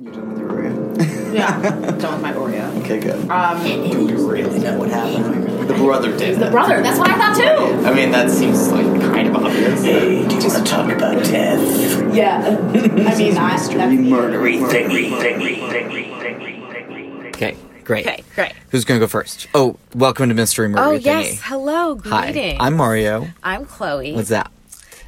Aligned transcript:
You 0.00 0.10
done 0.10 0.28
with 0.30 0.38
your 0.40 0.50
Oreo? 0.50 1.32
Yeah, 1.32 1.60
done 1.98 2.14
with 2.14 2.20
my 2.22 2.32
Oreo. 2.32 2.82
Okay, 2.82 2.98
good. 2.98 3.30
Um, 3.30 3.62
Do 3.62 3.68
you 4.12 4.28
really 4.28 4.58
know 4.58 4.76
what 4.76 4.90
happened? 4.90 5.68
The 5.68 5.74
brother 5.74 6.16
did. 6.18 6.40
the 6.40 6.50
brother. 6.50 6.82
That's 6.82 6.98
what 6.98 7.10
I 7.10 7.16
thought 7.16 7.36
too. 7.36 7.86
I 7.86 7.94
mean, 7.94 8.10
that 8.10 8.28
seems 8.28 8.72
like 8.72 8.84
kind 9.00 9.28
of 9.28 9.36
obvious. 9.36 9.84
Hey, 9.84 10.26
do 10.26 10.34
you 10.34 10.40
want 10.48 10.66
to 10.66 10.72
talk 10.72 10.90
about 10.90 11.22
death? 11.22 12.12
Yeah. 12.12 12.58
I 12.74 13.16
mean, 13.16 13.38
I. 13.38 13.50
That's, 13.56 13.68
Murdery 13.68 14.58
thingy, 14.68 15.10
thingy, 15.10 15.58
thingy, 15.60 16.10
thingy. 16.10 17.26
Okay, 17.28 17.56
great. 17.84 18.04
okay, 18.04 18.24
great. 18.34 18.52
Who's 18.70 18.84
going 18.84 18.98
to 18.98 19.04
go 19.06 19.08
first? 19.08 19.46
Oh, 19.54 19.76
welcome 19.94 20.28
to 20.28 20.34
Mystery 20.34 20.68
Murder 20.68 20.82
Oh 20.82 20.98
Thingy. 20.98 21.04
yes, 21.04 21.40
hello, 21.44 21.96
Hi, 22.06 22.32
greetings. 22.32 22.58
I'm 22.60 22.74
Mario. 22.74 23.28
I'm 23.44 23.64
Chloe, 23.64 24.12
What's 24.12 24.30
that? 24.30 24.50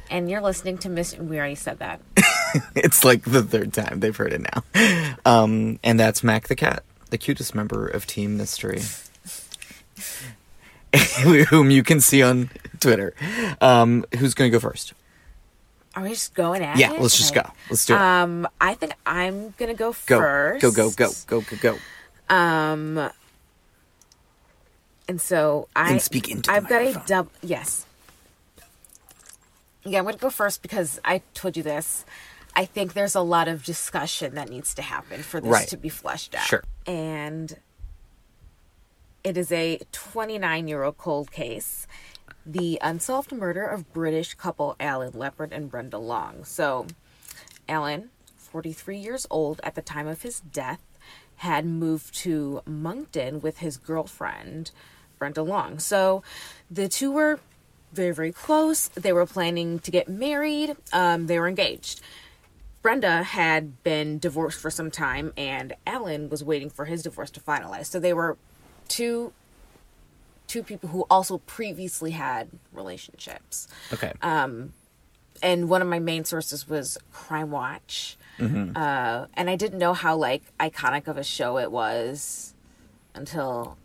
And 0.09 0.29
you're 0.29 0.41
listening 0.41 0.77
to 0.79 0.89
Miss. 0.89 1.17
We 1.17 1.37
already 1.37 1.55
said 1.55 1.79
that. 1.79 2.01
It's 2.75 3.03
like 3.03 3.23
the 3.23 3.43
third 3.43 3.73
time 3.73 3.99
they've 3.99 4.15
heard 4.15 4.31
it 4.33 4.41
now. 4.41 4.63
Um, 5.25 5.79
and 5.83 5.99
that's 5.99 6.23
Mac 6.23 6.47
the 6.47 6.55
cat, 6.55 6.83
the 7.09 7.17
cutest 7.17 7.53
member 7.53 7.85
of 7.87 8.07
Team 8.07 8.37
Mystery, 8.37 8.81
whom 11.49 11.69
you 11.69 11.83
can 11.83 11.99
see 12.01 12.23
on 12.23 12.49
Twitter. 12.79 13.13
Um, 13.61 14.05
who's 14.17 14.33
going 14.33 14.49
to 14.49 14.55
go 14.55 14.59
first? 14.61 14.93
Are 15.95 16.03
we 16.03 16.09
just 16.09 16.33
going 16.35 16.61
at 16.63 16.77
Yeah, 16.77 16.93
it? 16.93 17.01
let's 17.01 17.17
just 17.17 17.31
Okay. 17.35 17.41
go. 17.41 17.51
Let's 17.69 17.85
do 17.85 17.95
it. 17.95 17.99
Um, 17.99 18.47
I 18.61 18.75
think 18.75 18.93
I'm 19.05 19.53
gonna 19.57 19.73
go 19.73 19.95
go, 20.05 20.19
first. 20.19 20.61
go, 20.61 20.71
go, 20.71 20.89
go, 20.91 21.11
go, 21.27 21.41
go, 21.41 21.57
go. 22.29 22.33
Um, 22.35 23.09
and 25.09 25.19
so 25.19 25.67
I 25.75 25.91
And 25.91 26.01
speak 26.01 26.29
into 26.29 26.51
I've 26.51 26.69
got 26.69 26.81
a 26.83 27.03
dub. 27.07 27.29
Yes. 27.41 27.86
Yeah, 29.87 29.99
I'm 29.99 30.05
gonna 30.05 30.17
go 30.17 30.29
first 30.29 30.61
because 30.61 30.99
I 31.05 31.21
told 31.33 31.55
you 31.55 31.63
this. 31.63 32.05
I 32.55 32.65
think 32.65 32.93
there's 32.93 33.15
a 33.15 33.21
lot 33.21 33.47
of 33.47 33.63
discussion 33.63 34.35
that 34.35 34.49
needs 34.49 34.73
to 34.75 34.81
happen 34.81 35.21
for 35.23 35.39
this 35.39 35.51
Right. 35.51 35.67
to 35.69 35.77
be 35.77 35.89
fleshed 35.89 36.35
out. 36.35 36.45
Sure. 36.45 36.63
And 36.85 37.57
it 39.23 39.37
is 39.37 39.51
a 39.51 39.79
29 39.91 40.67
year 40.67 40.83
old 40.83 40.97
cold 40.97 41.31
case. 41.31 41.87
The 42.45 42.79
unsolved 42.81 43.31
murder 43.31 43.65
of 43.65 43.93
British 43.93 44.33
couple 44.33 44.75
Alan 44.79 45.13
Leppard 45.13 45.53
and 45.53 45.69
Brenda 45.69 45.97
Long. 45.97 46.43
So, 46.45 46.87
Alan, 47.69 48.09
43 48.37 48.97
years 48.97 49.27
old 49.29 49.59
at 49.63 49.75
the 49.75 49.81
time 49.81 50.07
of 50.07 50.21
his 50.21 50.39
death, 50.39 50.81
had 51.37 51.65
moved 51.65 52.15
to 52.15 52.61
Monkton 52.65 53.41
with 53.41 53.59
his 53.59 53.77
girlfriend, 53.77 54.71
Brenda 55.19 55.43
Long. 55.43 55.77
So, 55.77 56.23
the 56.71 56.87
two 56.87 57.11
were 57.11 57.39
very, 57.97 58.13
very 58.13 58.31
close. 58.31 58.87
They 58.89 59.11
were 59.11 59.25
planning 59.25 59.79
to 59.79 59.91
get 59.91 60.07
married, 60.07 60.75
um, 60.93 61.27
they 61.27 61.37
were 61.39 61.47
engaged. 61.49 61.99
Brenda 62.81 63.23
had 63.23 63.83
been 63.83 64.17
divorced 64.19 64.59
for 64.61 64.71
some 64.71 64.89
time, 64.89 65.33
and 65.35 65.73
Alan 65.85 66.29
was 66.29 66.41
waiting 66.43 66.69
for 66.69 66.85
his 66.85 67.03
divorce 67.03 67.29
to 67.31 67.41
finalize. 67.41 67.87
So 67.87 67.99
they 67.99 68.13
were 68.13 68.37
two 68.87 69.33
two 70.47 70.63
people 70.63 70.87
who 70.89 71.05
also 71.09 71.39
previously 71.39 72.11
had 72.11 72.47
relationships. 72.71 73.67
Okay. 73.91 74.13
Um, 74.21 74.71
And 75.43 75.69
one 75.69 75.81
of 75.81 75.87
my 75.89 75.99
main 75.99 76.23
sources 76.23 76.67
was 76.69 76.97
Crime 77.11 77.51
Watch, 77.51 78.17
Mm-hmm. 78.39 78.77
uh, 78.77 79.25
and 79.33 79.49
I 79.49 79.55
didn't 79.55 79.79
know 79.79 79.93
how 79.93 80.15
like 80.15 80.43
iconic 80.59 81.07
of 81.07 81.17
a 81.17 81.23
show 81.23 81.57
it 81.57 81.71
was 81.71 82.53
until 83.15 83.77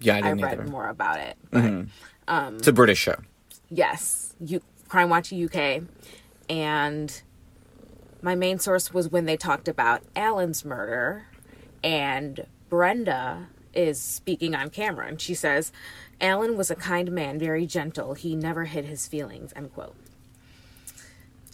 yeah, 0.00 0.16
I 0.16 0.28
I, 0.30 0.32
read 0.32 0.44
either. 0.60 0.64
more 0.64 0.88
about 0.88 1.18
it. 1.20 1.36
But 1.50 1.84
Um, 2.28 2.56
it's 2.56 2.68
a 2.68 2.72
British 2.72 2.98
show. 2.98 3.16
yes, 3.70 4.34
you, 4.38 4.60
Crime 4.88 5.08
Watch 5.08 5.32
UK, 5.32 5.82
and 6.48 7.22
my 8.22 8.34
main 8.34 8.58
source 8.58 8.92
was 8.92 9.08
when 9.08 9.24
they 9.24 9.36
talked 9.36 9.66
about 9.66 10.02
Alan's 10.14 10.64
murder, 10.64 11.24
and 11.82 12.46
Brenda 12.68 13.48
is 13.74 14.00
speaking 14.00 14.54
on 14.54 14.68
camera, 14.70 15.06
and 15.08 15.20
she 15.20 15.34
says, 15.34 15.72
"Alan 16.20 16.56
was 16.56 16.70
a 16.70 16.74
kind 16.76 17.10
man, 17.10 17.38
very 17.38 17.66
gentle. 17.66 18.14
He 18.14 18.36
never 18.36 18.66
hid 18.66 18.84
his 18.84 19.06
feelings." 19.06 19.52
End 19.56 19.72
quote. 19.72 19.96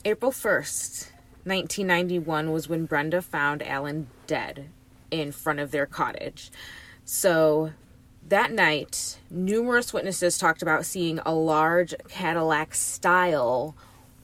April 0.04 0.32
first, 0.32 1.12
nineteen 1.44 1.86
ninety 1.86 2.18
one, 2.18 2.50
was 2.50 2.68
when 2.68 2.84
Brenda 2.86 3.22
found 3.22 3.62
Alan 3.62 4.08
dead 4.26 4.70
in 5.10 5.30
front 5.30 5.60
of 5.60 5.70
their 5.70 5.86
cottage. 5.86 6.50
So 7.04 7.72
that 8.28 8.52
night, 8.52 9.18
numerous 9.30 9.92
witnesses 9.92 10.38
talked 10.38 10.62
about 10.62 10.86
seeing 10.86 11.18
a 11.26 11.34
large 11.34 11.94
Cadillac 12.08 12.74
style 12.74 13.74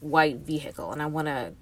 white 0.01 0.39
vehicle. 0.39 0.93
And 0.93 1.03
I 1.03 1.07
want 1.07 1.27
to 1.29 1.53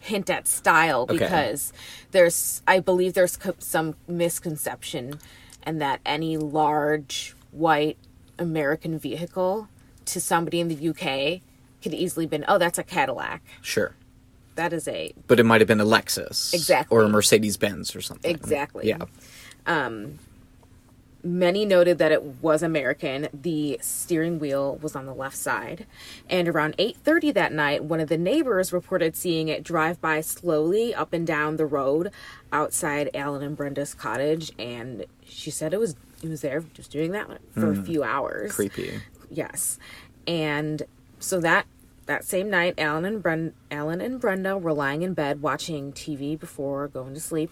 hint 0.00 0.28
at 0.30 0.46
style 0.46 1.02
Okay. 1.02 1.18
because 1.18 1.72
there's, 2.10 2.62
I 2.66 2.80
believe 2.80 3.14
there's 3.14 3.38
some 3.58 3.96
misconception 4.06 5.18
and 5.62 5.80
that 5.80 6.00
any 6.04 6.36
large 6.36 7.34
white 7.52 7.96
American 8.38 8.98
vehicle 8.98 9.68
to 10.04 10.20
somebody 10.20 10.60
in 10.60 10.68
the 10.68 10.88
UK 10.90 11.40
could 11.82 11.94
easily 11.94 12.26
been, 12.26 12.44
oh, 12.48 12.58
that's 12.58 12.78
a 12.78 12.82
Cadillac. 12.82 13.42
Sure. 13.62 13.94
That 14.56 14.72
is 14.72 14.86
a 14.86 15.12
But 15.26 15.40
it 15.40 15.44
might 15.44 15.60
have 15.60 15.68
been 15.68 15.80
a 15.80 15.86
Lexus. 15.86 16.52
Exactly. 16.54 16.94
Or 16.96 17.02
a 17.02 17.08
Mercedes 17.08 17.56
Benz 17.56 17.96
or 17.96 18.00
something. 18.00 18.30
Exactly. 18.30 18.86
Yeah. 18.88 18.98
Um, 19.66 20.18
many 21.22 21.64
noted 21.64 21.98
that 21.98 22.12
it 22.12 22.22
was 22.42 22.62
American. 22.62 23.28
The 23.32 23.78
steering 23.80 24.38
wheel 24.38 24.76
was 24.76 24.94
on 24.94 25.06
the 25.06 25.14
left 25.14 25.36
side. 25.36 25.86
And 26.28 26.48
around 26.48 26.74
8:30 26.78 27.32
that 27.32 27.52
night, 27.52 27.84
one 27.84 28.00
of 28.00 28.08
the 28.08 28.18
neighbors 28.18 28.72
reported 28.72 29.16
seeing 29.16 29.48
it 29.48 29.64
drive 29.64 30.00
by 30.00 30.20
slowly 30.20 30.94
up 30.94 31.12
and 31.12 31.26
down 31.26 31.56
the 31.56 31.66
road 31.66 32.10
outside 32.52 33.10
Alan 33.14 33.42
and 33.42 33.56
Brenda's 33.56 33.94
cottage 33.94 34.52
and 34.58 35.06
she 35.26 35.50
said 35.50 35.72
it 35.72 35.80
was 35.80 35.96
it 36.22 36.28
was 36.28 36.42
there 36.42 36.62
just 36.74 36.90
doing 36.90 37.12
that 37.12 37.28
for 37.52 37.72
a 37.72 37.74
hmm. 37.74 37.84
few 37.84 38.02
hours. 38.02 38.52
Creepy. 38.52 39.00
Yes. 39.30 39.78
And 40.26 40.82
so 41.18 41.40
that 41.40 41.66
that 42.06 42.24
same 42.24 42.50
night, 42.50 42.74
Alan 42.78 43.04
and 43.04 43.22
Bren- 43.22 43.52
Alan 43.70 44.00
and 44.00 44.20
Brenda 44.20 44.58
were 44.58 44.74
lying 44.74 45.02
in 45.02 45.14
bed 45.14 45.40
watching 45.40 45.92
TV 45.92 46.38
before 46.38 46.88
going 46.88 47.14
to 47.14 47.20
sleep, 47.20 47.50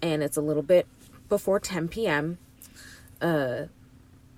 and 0.00 0.22
it's 0.22 0.36
a 0.36 0.40
little 0.40 0.62
bit 0.62 0.86
before 1.32 1.58
10 1.58 1.88
p.m. 1.88 2.38
Uh, 3.20 3.62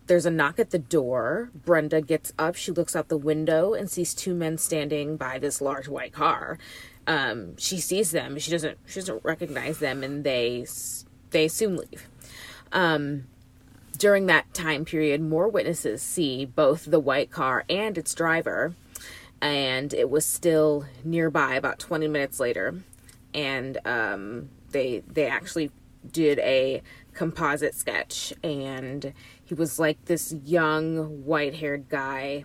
there's 0.07 0.27
a 0.27 0.31
knock 0.31 0.59
at 0.59 0.71
the 0.71 0.79
door. 0.79 1.51
Brenda 1.55 2.01
gets 2.01 2.33
up. 2.39 2.55
She 2.55 2.71
looks 2.71 2.95
out 2.95 3.09
the 3.09 3.17
window 3.17 3.75
and 3.75 3.91
sees 3.91 4.15
two 4.15 4.35
men 4.35 4.59
standing 4.59 5.17
by 5.17 5.39
this 5.39 5.61
large 5.61 5.89
white 5.89 6.13
car. 6.13 6.59
Um, 7.07 7.57
she 7.57 7.79
sees 7.79 8.13
them. 8.13 8.39
She 8.39 8.51
doesn't. 8.51 8.79
She 8.87 9.01
doesn't 9.01 9.25
recognize 9.25 9.79
them, 9.79 10.05
and 10.05 10.23
they 10.23 10.67
they 11.31 11.49
soon 11.49 11.77
leave 11.77 12.07
during 13.99 14.27
that 14.27 14.53
time 14.53 14.85
period, 14.85 15.21
more 15.21 15.49
witnesses 15.49 16.03
see 16.03 16.45
both 16.45 16.85
the 16.85 17.01
white 17.01 17.31
car 17.31 17.65
and 17.69 17.97
its 17.97 18.15
driver, 18.15 18.75
and 19.41 19.95
it 19.95 20.11
was 20.11 20.27
still 20.27 20.85
nearby 21.05 21.55
about 21.55 21.79
20 21.79 22.09
minutes 22.09 22.41
later. 22.41 22.75
And 23.33 23.79
um, 23.85 24.51
they 24.71 25.03
they 25.11 25.27
actually 25.27 25.71
did 26.11 26.39
a 26.41 26.83
composite 27.15 27.75
sketch, 27.75 28.33
and 28.43 29.13
he 29.45 29.55
was 29.55 29.79
like 29.79 30.05
this 30.07 30.33
young 30.45 31.25
white 31.25 31.57
haired 31.57 31.89
guy, 31.89 32.45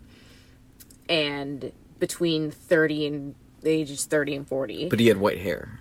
and 1.07 1.71
between 1.99 2.51
30 2.51 3.07
and 3.07 3.35
the 3.61 3.71
ages 3.71 4.05
30 4.05 4.35
and 4.35 4.47
40. 4.47 4.89
But 4.89 4.99
he 4.99 5.07
had 5.07 5.17
white 5.17 5.39
hair. 5.39 5.79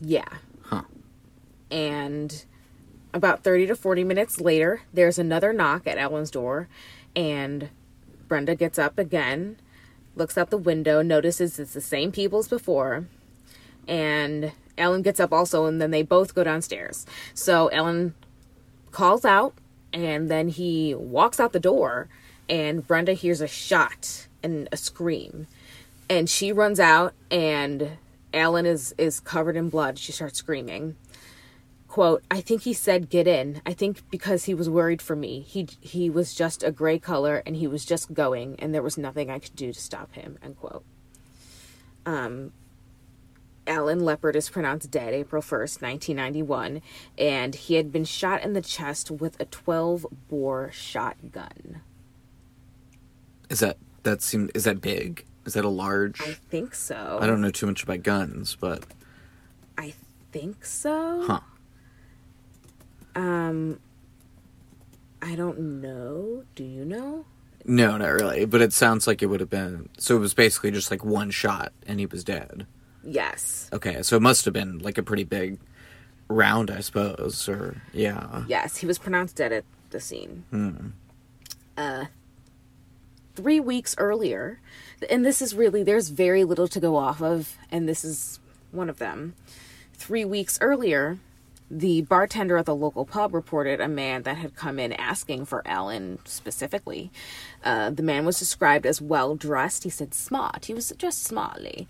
Yeah. 0.00 0.28
Huh. 0.62 0.82
And 1.70 2.44
about 3.14 3.44
30 3.44 3.66
to 3.68 3.76
40 3.76 4.04
minutes 4.04 4.40
later, 4.40 4.82
there's 4.92 5.18
another 5.18 5.52
knock 5.52 5.86
at 5.86 5.98
Ellen's 5.98 6.30
door, 6.30 6.68
and 7.14 7.68
Brenda 8.26 8.54
gets 8.54 8.78
up 8.78 8.98
again, 8.98 9.58
looks 10.16 10.36
out 10.36 10.50
the 10.50 10.58
window, 10.58 11.02
notices 11.02 11.58
it's 11.58 11.74
the 11.74 11.80
same 11.80 12.10
people 12.10 12.40
as 12.40 12.48
before, 12.48 13.06
and 13.86 14.52
Ellen 14.82 15.02
gets 15.02 15.20
up 15.20 15.32
also, 15.32 15.64
and 15.66 15.80
then 15.80 15.90
they 15.92 16.02
both 16.02 16.34
go 16.34 16.42
downstairs. 16.44 17.06
So 17.34 17.68
Ellen 17.68 18.14
calls 18.90 19.24
out, 19.24 19.54
and 19.92 20.30
then 20.30 20.48
he 20.48 20.94
walks 20.94 21.38
out 21.40 21.52
the 21.52 21.60
door, 21.60 22.08
and 22.48 22.86
Brenda 22.86 23.12
hears 23.14 23.40
a 23.40 23.48
shot 23.48 24.28
and 24.42 24.68
a 24.72 24.76
scream. 24.76 25.46
and 26.10 26.28
she 26.28 26.52
runs 26.52 26.78
out 26.80 27.14
and 27.30 27.96
Alan 28.34 28.66
is 28.66 28.94
is 28.98 29.20
covered 29.20 29.56
in 29.56 29.68
blood. 29.70 29.98
She 29.98 30.12
starts 30.12 30.38
screaming. 30.38 30.96
Quote, 31.88 32.22
I 32.30 32.40
think 32.40 32.62
he 32.62 32.72
said 32.72 33.10
get 33.10 33.26
in. 33.26 33.60
I 33.66 33.72
think 33.74 34.02
because 34.10 34.44
he 34.44 34.54
was 34.54 34.68
worried 34.68 35.02
for 35.02 35.16
me. 35.16 35.40
He 35.40 35.68
he 35.80 36.10
was 36.10 36.34
just 36.34 36.62
a 36.62 36.70
gray 36.70 36.98
color 36.98 37.42
and 37.46 37.56
he 37.56 37.66
was 37.66 37.84
just 37.84 38.12
going 38.12 38.56
and 38.58 38.74
there 38.74 38.82
was 38.82 38.98
nothing 38.98 39.30
I 39.30 39.38
could 39.38 39.56
do 39.56 39.72
to 39.72 39.80
stop 39.80 40.12
him. 40.14 40.38
End 40.42 40.56
quote. 40.58 40.84
Um 42.04 42.52
Alan 43.66 44.00
Leppard 44.00 44.34
is 44.36 44.50
pronounced 44.50 44.90
dead 44.90 45.14
April 45.14 45.40
1st, 45.42 45.82
1991, 45.82 46.82
and 47.16 47.54
he 47.54 47.74
had 47.74 47.92
been 47.92 48.04
shot 48.04 48.42
in 48.42 48.54
the 48.54 48.60
chest 48.60 49.10
with 49.10 49.38
a 49.40 49.44
12 49.44 50.06
bore 50.28 50.70
shotgun. 50.72 51.80
Is 53.48 53.60
that 53.60 53.76
that 54.02 54.22
seem 54.22 54.50
is 54.54 54.64
that 54.64 54.80
big? 54.80 55.24
Is 55.44 55.54
that 55.54 55.64
a 55.64 55.68
large? 55.68 56.20
I 56.20 56.32
think 56.32 56.74
so. 56.74 57.18
I 57.20 57.26
don't 57.26 57.40
know 57.40 57.50
too 57.50 57.66
much 57.66 57.82
about 57.82 58.02
guns, 58.02 58.56
but 58.58 58.84
I 59.76 59.94
think 60.32 60.64
so. 60.64 61.22
huh. 61.26 61.40
Um, 63.14 63.78
I 65.20 65.34
don't 65.34 65.80
know. 65.82 66.44
Do 66.54 66.64
you 66.64 66.84
know? 66.84 67.26
No, 67.64 67.96
not 67.96 68.06
really. 68.08 68.44
But 68.44 68.62
it 68.62 68.72
sounds 68.72 69.06
like 69.06 69.22
it 69.22 69.26
would 69.26 69.40
have 69.40 69.50
been. 69.50 69.88
So 69.98 70.16
it 70.16 70.20
was 70.20 70.34
basically 70.34 70.70
just 70.70 70.90
like 70.90 71.04
one 71.04 71.30
shot, 71.30 71.72
and 71.86 72.00
he 72.00 72.06
was 72.06 72.24
dead. 72.24 72.66
Yes. 73.04 73.68
Okay, 73.72 74.02
so 74.02 74.16
it 74.16 74.22
must 74.22 74.44
have 74.44 74.54
been 74.54 74.78
like 74.78 74.98
a 74.98 75.02
pretty 75.02 75.24
big 75.24 75.58
round, 76.28 76.70
I 76.70 76.80
suppose. 76.80 77.48
Or 77.48 77.82
yeah. 77.92 78.44
Yes, 78.48 78.76
he 78.78 78.86
was 78.86 78.98
pronounced 78.98 79.36
dead 79.36 79.52
at 79.52 79.64
the 79.90 80.00
scene. 80.00 80.92
Uh, 81.76 82.06
three 83.34 83.60
weeks 83.60 83.94
earlier, 83.98 84.60
and 85.10 85.24
this 85.24 85.42
is 85.42 85.54
really, 85.54 85.82
there's 85.82 86.08
very 86.08 86.44
little 86.44 86.68
to 86.68 86.80
go 86.80 86.96
off 86.96 87.22
of, 87.22 87.56
and 87.70 87.88
this 87.88 88.04
is 88.04 88.40
one 88.70 88.88
of 88.88 88.98
them. 88.98 89.34
Three 89.94 90.24
weeks 90.24 90.58
earlier, 90.60 91.18
the 91.74 92.02
bartender 92.02 92.58
at 92.58 92.66
the 92.66 92.74
local 92.74 93.06
pub 93.06 93.32
reported 93.32 93.80
a 93.80 93.88
man 93.88 94.24
that 94.24 94.36
had 94.36 94.54
come 94.54 94.78
in 94.78 94.92
asking 94.92 95.46
for 95.46 95.62
Alan 95.66 96.18
specifically. 96.26 97.10
Uh, 97.64 97.88
the 97.88 98.02
man 98.02 98.26
was 98.26 98.38
described 98.38 98.84
as 98.84 99.00
well 99.00 99.34
dressed. 99.34 99.84
He 99.84 99.90
said 99.90 100.12
smart. 100.12 100.66
He 100.66 100.74
was 100.74 100.92
dressed 100.98 101.24
smartly, 101.24 101.88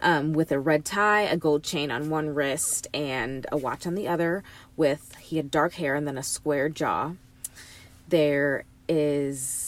um, 0.00 0.32
with 0.32 0.50
a 0.50 0.58
red 0.58 0.86
tie, 0.86 1.22
a 1.22 1.36
gold 1.36 1.62
chain 1.62 1.90
on 1.90 2.08
one 2.08 2.30
wrist, 2.34 2.86
and 2.94 3.46
a 3.52 3.58
watch 3.58 3.86
on 3.86 3.94
the 3.94 4.08
other. 4.08 4.42
With 4.78 5.14
he 5.16 5.36
had 5.36 5.50
dark 5.50 5.74
hair 5.74 5.94
and 5.94 6.08
then 6.08 6.16
a 6.16 6.22
square 6.22 6.70
jaw. 6.70 7.12
There 8.08 8.64
is 8.88 9.67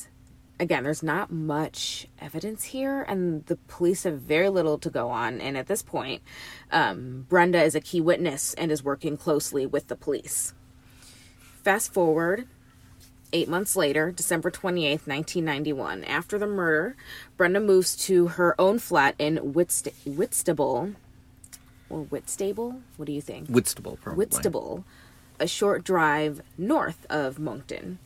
again, 0.60 0.84
there's 0.84 1.02
not 1.02 1.32
much 1.32 2.06
evidence 2.20 2.64
here, 2.64 3.02
and 3.02 3.44
the 3.46 3.56
police 3.56 4.04
have 4.04 4.20
very 4.20 4.48
little 4.48 4.78
to 4.78 4.90
go 4.90 5.08
on. 5.08 5.40
And 5.40 5.56
at 5.56 5.66
this 5.66 5.82
point, 5.82 6.22
um, 6.70 7.26
Brenda 7.28 7.62
is 7.62 7.74
a 7.74 7.80
key 7.80 8.00
witness 8.00 8.54
and 8.54 8.70
is 8.70 8.84
working 8.84 9.16
closely 9.16 9.66
with 9.66 9.88
the 9.88 9.96
police. 9.96 10.54
Fast 11.64 11.92
forward 11.92 12.46
eight 13.32 13.48
months 13.48 13.74
later, 13.74 14.12
December 14.12 14.50
28th, 14.50 15.06
1991. 15.06 16.04
After 16.04 16.38
the 16.38 16.46
murder, 16.46 16.96
Brenda 17.36 17.60
moves 17.60 17.96
to 18.06 18.28
her 18.28 18.60
own 18.60 18.78
flat 18.78 19.14
in 19.18 19.52
Whitst- 19.54 19.88
Whitstable. 20.04 20.92
Or 21.88 22.02
Whitstable? 22.02 22.82
What 22.96 23.06
do 23.06 23.12
you 23.12 23.20
think? 23.22 23.48
Whitstable, 23.48 23.98
probably. 24.00 24.18
Whitstable, 24.18 24.84
a 25.38 25.46
short 25.46 25.84
drive 25.84 26.42
north 26.58 27.06
of 27.08 27.38
Monkton. 27.38 27.98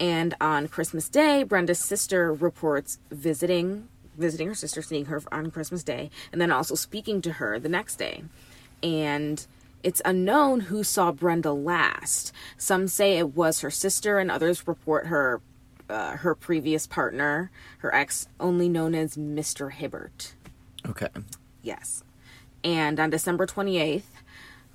And 0.00 0.34
on 0.40 0.68
Christmas 0.68 1.08
Day, 1.08 1.42
Brenda's 1.42 1.78
sister 1.78 2.32
reports 2.32 2.98
visiting 3.10 3.88
visiting 4.16 4.46
her 4.46 4.54
sister, 4.54 4.80
seeing 4.80 5.06
her 5.06 5.20
on 5.32 5.50
Christmas 5.50 5.82
Day, 5.82 6.08
and 6.30 6.40
then 6.40 6.52
also 6.52 6.76
speaking 6.76 7.20
to 7.22 7.32
her 7.32 7.58
the 7.58 7.68
next 7.68 7.96
day. 7.96 8.22
And 8.80 9.44
it's 9.82 10.00
unknown 10.04 10.60
who 10.60 10.84
saw 10.84 11.10
Brenda 11.10 11.52
last. 11.52 12.32
Some 12.56 12.86
say 12.86 13.18
it 13.18 13.34
was 13.34 13.60
her 13.60 13.70
sister, 13.70 14.18
and 14.18 14.30
others 14.30 14.68
report 14.68 15.06
her 15.06 15.40
uh, 15.88 16.16
her 16.16 16.34
previous 16.34 16.86
partner, 16.86 17.50
her 17.78 17.94
ex, 17.94 18.26
only 18.40 18.68
known 18.68 18.94
as 18.94 19.16
Mr. 19.16 19.70
Hibbert. 19.70 20.34
Okay. 20.88 21.08
Yes. 21.62 22.02
And 22.62 22.98
on 22.98 23.10
December 23.10 23.46
28th, 23.46 24.02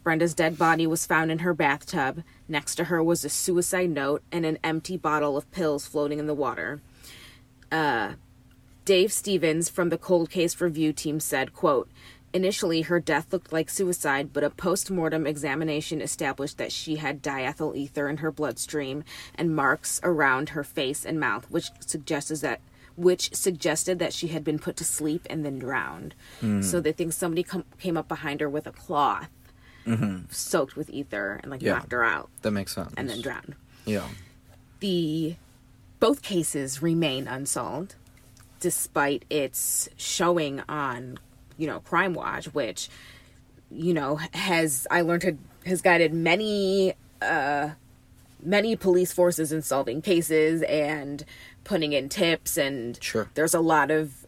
Brenda's 0.03 0.33
dead 0.33 0.57
body 0.57 0.87
was 0.87 1.05
found 1.05 1.31
in 1.31 1.39
her 1.39 1.53
bathtub. 1.53 2.23
Next 2.47 2.75
to 2.75 2.85
her 2.85 3.03
was 3.03 3.25
a 3.25 3.29
suicide 3.29 3.89
note 3.89 4.23
and 4.31 4.45
an 4.45 4.57
empty 4.63 4.97
bottle 4.97 5.37
of 5.37 5.51
pills 5.51 5.85
floating 5.85 6.19
in 6.19 6.27
the 6.27 6.33
water. 6.33 6.81
Uh, 7.71 8.13
Dave 8.85 9.11
Stevens 9.11 9.69
from 9.69 9.89
the 9.89 9.97
Cold 9.97 10.29
Case 10.29 10.59
Review 10.59 10.93
team 10.93 11.19
said, 11.19 11.53
quote, 11.53 11.89
Initially, 12.31 12.83
her 12.83 12.99
death 12.99 13.33
looked 13.33 13.51
like 13.51 13.69
suicide, 13.71 14.31
but 14.31 14.43
a 14.43 14.51
post-mortem 14.51 15.25
examination 15.25 15.99
established 15.99 16.59
that 16.59 16.71
she 16.71 16.97
had 16.97 17.23
diethyl 17.23 17.75
ether 17.75 18.07
in 18.07 18.17
her 18.17 18.31
bloodstream 18.31 19.03
and 19.33 19.55
marks 19.55 19.99
around 20.03 20.49
her 20.49 20.63
face 20.63 21.05
and 21.05 21.19
mouth, 21.19 21.49
which 21.49 21.71
suggests 21.79 22.41
that 22.41 22.61
which 22.95 23.33
suggested 23.33 23.97
that 23.97 24.11
she 24.13 24.27
had 24.27 24.43
been 24.43 24.59
put 24.59 24.75
to 24.75 24.83
sleep 24.83 25.25
and 25.29 25.45
then 25.45 25.57
drowned. 25.57 26.13
So 26.61 26.81
they 26.81 26.91
think 26.91 27.13
somebody 27.13 27.43
com- 27.43 27.63
came 27.79 27.95
up 27.95 28.09
behind 28.09 28.41
her 28.41 28.49
with 28.49 28.67
a 28.67 28.71
cloth 28.73 29.29
soaked 30.29 30.75
with 30.75 30.89
ether 30.89 31.39
and 31.41 31.51
like 31.51 31.61
Yeah. 31.61 31.73
knocked 31.75 31.91
her 31.91 32.03
out 32.03 32.29
That 32.41 32.51
makes 32.51 32.73
sense. 32.75 32.93
and 32.97 33.09
then 33.09 33.21
drowned. 33.21 33.55
Yeah. 33.85 34.07
The 34.79 35.35
both 35.99 36.21
cases 36.21 36.81
remain 36.81 37.27
unsolved 37.27 37.95
despite 38.59 39.23
its 39.29 39.87
showing 39.97 40.61
on, 40.67 41.17
you 41.57 41.67
know, 41.67 41.79
Crime 41.81 42.13
Watch, 42.13 42.45
which 42.53 42.89
you 43.71 43.93
know 43.93 44.15
has 44.33 44.87
I 44.89 45.01
learned 45.01 45.23
had, 45.23 45.37
has 45.65 45.81
guided 45.81 46.13
many 46.13 46.93
uh 47.21 47.69
many 48.41 48.75
police 48.75 49.11
forces 49.13 49.51
in 49.51 49.61
solving 49.61 50.01
cases 50.01 50.61
and 50.63 51.23
putting 51.65 51.93
in 51.93 52.09
tips 52.09 52.57
and 52.57 52.97
Sure. 53.03 53.29
there's 53.35 53.53
a 53.53 53.59
lot 53.59 53.91
of 53.91 54.25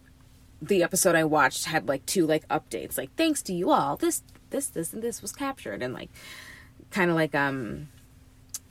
the 0.61 0.83
episode 0.83 1.15
I 1.15 1.23
watched 1.23 1.65
had 1.65 1.87
like 1.87 2.05
two 2.05 2.27
like 2.27 2.47
updates 2.49 2.97
like 2.97 3.15
thanks 3.15 3.41
to 3.43 3.53
you 3.53 3.71
all 3.71 3.95
this 3.95 4.21
this 4.51 4.67
this 4.67 4.93
and 4.93 5.01
this 5.01 5.21
was 5.21 5.31
captured 5.31 5.81
and 5.81 5.93
like 5.93 6.09
kind 6.91 7.09
of 7.09 7.15
like 7.15 7.33
um 7.35 7.87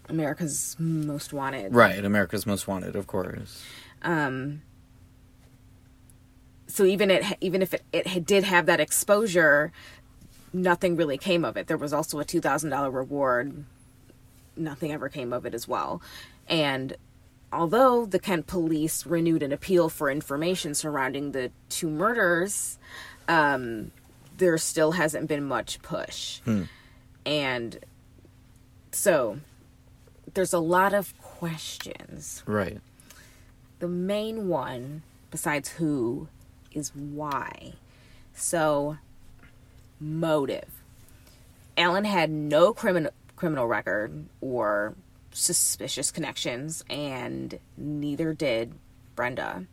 America's 0.09 0.77
Most 0.79 1.33
Wanted 1.33 1.75
Right. 1.75 2.05
America's 2.05 2.45
Most 2.47 2.67
Wanted, 2.67 2.97
of 2.97 3.07
course. 3.07 3.63
Um. 4.03 4.63
so 6.67 6.85
even 6.85 7.11
it 7.11 7.25
even 7.41 7.63
if 7.63 7.75
it, 7.75 7.83
it 7.93 8.25
did 8.27 8.45
have 8.45 8.67
that 8.67 8.81
exposure 8.81 9.73
nothing 10.53 10.97
really 10.97 11.19
came 11.19 11.45
of 11.45 11.57
it 11.57 11.67
there 11.67 11.77
was 11.77 11.93
also 11.93 12.19
a 12.21 12.25
$2000 12.25 12.93
reward 12.93 13.65
nothing 14.57 14.91
ever 14.93 15.09
came 15.09 15.33
of 15.33 15.45
it 15.47 15.55
as 15.55 15.69
well 15.69 16.01
and 16.49 16.97
although 17.53 18.07
the 18.07 18.19
kent 18.19 18.47
police 18.47 19.05
renewed 19.07 19.43
an 19.43 19.53
appeal 19.53 19.89
for 19.89 20.11
information 20.11 20.75
surrounding 20.75 21.33
the 21.33 21.51
two 21.69 21.89
murders 21.91 22.79
um, 23.29 23.91
there 24.41 24.59
still 24.59 24.93
hasn't 24.93 25.29
been 25.29 25.45
much 25.45 25.81
push 25.83 26.41
hmm. 26.41 26.65
and 27.25 27.79
so 28.91 29.39
there's 30.35 30.53
a 30.53 30.59
lot 30.59 30.93
of 30.93 31.17
questions 31.19 32.43
Right. 32.47 32.81
the 33.79 33.89
main 33.89 34.49
one, 34.49 35.03
besides 35.31 35.71
who, 35.71 36.29
is 36.73 36.95
why. 36.95 37.73
So, 38.35 38.99
motive. 39.99 40.69
Alan 41.77 42.05
had 42.05 42.31
no 42.31 42.73
criminal 42.73 43.13
criminal 43.37 43.67
record 43.67 44.27
or 44.41 44.95
suspicious 45.33 46.11
connections, 46.11 46.85
and 46.91 47.59
neither 47.77 48.35
did 48.35 48.75
Brenda. 49.17 49.65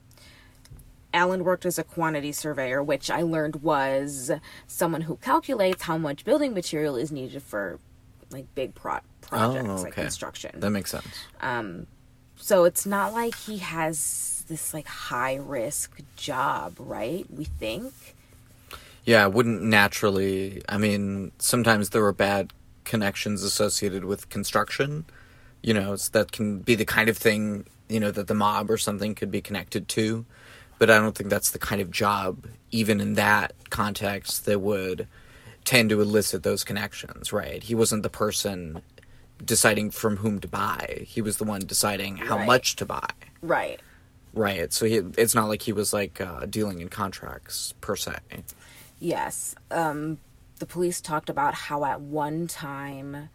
Alan 1.17 1.43
worked 1.43 1.65
as 1.65 1.79
a 1.79 1.83
quantity 1.83 2.31
surveyor, 2.31 2.83
which 2.83 3.09
I 3.09 3.23
learned 3.23 3.57
was 3.57 4.31
someone 4.67 5.01
who 5.01 5.15
calculates 5.17 5.81
how 5.81 5.97
much 5.97 6.23
building 6.23 6.53
material 6.53 6.95
is 6.95 7.11
needed 7.11 7.41
for 7.41 7.79
like 8.29 8.45
big 8.53 8.75
pro- 8.75 8.99
projects 9.21 9.67
oh, 9.67 9.81
like 9.81 9.93
construction. 9.93 10.59
That 10.59 10.69
makes 10.69 10.91
sense. 10.91 11.07
Um, 11.41 11.87
so 12.35 12.65
it's 12.65 12.85
not 12.85 13.13
like 13.13 13.35
he 13.35 13.57
has 13.57 14.45
this 14.47 14.73
like 14.75 14.87
high 14.87 15.35
risk 15.35 15.99
job, 16.15 16.75
right? 16.77 17.25
We 17.31 17.45
think. 17.45 17.93
Yeah, 19.03 19.25
it 19.25 19.33
wouldn't 19.33 19.63
naturally. 19.63 20.61
I 20.69 20.77
mean, 20.77 21.31
sometimes 21.39 21.89
there 21.89 22.05
are 22.05 22.13
bad 22.13 22.53
connections 22.83 23.41
associated 23.41 24.05
with 24.05 24.29
construction. 24.29 25.05
You 25.63 25.73
know, 25.73 25.93
it's, 25.93 26.09
that 26.09 26.31
can 26.31 26.59
be 26.59 26.75
the 26.75 26.85
kind 26.85 27.09
of 27.09 27.17
thing, 27.17 27.65
you 27.89 27.99
know, 27.99 28.11
that 28.11 28.27
the 28.27 28.35
mob 28.35 28.69
or 28.69 28.77
something 28.77 29.15
could 29.15 29.31
be 29.31 29.41
connected 29.41 29.87
to. 29.89 30.25
But 30.79 30.89
I 30.89 30.99
don't 30.99 31.15
think 31.15 31.29
that's 31.29 31.51
the 31.51 31.59
kind 31.59 31.81
of 31.81 31.91
job, 31.91 32.45
even 32.71 33.01
in 33.01 33.13
that 33.15 33.53
context, 33.69 34.45
that 34.45 34.59
would 34.61 35.07
tend 35.65 35.89
to 35.89 35.99
elicit 36.01 36.43
those 36.43 36.63
connections, 36.63 37.33
right? 37.33 37.61
He 37.63 37.75
wasn't 37.75 38.03
the 38.03 38.09
person 38.09 38.81
deciding 39.43 39.91
from 39.91 40.17
whom 40.17 40.39
to 40.39 40.47
buy, 40.47 41.03
he 41.05 41.21
was 41.21 41.37
the 41.37 41.43
one 41.43 41.61
deciding 41.61 42.17
how 42.17 42.37
Right. 42.37 42.47
much 42.47 42.75
to 42.77 42.85
buy. 42.85 43.09
Right. 43.41 43.79
Right. 44.33 44.71
So 44.73 44.85
he, 44.85 44.95
it's 45.17 45.35
not 45.35 45.47
like 45.47 45.61
he 45.63 45.73
was 45.73 45.93
like 45.93 46.19
uh, 46.21 46.45
dealing 46.47 46.79
in 46.81 46.89
contracts 46.89 47.73
per 47.81 47.95
se. 47.95 48.15
Yes. 48.99 49.55
Um, 49.69 50.17
the 50.59 50.65
police 50.65 51.01
talked 51.01 51.29
about 51.29 51.53
how 51.53 51.85
at 51.85 52.01
one 52.01 52.47
time 52.47 53.29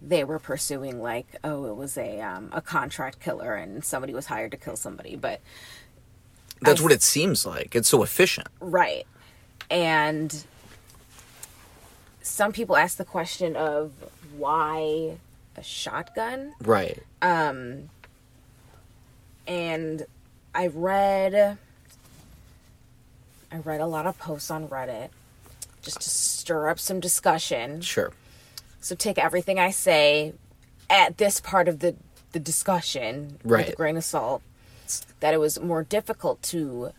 they 0.00 0.22
were 0.22 0.38
pursuing 0.38 1.00
like, 1.00 1.26
oh, 1.42 1.64
it 1.66 1.76
was 1.76 1.96
a 1.96 2.20
um, 2.20 2.50
a 2.52 2.60
contract 2.60 3.20
killer 3.20 3.54
and 3.54 3.84
somebody 3.84 4.12
was 4.14 4.26
hired 4.26 4.50
to 4.52 4.56
kill 4.56 4.76
somebody, 4.76 5.16
but 5.16 5.40
That's 6.64 6.80
I- 6.80 6.82
what 6.84 6.92
it 6.92 7.02
seems 7.02 7.44
like. 7.46 7.74
It's 7.74 7.88
so 7.88 8.02
efficient. 8.02 8.48
right. 8.60 9.06
And 9.70 10.44
some 12.22 12.52
people 12.52 12.76
ask 12.76 12.96
the 12.96 13.04
question 13.04 13.54
of 13.56 13.92
why 14.36 15.16
a 15.56 15.62
shotgun 15.62 16.54
Right. 16.62 17.02
Um 17.22 17.88
and 19.46 20.06
I 20.54 20.68
read 20.68 21.58
I 23.52 23.56
read 23.58 23.80
a 23.80 23.86
lot 23.86 24.06
of 24.06 24.18
posts 24.18 24.50
on 24.50 24.68
Reddit 24.68 25.10
just 25.82 26.00
to 26.00 26.10
stir 26.10 26.68
up 26.68 26.78
some 26.80 26.98
discussion. 27.00 27.80
Sure. 27.82 28.12
So 28.80 28.94
take 28.94 29.18
everything 29.18 29.58
I 29.58 29.70
say 29.70 30.34
at 30.90 31.18
this 31.18 31.40
part 31.40 31.68
of 31.68 31.80
the 31.80 31.94
the 32.32 32.40
discussion 32.40 33.38
right. 33.44 33.66
with 33.66 33.74
a 33.74 33.76
grain 33.76 33.96
of 33.96 34.04
salt. 34.04 34.42
That 35.20 35.34
it 35.34 35.38
was 35.38 35.60
more 35.60 35.82
difficult 35.82 36.42
to 36.44 36.92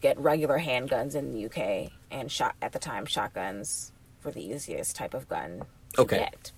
get 0.00 0.18
regular 0.18 0.58
handguns 0.58 1.14
in 1.14 1.32
the 1.32 1.46
UK 1.46 1.92
and 2.10 2.30
shot 2.30 2.54
at 2.60 2.72
the 2.72 2.78
time 2.78 3.06
shotguns 3.06 3.92
were 4.24 4.32
the 4.32 4.44
easiest 4.44 4.96
type 4.96 5.14
of 5.14 5.28
gun 5.28 5.62
to 5.94 6.02
Okay. 6.02 6.18
get. 6.18 6.52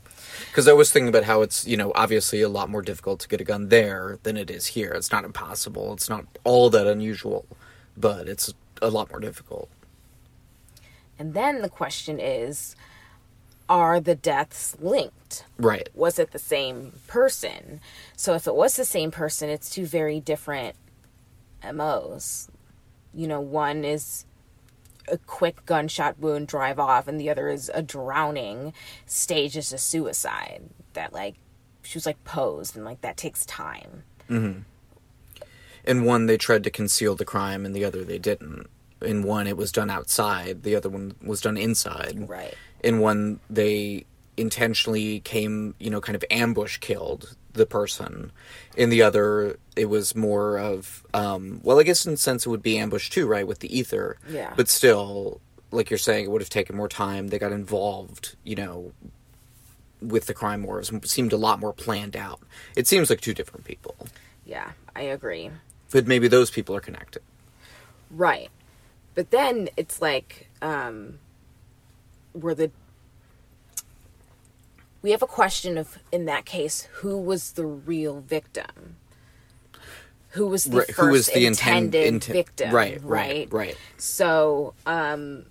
Because 0.48 0.66
I 0.68 0.72
was 0.72 0.90
thinking 0.90 1.08
about 1.08 1.24
how 1.24 1.42
it's, 1.42 1.66
you 1.66 1.76
know, 1.76 1.92
obviously 1.94 2.40
a 2.40 2.48
lot 2.48 2.70
more 2.70 2.82
difficult 2.82 3.20
to 3.20 3.28
get 3.28 3.40
a 3.40 3.44
gun 3.44 3.68
there 3.68 4.18
than 4.22 4.36
it 4.36 4.50
is 4.50 4.66
here. 4.66 4.92
It's 4.92 5.10
not 5.12 5.24
impossible. 5.24 5.92
It's 5.92 6.08
not 6.08 6.24
all 6.44 6.70
that 6.70 6.86
unusual, 6.86 7.44
but 7.96 8.28
it's 8.28 8.54
a 8.80 8.88
lot 8.90 9.10
more 9.10 9.20
difficult. 9.20 9.68
And 11.18 11.34
then 11.34 11.62
the 11.62 11.68
question 11.68 12.18
is 12.18 12.74
are 13.68 14.00
the 14.00 14.14
deaths 14.14 14.76
linked? 14.80 15.44
Right. 15.58 15.88
was 15.94 16.18
it 16.18 16.30
the 16.30 16.38
same 16.38 16.92
person? 17.06 17.80
So 18.16 18.34
if 18.34 18.46
it 18.46 18.54
was 18.54 18.76
the 18.76 18.84
same 18.84 19.10
person, 19.10 19.48
it's 19.48 19.70
two 19.70 19.86
very 19.86 20.20
different 20.20 20.76
MOs. 21.72 22.48
You 23.12 23.26
know, 23.26 23.40
one 23.40 23.84
is 23.84 24.26
a 25.08 25.18
quick 25.18 25.64
gunshot 25.66 26.18
wound, 26.18 26.48
drive 26.48 26.78
off, 26.78 27.08
and 27.08 27.20
the 27.20 27.30
other 27.30 27.48
is 27.48 27.70
a 27.74 27.82
drowning, 27.82 28.72
staged 29.06 29.56
as 29.56 29.72
a 29.72 29.78
suicide. 29.78 30.62
That 30.94 31.12
like 31.12 31.34
she 31.82 31.98
was 31.98 32.06
like 32.06 32.22
posed, 32.24 32.76
and 32.76 32.84
like 32.84 33.00
that 33.02 33.16
takes 33.16 33.44
time. 33.46 34.04
Mm-hmm. 34.28 34.60
In 35.84 36.04
one, 36.04 36.26
they 36.26 36.38
tried 36.38 36.64
to 36.64 36.70
conceal 36.70 37.14
the 37.14 37.24
crime, 37.24 37.66
and 37.66 37.74
the 37.74 37.84
other, 37.84 38.04
they 38.04 38.18
didn't. 38.18 38.68
In 39.02 39.22
one, 39.22 39.46
it 39.46 39.56
was 39.56 39.70
done 39.70 39.90
outside. 39.90 40.62
The 40.62 40.74
other 40.74 40.88
one 40.88 41.14
was 41.22 41.42
done 41.42 41.58
inside. 41.58 42.26
Right. 42.28 42.54
In 42.84 43.00
one, 43.00 43.40
they 43.48 44.04
intentionally 44.36 45.20
came, 45.20 45.74
you 45.78 45.90
know, 45.90 46.00
kind 46.00 46.16
of 46.16 46.24
ambush 46.30 46.78
killed 46.78 47.34
the 47.54 47.66
person. 47.66 48.30
In 48.76 48.90
the 48.90 49.02
other, 49.02 49.58
it 49.76 49.86
was 49.86 50.14
more 50.14 50.58
of, 50.58 51.04
um, 51.14 51.60
well, 51.62 51.80
I 51.80 51.82
guess 51.84 52.04
in 52.04 52.14
a 52.14 52.16
sense 52.16 52.46
it 52.46 52.48
would 52.50 52.62
be 52.62 52.76
ambush 52.78 53.10
too, 53.10 53.26
right, 53.26 53.46
with 53.46 53.60
the 53.60 53.76
ether. 53.76 54.18
Yeah. 54.28 54.52
But 54.56 54.68
still, 54.68 55.40
like 55.70 55.88
you're 55.88 55.98
saying, 55.98 56.24
it 56.26 56.30
would 56.30 56.42
have 56.42 56.50
taken 56.50 56.76
more 56.76 56.88
time. 56.88 57.28
They 57.28 57.38
got 57.38 57.52
involved, 57.52 58.36
you 58.44 58.56
know, 58.56 58.92
with 60.00 60.26
the 60.26 60.34
crime 60.34 60.64
wars. 60.64 60.90
It 60.90 61.08
seemed 61.08 61.32
a 61.32 61.36
lot 61.36 61.60
more 61.60 61.72
planned 61.72 62.16
out. 62.16 62.40
It 62.76 62.86
seems 62.86 63.08
like 63.08 63.20
two 63.20 63.34
different 63.34 63.64
people. 63.64 63.96
Yeah, 64.44 64.72
I 64.94 65.02
agree. 65.02 65.50
But 65.90 66.06
maybe 66.06 66.28
those 66.28 66.50
people 66.50 66.76
are 66.76 66.80
connected. 66.80 67.22
Right. 68.10 68.50
But 69.14 69.30
then 69.30 69.68
it's 69.76 70.02
like, 70.02 70.50
um, 70.60 71.18
were 72.34 72.54
the. 72.54 72.70
We 75.02 75.10
have 75.10 75.22
a 75.22 75.26
question 75.26 75.76
of, 75.76 75.98
in 76.10 76.24
that 76.26 76.44
case, 76.46 76.88
who 77.00 77.18
was 77.18 77.52
the 77.52 77.66
real 77.66 78.20
victim? 78.20 78.96
Who 80.30 80.46
was 80.46 80.64
the 80.64 80.78
Right, 80.78 80.86
first 80.86 80.98
who 80.98 81.08
was 81.08 81.26
the 81.26 81.46
intended 81.46 82.14
inten- 82.22 82.32
victim? 82.32 82.70
right, 82.74 83.00
right, 83.04 83.46
right. 83.52 83.76
So, 83.98 84.74
um, 84.86 85.44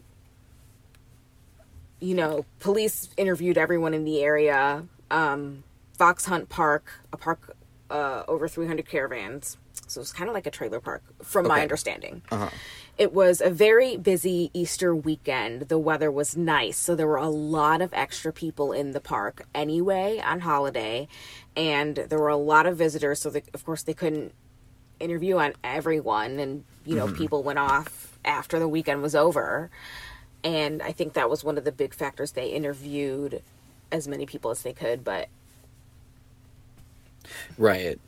you 2.00 2.16
know, 2.16 2.46
police 2.60 3.10
interviewed 3.16 3.58
everyone 3.58 3.94
in 3.94 4.04
the 4.06 4.22
area. 4.22 4.86
Um, 5.12 5.64
Fox 5.98 6.26
Hunt 6.26 6.50
Park, 6.50 6.86
a 7.14 7.18
park 7.18 7.56
uh, 7.92 8.24
over 8.28 8.48
300 8.48 8.88
caravans. 8.90 9.58
So 9.88 10.02
it's 10.02 10.12
kind 10.12 10.28
of 10.28 10.34
like 10.34 10.48
a 10.48 10.52
trailer 10.52 10.80
park, 10.80 11.04
from 11.22 11.48
my 11.48 11.56
Okay. 11.56 11.62
understanding. 11.62 12.24
It 12.98 13.12
was 13.12 13.42
a 13.42 13.50
very 13.50 13.98
busy 13.98 14.52
Easter 14.54 14.96
weekend. 14.96 15.64
The 15.64 15.80
weather 15.80 16.12
was 16.12 16.38
nice, 16.38 16.78
so 16.78 16.96
there 16.96 17.08
were 17.08 17.18
a 17.18 17.30
lot 17.30 17.82
of 17.82 17.92
extra 17.94 18.32
people 18.32 18.72
in 18.72 18.92
the 18.92 19.00
park 19.00 19.48
anyway 19.56 20.22
on 20.24 20.42
holiday, 20.42 21.08
and 21.56 21.96
there 21.96 22.20
were 22.20 22.30
a 22.30 22.38
lot 22.38 22.66
of 22.68 22.78
visitors. 22.78 23.20
So, 23.22 23.32
they, 23.32 23.44
of 23.54 23.66
course, 23.66 23.84
they 23.84 23.96
couldn't 23.96 24.34
interview 25.00 25.38
on 25.38 25.54
everyone, 25.64 26.40
and 26.40 26.64
you 26.86 26.96
know, 26.96 27.08
mm-hmm. 27.08 27.18
people 27.18 27.42
went 27.42 27.60
off 27.60 28.18
after 28.24 28.60
the 28.60 28.68
weekend 28.68 29.02
was 29.02 29.16
over. 29.16 29.70
And 30.44 30.82
I 30.82 30.92
think 30.92 31.14
that 31.14 31.30
was 31.30 31.44
one 31.44 31.58
of 31.58 31.64
the 31.64 31.72
big 31.72 31.94
factors. 31.94 32.34
They 32.34 32.50
interviewed 32.50 33.42
as 33.92 34.08
many 34.08 34.26
people 34.26 34.52
as 34.52 34.62
they 34.62 34.74
could, 34.74 35.04
but 35.04 35.30
Right. 37.58 38.00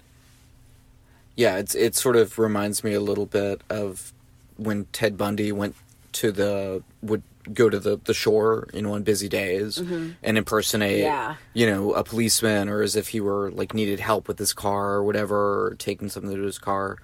Yeah, 1.36 1.58
it's 1.58 1.76
it 1.76 1.96
sort 1.96 2.16
of 2.16 2.40
reminds 2.40 2.84
me 2.84 2.94
a 2.94 3.00
little 3.00 3.26
bit 3.26 3.62
of 3.70 4.14
when 4.58 4.86
Ted 4.92 5.18
Bundy 5.18 5.52
went 5.52 5.76
to 6.14 6.32
the 6.32 6.84
would 7.02 7.24
go 7.54 7.70
to 7.70 7.78
the, 7.80 8.00
the 8.06 8.14
shore, 8.14 8.68
you 8.74 8.82
know, 8.82 8.94
on 8.94 9.04
busy 9.04 9.30
days 9.30 9.78
and 9.78 10.16
impersonate 10.38 11.00
Yeah. 11.00 11.36
you 11.54 11.68
know, 11.70 11.94
a 11.94 12.04
policeman 12.04 12.70
or 12.70 12.82
as 12.82 12.96
if 12.96 13.10
he 13.10 13.22
were 13.22 13.52
like 13.52 13.74
needed 13.76 14.00
help 14.00 14.28
with 14.28 14.40
his 14.40 14.52
car 14.52 14.94
or 14.94 15.04
whatever, 15.04 15.68
or 15.68 15.76
taking 15.76 16.10
something 16.10 16.34
to 16.34 16.42
his 16.42 16.58
car. 16.58 16.98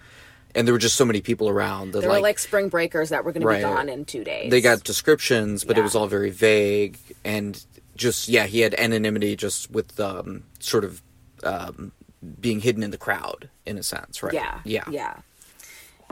And 0.55 0.67
there 0.67 0.73
were 0.73 0.79
just 0.79 0.95
so 0.95 1.05
many 1.05 1.21
people 1.21 1.47
around 1.47 1.91
that 1.93 2.01
there 2.01 2.09
were 2.09 2.19
like 2.19 2.39
spring 2.39 2.69
breakers 2.69 3.09
that 3.09 3.23
were 3.23 3.31
going 3.31 3.45
Right. 3.45 3.61
to 3.61 3.67
be 3.67 3.73
gone 3.73 3.87
in 3.87 4.03
two 4.03 4.23
days. 4.23 4.49
they 4.49 4.61
got 4.61 4.83
descriptions, 4.83 5.63
but 5.63 5.77
it 5.77 5.81
was 5.81 5.93
all 5.95 6.07
very 6.07 6.31
vague 6.31 6.97
and 7.23 7.63
just 7.95 8.27
yeah, 8.27 8.47
he 8.47 8.61
had 8.61 8.73
anonymity 8.79 9.35
just 9.35 9.69
with 9.69 9.99
um, 9.99 10.43
sort 10.59 10.83
of 10.83 11.03
um, 11.43 11.91
being 12.39 12.59
hidden 12.61 12.81
in 12.81 12.89
the 12.89 12.97
crowd 12.97 13.47
in 13.67 13.77
a 13.77 13.83
sense, 13.83 14.23
right? 14.23 14.33
Yeah. 14.33 14.59
yeah, 14.63 14.83
Yeah. 14.89 15.17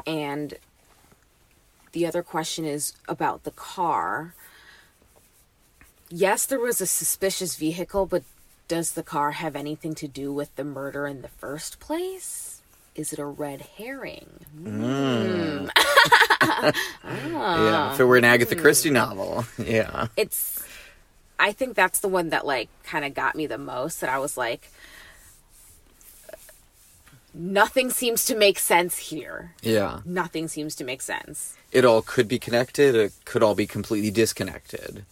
And 0.05 0.53
the 1.91 2.05
other 2.05 2.23
question 2.23 2.65
is 2.65 2.93
about 3.07 3.43
the 3.43 3.51
car. 3.51 4.33
Yes, 6.09 6.45
there 6.45 6.59
was 6.59 6.81
a 6.81 6.87
suspicious 6.87 7.55
vehicle, 7.55 8.05
but 8.05 8.23
does 8.67 8.93
the 8.93 9.03
car 9.03 9.31
have 9.31 9.55
anything 9.55 9.95
to 9.95 10.07
do 10.07 10.31
with 10.31 10.55
the 10.55 10.63
murder 10.63 11.07
in 11.07 11.21
the 11.21 11.27
first 11.27 11.79
place? 11.79 12.61
Is 12.95 13.13
it 13.13 13.19
a 13.19 13.25
red 13.25 13.61
herring? 13.77 14.45
Hmm. 14.57 15.67
yeah. 17.23 17.93
If 17.93 17.99
it 17.99 18.05
were 18.05 18.17
an 18.17 18.25
Agatha 18.25 18.55
hmm. 18.55 18.61
Christie 18.61 18.89
novel, 18.89 19.45
yeah, 19.57 20.07
It's 20.17 20.63
I 21.39 21.53
think 21.53 21.75
that's 21.75 21.99
the 21.99 22.09
one 22.09 22.29
that 22.29 22.45
like 22.45 22.69
kind 22.83 23.05
of 23.05 23.13
got 23.13 23.35
me 23.35 23.47
the 23.47 23.57
most 23.57 24.01
that 24.01 24.09
I 24.09 24.19
was 24.19 24.35
like 24.37 24.69
nothing 27.33 27.89
seems 27.89 28.25
to 28.25 28.35
make 28.35 28.59
sense 28.59 28.97
here. 28.97 29.53
yeah. 29.61 30.01
Nothing 30.05 30.47
seems 30.47 30.75
to 30.75 30.83
make 30.83 31.01
sense. 31.01 31.55
It 31.71 31.85
all 31.85 32.01
could 32.01 32.27
be 32.27 32.39
connected. 32.39 32.95
It 32.95 33.13
could 33.25 33.43
all 33.43 33.55
be 33.55 33.67
completely 33.67 34.11
disconnected. 34.11 35.05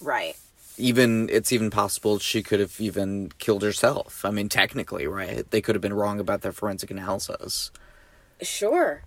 Right. 0.00 0.36
Even 0.78 1.28
it's 1.30 1.52
even 1.52 1.70
possible 1.70 2.18
she 2.18 2.42
could 2.42 2.58
have 2.58 2.80
even 2.80 3.30
killed 3.38 3.62
herself. 3.62 4.24
I 4.24 4.30
mean, 4.30 4.48
technically, 4.48 5.06
right? 5.06 5.48
They 5.50 5.60
could 5.60 5.74
have 5.74 5.82
been 5.82 5.92
wrong 5.94 6.18
about 6.18 6.40
their 6.42 6.52
forensic 6.52 6.90
analysis. 6.90 7.70
Sure. 8.40 9.02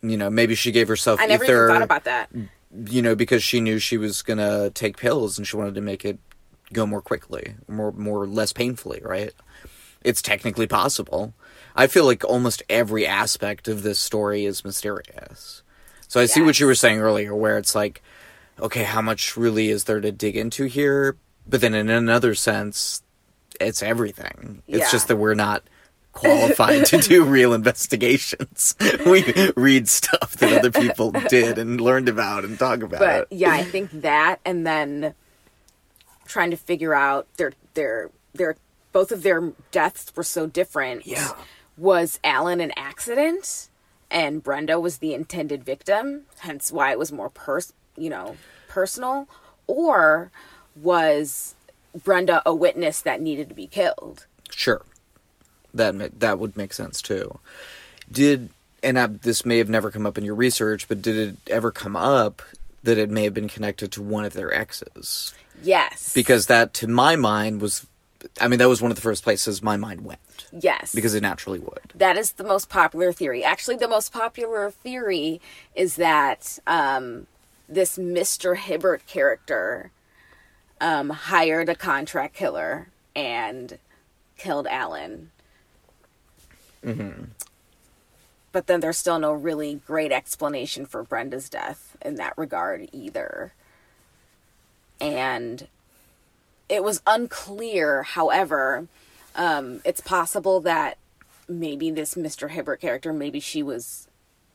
You 0.00 0.16
know, 0.16 0.30
maybe 0.30 0.54
she 0.54 0.72
gave 0.72 0.88
herself 0.88 1.20
I 1.20 1.26
never 1.26 1.44
ether. 1.44 1.64
even 1.66 1.74
thought 1.76 1.82
about 1.84 2.04
that. 2.04 2.30
you 2.86 3.02
know, 3.02 3.14
because 3.14 3.42
she 3.42 3.60
knew 3.60 3.78
she 3.78 3.98
was 3.98 4.22
gonna 4.22 4.70
take 4.70 4.96
pills 4.96 5.36
and 5.38 5.46
she 5.46 5.56
wanted 5.56 5.74
to 5.74 5.80
make 5.80 6.04
it 6.04 6.18
go 6.72 6.86
more 6.86 7.02
quickly, 7.02 7.54
more 7.68 7.92
more 7.92 8.26
less 8.26 8.52
painfully, 8.52 9.00
right? 9.04 9.32
It's 10.02 10.22
technically 10.22 10.66
possible. 10.66 11.34
I 11.76 11.86
feel 11.86 12.04
like 12.04 12.24
almost 12.24 12.62
every 12.68 13.06
aspect 13.06 13.68
of 13.68 13.82
this 13.82 13.98
story 13.98 14.44
is 14.46 14.64
mysterious. 14.64 15.62
So 16.12 16.20
I 16.20 16.26
see 16.26 16.42
what 16.42 16.60
you 16.60 16.66
were 16.66 16.74
saying 16.74 17.00
earlier, 17.00 17.34
where 17.34 17.56
it's 17.56 17.74
like, 17.74 18.02
okay, 18.60 18.82
how 18.82 19.00
much 19.00 19.34
really 19.34 19.70
is 19.70 19.84
there 19.84 19.98
to 19.98 20.12
dig 20.12 20.36
into 20.36 20.66
here? 20.66 21.16
But 21.48 21.62
then 21.62 21.72
in 21.72 21.88
another 21.88 22.34
sense, 22.34 23.02
it's 23.58 23.82
everything. 23.82 24.62
It's 24.68 24.90
just 24.90 25.08
that 25.08 25.16
we're 25.16 25.32
not 25.32 25.62
qualified 26.12 26.84
to 26.84 26.98
do 26.98 27.24
real 27.38 27.54
investigations. 27.54 28.74
We 29.06 29.24
read 29.56 29.88
stuff 29.88 30.36
that 30.36 30.52
other 30.58 30.70
people 30.70 31.12
did 31.12 31.56
and 31.56 31.80
learned 31.80 32.10
about 32.10 32.44
and 32.44 32.58
talk 32.58 32.82
about 32.82 33.00
But 33.00 33.20
it. 33.22 33.28
yeah, 33.30 33.52
I 33.52 33.64
think 33.64 33.90
that 34.02 34.38
and 34.44 34.66
then 34.66 35.14
trying 36.26 36.50
to 36.50 36.58
figure 36.58 36.92
out 36.92 37.26
their 37.38 37.54
their 37.72 38.10
their 38.34 38.56
both 38.92 39.12
of 39.12 39.22
their 39.22 39.54
deaths 39.70 40.12
were 40.14 40.22
so 40.24 40.46
different. 40.46 41.06
Yeah. 41.06 41.32
was 41.78 42.20
Alan 42.22 42.60
an 42.60 42.72
accident 42.76 43.70
and 44.12 44.42
Brenda 44.42 44.78
was 44.78 44.98
the 44.98 45.14
intended 45.14 45.64
victim, 45.64 46.22
hence 46.40 46.70
why 46.70 46.92
it 46.92 46.98
was 46.98 47.10
more 47.10 47.30
pers 47.30 47.72
you 47.96 48.08
know, 48.08 48.36
personal, 48.68 49.28
or 49.66 50.30
was 50.76 51.54
Brenda 52.04 52.42
a 52.46 52.54
witness 52.54 53.02
that 53.02 53.20
needed 53.20 53.48
to 53.48 53.54
be 53.54 53.66
killed? 53.66 54.26
Sure, 54.50 54.82
that 55.74 55.94
ma- 55.94 56.08
that 56.18 56.38
would 56.38 56.56
make 56.56 56.72
sense 56.72 57.02
too. 57.02 57.38
Did 58.10 58.50
and 58.82 58.98
I, 58.98 59.06
this 59.06 59.46
may 59.46 59.58
have 59.58 59.68
never 59.68 59.90
come 59.90 60.06
up 60.06 60.18
in 60.18 60.24
your 60.24 60.34
research, 60.34 60.88
but 60.88 61.02
did 61.02 61.16
it 61.16 61.36
ever 61.48 61.70
come 61.70 61.96
up 61.96 62.42
that 62.82 62.98
it 62.98 63.10
may 63.10 63.24
have 63.24 63.34
been 63.34 63.48
connected 63.48 63.92
to 63.92 64.02
one 64.02 64.24
of 64.24 64.32
their 64.32 64.52
exes? 64.52 65.34
Yes. 65.62 66.12
Because 66.12 66.46
that, 66.46 66.74
to 66.74 66.88
my 66.88 67.14
mind, 67.14 67.60
was, 67.60 67.86
I 68.40 68.48
mean, 68.48 68.58
that 68.58 68.68
was 68.68 68.80
one 68.80 68.90
of 68.90 68.96
the 68.96 69.02
first 69.02 69.22
places 69.22 69.62
my 69.62 69.76
mind 69.76 70.04
went 70.04 70.46
yes. 70.52 70.94
because 70.94 71.14
it 71.14 71.22
naturally 71.22 71.58
would. 71.58 71.92
that 71.94 72.16
is 72.16 72.32
the 72.32 72.44
most 72.44 72.68
popular 72.68 73.12
theory. 73.12 73.44
Actually, 73.44 73.76
the 73.76 73.88
most 73.88 74.12
popular 74.12 74.70
theory 74.70 75.40
is 75.74 75.96
that 75.96 76.58
um, 76.66 77.26
this 77.68 77.96
Mr. 77.96 78.56
Hibbert 78.56 79.06
character 79.06 79.90
um, 80.80 81.10
hired 81.10 81.68
a 81.68 81.74
contract 81.74 82.34
killer 82.34 82.88
and 83.14 83.78
killed 84.36 84.66
Alan. 84.66 85.30
Mm-hmm. 86.84 87.24
But 88.50 88.66
then 88.66 88.80
there's 88.80 88.98
still 88.98 89.18
no 89.18 89.32
really 89.32 89.80
great 89.86 90.12
explanation 90.12 90.84
for 90.84 91.02
Brenda's 91.02 91.48
death 91.48 91.96
in 92.04 92.16
that 92.16 92.36
regard 92.36 92.88
either. 92.92 93.52
And 95.00 95.68
it 96.72 96.82
was 96.82 97.02
unclear, 97.06 98.02
however, 98.02 98.88
um, 99.36 99.82
it's 99.84 100.00
possible 100.00 100.58
that 100.60 100.96
maybe 101.46 101.90
this 101.90 102.14
Mr. 102.14 102.48
Hibbert 102.48 102.80
character, 102.80 103.12
maybe 103.12 103.40
she 103.40 103.62
was 103.62 104.08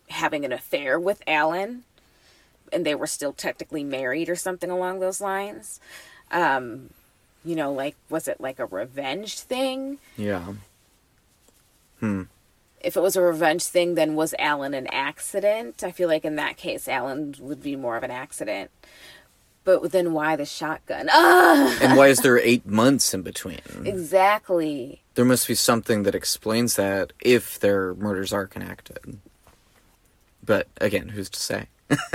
having 0.10 0.44
an 0.44 0.52
affair 0.52 1.00
with 1.00 1.22
Alan 1.28 1.84
and 2.74 2.84
they 2.84 2.96
were 2.96 3.06
still 3.06 3.34
technically 3.34 3.84
married 3.84 4.30
or 4.30 4.36
something 4.36 4.72
along 4.72 5.00
those 5.00 5.22
lines. 5.22 5.80
Um, 6.32 6.90
you 7.46 7.56
know, 7.56 7.72
like, 7.72 7.96
was 8.10 8.28
it 8.28 8.42
like 8.42 8.58
a 8.58 8.66
revenge 8.66 9.40
thing? 9.40 10.00
Yeah. 10.18 10.54
If 12.82 12.98
it 12.98 13.02
was 13.02 13.16
a 13.16 13.22
revenge 13.22 13.66
thing, 13.66 13.94
then 13.94 14.16
was 14.16 14.34
Alan 14.40 14.74
an 14.74 14.88
accident? 14.88 15.84
I 15.84 15.92
feel 15.92 16.08
like 16.08 16.26
in 16.26 16.36
that 16.38 16.58
case, 16.58 16.88
Alan 16.88 17.36
would 17.40 17.62
be 17.62 17.76
more 17.76 17.96
of 17.96 18.02
an 18.02 18.12
accident. 18.12 18.72
But 19.68 19.92
then 19.92 20.14
why 20.14 20.38
the 20.38 20.46
shotgun? 20.46 21.10
Ah, 21.12 21.78
And 21.82 21.98
why 21.98 22.08
is 22.08 22.22
there 22.22 22.40
eight 22.40 22.66
months 22.66 23.14
in 23.14 23.22
between? 23.22 23.60
exactly. 23.84 25.02
There 25.16 25.26
must 25.26 25.46
be 25.46 25.56
something 25.56 26.04
that 26.04 26.16
explains 26.16 26.78
that 26.78 27.12
if 27.20 27.60
their 27.60 27.94
murders 27.96 28.32
are 28.32 28.48
connected. 28.48 29.18
But 30.42 30.68
again, 30.80 31.10
who's 31.10 31.30
to 31.32 31.40
say? 31.42 31.68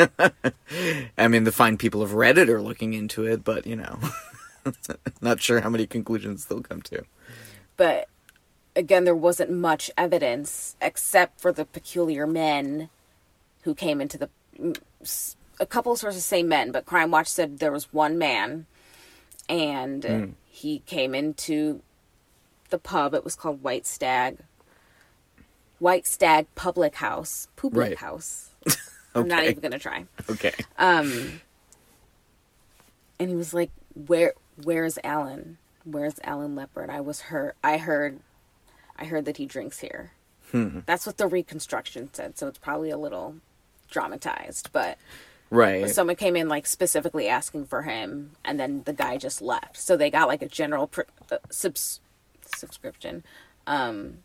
I 1.18 1.28
mean, 1.28 1.44
the 1.44 1.52
fine 1.52 1.76
people 1.76 2.00
of 2.00 2.12
Reddit 2.12 2.48
are 2.48 2.62
looking 2.62 2.94
into 2.94 3.26
it, 3.26 3.44
but 3.44 3.66
you 3.66 3.76
know, 3.76 3.98
not 5.20 5.42
sure 5.42 5.60
how 5.60 5.68
many 5.68 5.86
conclusions 5.86 6.46
they'll 6.46 6.62
come 6.62 6.80
to. 6.82 7.04
but 7.76 8.08
again 8.74 9.04
there 9.04 9.14
wasn't 9.14 9.50
much 9.50 9.90
evidence 9.98 10.74
except 10.80 11.38
for 11.38 11.52
the 11.52 11.66
peculiar 11.66 12.26
men 12.26 12.88
who 13.64 13.74
came 13.74 14.00
into 14.00 14.16
the 14.16 14.30
a 15.60 15.66
couple 15.66 15.94
sources 15.96 16.24
say 16.24 16.42
men 16.42 16.72
but 16.72 16.86
crime 16.86 17.10
watch 17.10 17.28
said 17.28 17.58
there 17.58 17.72
was 17.72 17.92
one 17.92 18.18
man 18.18 18.66
and 19.48 20.04
hmm. 20.04 20.24
he 20.50 20.80
came 20.80 21.14
into 21.14 21.82
the 22.72 22.78
pub. 22.78 23.14
It 23.14 23.22
was 23.24 23.36
called 23.36 23.62
white 23.62 23.86
stag. 23.86 24.38
White 25.78 26.06
stag 26.06 26.46
public 26.56 26.96
house. 26.96 27.46
Public 27.54 27.90
Right. 27.90 27.98
house. 27.98 28.50
I'm 29.14 29.28
not 29.28 29.44
even 29.44 29.60
gonna 29.60 29.78
try. 29.78 30.06
Okay. 30.28 30.54
Um, 30.78 31.40
and 33.20 33.28
he 33.30 33.36
was 33.36 33.54
like 33.54 33.70
where 33.94 34.32
where's 34.64 34.98
alan? 35.04 35.58
Where's 35.84 36.18
alan 36.24 36.56
Leppard? 36.56 36.90
I 36.90 37.00
was 37.00 37.22
hurt 37.22 37.56
i 37.62 37.76
heard 37.76 38.20
i 38.96 39.04
heard 39.04 39.26
that 39.26 39.36
he 39.36 39.46
drinks 39.46 39.78
here. 39.80 40.12
Hmm. 40.50 40.80
That's 40.86 41.06
what 41.06 41.18
the 41.18 41.26
reconstruction 41.26 42.12
said 42.12 42.38
so 42.38 42.48
it's 42.48 42.58
probably 42.58 42.90
a 42.90 42.98
little 42.98 43.36
dramatized 43.90 44.70
but 44.72 44.96
right. 45.52 45.90
someone 45.90 46.16
came 46.16 46.36
in 46.36 46.48
like 46.48 46.66
specifically 46.66 47.28
asking 47.28 47.66
for 47.66 47.82
him 47.82 48.32
and 48.44 48.58
then 48.58 48.82
the 48.84 48.92
guy 48.92 49.16
just 49.16 49.40
left. 49.40 49.76
So 49.76 49.96
they 49.96 50.10
got 50.10 50.28
like 50.28 50.42
a 50.42 50.48
general 50.48 50.86
pr- 50.88 51.02
uh, 51.30 51.38
subs- 51.50 52.00
subscription 52.54 53.22
um 53.66 54.18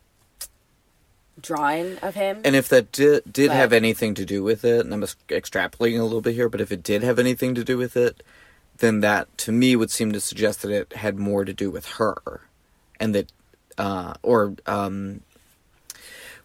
drawing 1.40 1.98
of 2.00 2.16
him. 2.16 2.42
And 2.44 2.56
if 2.56 2.68
that 2.70 2.92
did 2.92 3.32
did 3.32 3.50
But- 3.50 3.58
have 3.58 3.74
anything 3.74 4.13
to 4.16 4.26
do 4.26 4.44
with 4.44 4.66
it, 4.66 4.84
and 4.86 4.94
I'm 4.94 5.02
extrapolating 5.04 6.00
a 6.00 6.04
little 6.04 6.22
bit 6.22 6.34
here, 6.34 6.50
but 6.50 6.62
if 6.62 6.72
it 6.72 6.82
did 6.84 7.04
have 7.04 7.20
anything 7.20 7.54
to 7.56 7.63
do 7.63 7.78
with 7.78 7.96
it, 7.96 8.24
then 8.80 9.02
that 9.02 9.36
to 9.40 9.52
me 9.52 9.76
would 9.76 9.92
seem 9.92 10.12
to 10.12 10.20
suggest 10.20 10.62
that 10.62 10.72
it 10.72 10.94
had 10.94 11.18
more 11.20 11.46
to 11.46 11.54
do 11.54 11.70
with 11.70 11.86
her, 11.94 12.42
and 13.00 13.13
that, 13.16 13.32
uh, 13.78 14.13
or 14.24 14.56
um, 14.66 15.22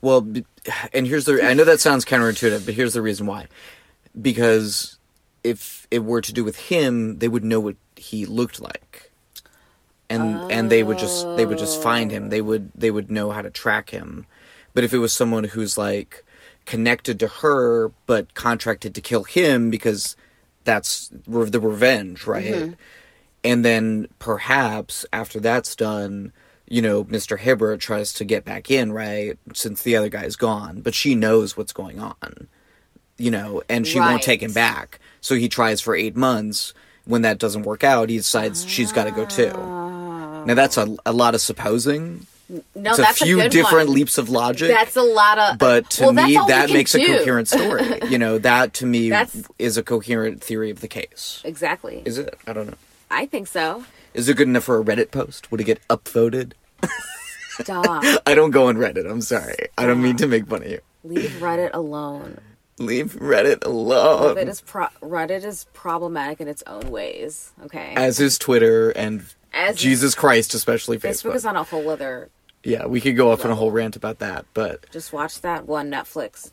well, 0.01 0.27
and 0.92 1.07
here's 1.07 1.25
the 1.25 1.42
I 1.42 1.55
know 1.55 1.64
that 1.64 1.81
sounds 1.81 2.05
counterintuitive, 2.05 2.64
but 2.64 2.75
here's 2.75 2.95
the 2.95 3.03
reason 3.03 3.27
why, 3.27 3.47
because 4.20 4.98
if 5.44 5.87
it 5.90 6.05
were 6.05 6.20
to 6.20 6.33
do 6.33 6.44
with 6.44 6.57
him, 6.57 7.18
they 7.18 7.29
would 7.29 7.44
know 7.44 7.61
what 7.61 7.77
he 7.96 8.27
looked 8.27 8.61
like. 8.61 9.11
And 10.09 10.53
and 10.53 10.70
they 10.70 10.83
would 10.83 10.98
just 10.98 11.25
they 11.37 11.46
would 11.46 11.57
just 11.57 11.83
find 11.83 12.11
him. 12.11 12.29
They 12.29 12.42
would 12.42 12.70
they 12.75 12.90
would 12.90 13.11
know 13.11 13.31
how 13.31 13.40
to 13.40 13.51
track 13.51 13.90
him. 13.90 14.27
But 14.75 14.85
if 14.85 14.92
it 14.92 14.98
was 14.98 15.12
someone 15.12 15.44
who's 15.44 15.79
like 15.79 16.25
connected 16.66 17.18
to 17.20 17.29
her 17.29 17.92
but 18.07 18.35
contracted 18.35 18.94
to 18.94 19.01
kill 19.01 19.25
him 19.25 19.70
because 19.70 20.14
that's 20.64 21.11
re- 21.27 21.48
the 21.48 21.61
revenge, 21.61 22.27
right? 22.27 22.44
Mm-hmm. 22.44 22.72
And 23.44 23.64
then 23.64 24.09
perhaps 24.18 25.05
after 25.12 25.40
that's 25.40 25.75
done, 25.75 26.33
you 26.68 26.81
know, 26.81 27.05
Mr. 27.05 27.38
Hibbert 27.38 27.81
tries 27.81 28.12
to 28.14 28.25
get 28.25 28.44
back 28.44 28.70
in, 28.70 28.92
right? 28.92 29.38
Since 29.55 29.83
the 29.83 29.96
other 29.96 30.09
guy's 30.09 30.37
gone, 30.37 30.81
but 30.81 30.94
she 30.94 31.14
knows 31.14 31.57
what's 31.57 31.72
going 31.72 31.98
on, 31.98 32.48
you 33.22 33.30
know, 33.30 33.62
and 33.68 33.87
she 33.87 34.00
won't 34.00 34.22
take 34.22 34.42
him 34.42 34.52
back. 34.52 34.98
So 35.20 35.37
he 35.37 35.48
tries 35.48 35.80
for 35.80 35.94
eight 35.94 36.16
months. 36.16 36.74
When 37.04 37.22
that 37.22 37.38
doesn't 37.38 37.62
work 37.62 37.82
out, 37.85 38.11
he 38.11 38.16
decides 38.16 38.64
she's 38.68 38.92
got 38.92 39.04
to 39.04 39.11
go 39.11 39.24
too. 39.24 39.52
Ah. 39.54 40.44
Now 40.44 40.54
that's 40.54 40.76
a, 40.76 40.96
a 41.06 41.12
lot 41.12 41.35
of 41.35 41.40
supposing. 41.40 42.26
no 42.48 42.62
It's 42.90 42.96
that's 42.98 43.20
a 43.20 43.24
few 43.24 43.37
good 43.37 43.50
different 43.52 43.88
one. 43.88 43.96
leaps 43.96 44.18
of 44.18 44.28
logic. 44.28 44.68
that's 44.70 44.96
a 44.96 45.02
lot 45.02 45.38
of 45.38 45.58
but 45.58 45.88
to 45.90 46.04
well, 46.04 46.12
me, 46.12 46.35
that 46.35 46.70
makes 46.72 46.94
a 46.94 47.04
coherent 47.04 47.48
story. 47.48 48.00
you 48.08 48.18
know, 48.18 48.38
that 48.38 48.74
to 48.74 48.87
me 48.87 49.11
That's- 49.11 49.48
is 49.58 49.76
a 49.76 49.82
coherent 49.82 50.42
theory 50.42 50.70
of 50.70 50.80
the 50.80 50.88
case. 50.88 51.40
exactly 51.44 52.02
Is 52.04 52.18
it? 52.18 52.35
I 52.46 52.52
don't 52.52 52.66
know. 52.68 52.76
i 53.11 53.26
think 53.26 53.46
so 53.48 53.85
Is 54.14 54.28
it 54.28 54.37
good 54.37 54.48
enough 54.48 54.64
for 54.64 54.78
a 54.80 54.85
Reddit 54.85 55.11
post? 55.11 55.50
Would 55.50 55.61
it 55.61 55.64
get 55.64 55.80
upvoted? 55.88 56.52
stop 57.61 57.87
I 58.26 58.35
don't 58.35 58.50
go 58.50 58.66
on 58.68 58.76
Reddit. 58.76 59.08
I'm 59.11 59.20
sorry. 59.22 59.56
I 59.78 59.87
don't 59.87 60.02
mean 60.02 60.16
to 60.16 60.26
make 60.26 60.46
fun 60.46 60.62
of 60.62 60.70
you. 60.70 60.80
leave 61.04 61.30
reddit 61.40 61.70
alone 61.74 62.38
Leave 62.87 63.14
Reddit 63.14 63.64
alone. 63.64 64.37
Reddit 64.37 64.49
is 64.49 64.61
pro- 64.61 64.88
Reddit 65.03 65.45
is 65.45 65.66
problematic 65.73 66.40
in 66.40 66.49
its 66.49 66.62
own 66.66 66.90
ways. 66.90 67.53
Okay, 67.64 67.95
As 67.97 68.21
is 68.21 68.38
Twitter 68.38 68.90
and 68.90 69.25
As 69.53 69.77
Jesus 69.77 70.14
Christ, 70.14 70.55
especially 70.55 70.99
Facebook 70.99 71.33
Facebook. 71.33 71.35
is 71.37 71.47
on 71.47 71.57
a 71.57 71.62
whole 71.64 71.88
other. 71.90 72.29
yeah, 72.64 72.87
we 72.87 73.01
could 73.01 73.16
go 73.16 73.31
off 73.33 73.45
on 73.45 73.51
a 73.51 73.55
whole 73.55 73.71
rant 73.71 73.97
about 73.97 74.18
that. 74.21 74.47
But 74.55 74.90
Just 74.90 75.12
watch 75.12 75.40
that 75.42 75.66
one 75.66 75.90
Netflix. 75.90 76.51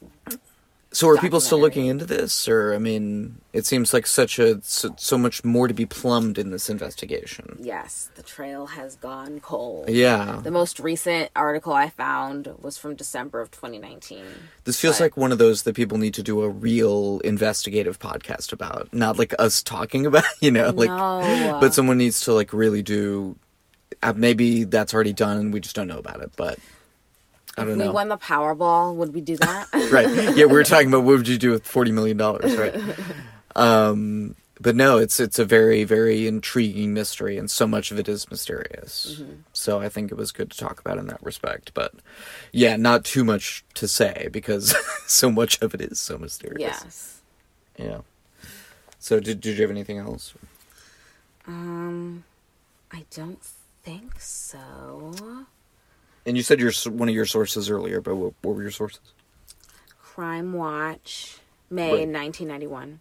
So 0.91 1.07
are 1.09 1.17
people 1.17 1.39
still 1.39 1.59
looking 1.59 1.85
into 1.85 2.05
this? 2.05 2.47
Or, 2.47 2.73
I 2.73 2.79
mean, 2.79 3.39
it 3.53 3.65
seems 3.65 3.93
like 3.93 4.07
such 4.07 4.39
a, 4.39 4.59
so, 4.63 4.93
so 4.97 5.17
much 5.19 5.43
more 5.43 5.67
to 5.67 5.73
be 5.73 5.85
plumbed 5.85 6.37
in 6.39 6.49
this 6.49 6.67
investigation. 6.69 7.57
Yes, 7.61 8.09
the 8.15 8.23
trail 8.23 8.65
has 8.65 8.95
gone 8.95 9.39
cold. 9.39 9.87
Yeah. 9.89 10.39
The 10.43 10.49
most 10.49 10.79
recent 10.79 11.29
article 11.35 11.73
I 11.73 11.89
found 11.89 12.49
was 12.59 12.77
from 12.79 12.95
December 12.95 13.39
of 13.39 13.51
2019. 13.51 14.25
This 14.63 14.79
feels 14.79 14.97
But- 14.97 15.03
like 15.05 15.17
one 15.17 15.31
of 15.31 15.37
those 15.37 15.63
that 15.63 15.75
people 15.75 15.99
need 15.99 16.15
to 16.15 16.23
do 16.23 16.41
a 16.41 16.49
real 16.49 17.19
investigative 17.23 17.99
podcast 17.99 18.51
about, 18.51 18.91
not 18.91 19.19
like 19.19 19.35
us 19.37 19.61
talking 19.61 20.05
about, 20.07 20.23
you 20.41 20.49
know, 20.49 20.71
like, 20.71 20.89
No. 20.89 21.57
but 21.61 21.73
someone 21.75 21.99
needs 21.99 22.21
to 22.21 22.33
like 22.33 22.51
really 22.51 22.81
do. 22.81 23.35
Uh, 24.01 24.13
maybe 24.15 24.63
that's 24.63 24.93
already 24.93 25.13
done 25.13 25.37
and 25.37 25.53
we 25.53 25.59
just 25.59 25.75
don't 25.75 25.87
know 25.87 25.97
about 25.99 26.21
it, 26.21 26.31
but 26.35 26.57
I 27.59 27.63
don't 27.63 27.71
If 27.73 27.77
we 27.79 27.83
know. 27.85 27.91
won 27.91 28.09
the 28.09 28.17
Powerball, 28.17 28.95
would 28.95 29.13
we 29.13 29.21
do 29.21 29.37
that? 29.37 29.67
right? 29.91 30.09
Yeah, 30.35 30.45
we 30.45 30.53
were 30.53 30.63
talking 30.73 30.87
about 30.89 31.03
what 31.03 31.17
would 31.17 31.27
you 31.27 31.37
do 31.37 31.51
with 31.51 31.65
forty 31.65 31.91
million 31.91 32.17
dollars, 32.17 32.55
right? 32.55 32.75
Um, 33.55 34.35
but 34.61 34.75
no, 34.75 34.97
it's 34.97 35.19
it's 35.19 35.39
a 35.39 35.45
very 35.45 35.83
very 35.85 36.27
intriguing 36.27 36.93
mystery, 36.93 37.37
and 37.37 37.49
so 37.49 37.65
much 37.67 37.91
of 37.91 37.99
it 37.99 38.07
is 38.09 38.29
mysterious. 38.29 39.17
Mm-hmm. 39.19 39.33
So 39.53 39.79
I 39.79 39.89
think 39.89 40.11
it 40.11 40.15
was 40.15 40.31
good 40.31 40.51
to 40.51 40.57
talk 40.57 40.79
about 40.79 40.97
in 40.97 41.07
that 41.07 41.21
respect. 41.23 41.73
But 41.73 41.93
yeah, 42.51 42.75
not 42.75 43.05
too 43.05 43.23
much 43.23 43.63
to 43.75 43.87
say 43.87 44.27
because 44.31 44.75
so 45.07 45.31
much 45.31 45.61
of 45.61 45.73
it 45.73 45.81
is 45.81 45.99
so 45.99 46.17
mysterious. 46.17 46.59
yes. 46.83 47.21
Yeah. 47.77 48.01
So 48.99 49.19
did 49.21 49.39
did 49.39 49.55
you 49.57 49.61
have 49.61 49.71
anything 49.71 49.97
else? 49.97 50.33
Um, 51.47 52.25
I 52.91 53.05
don't 53.15 53.41
think 53.83 54.19
so. 54.19 55.45
And 56.25 56.37
you 56.37 56.43
said 56.43 56.59
your 56.59 56.71
one 56.91 57.09
of 57.09 57.15
your 57.15 57.25
sources 57.25 57.69
earlier, 57.69 58.01
but 58.01 58.15
what, 58.15 58.33
what 58.41 58.55
were 58.55 58.61
your 58.61 58.71
sources? 58.71 59.01
Crime 60.01 60.53
Watch, 60.53 61.37
May 61.69 62.05
Right. 62.05 62.09
1991. 62.09 62.99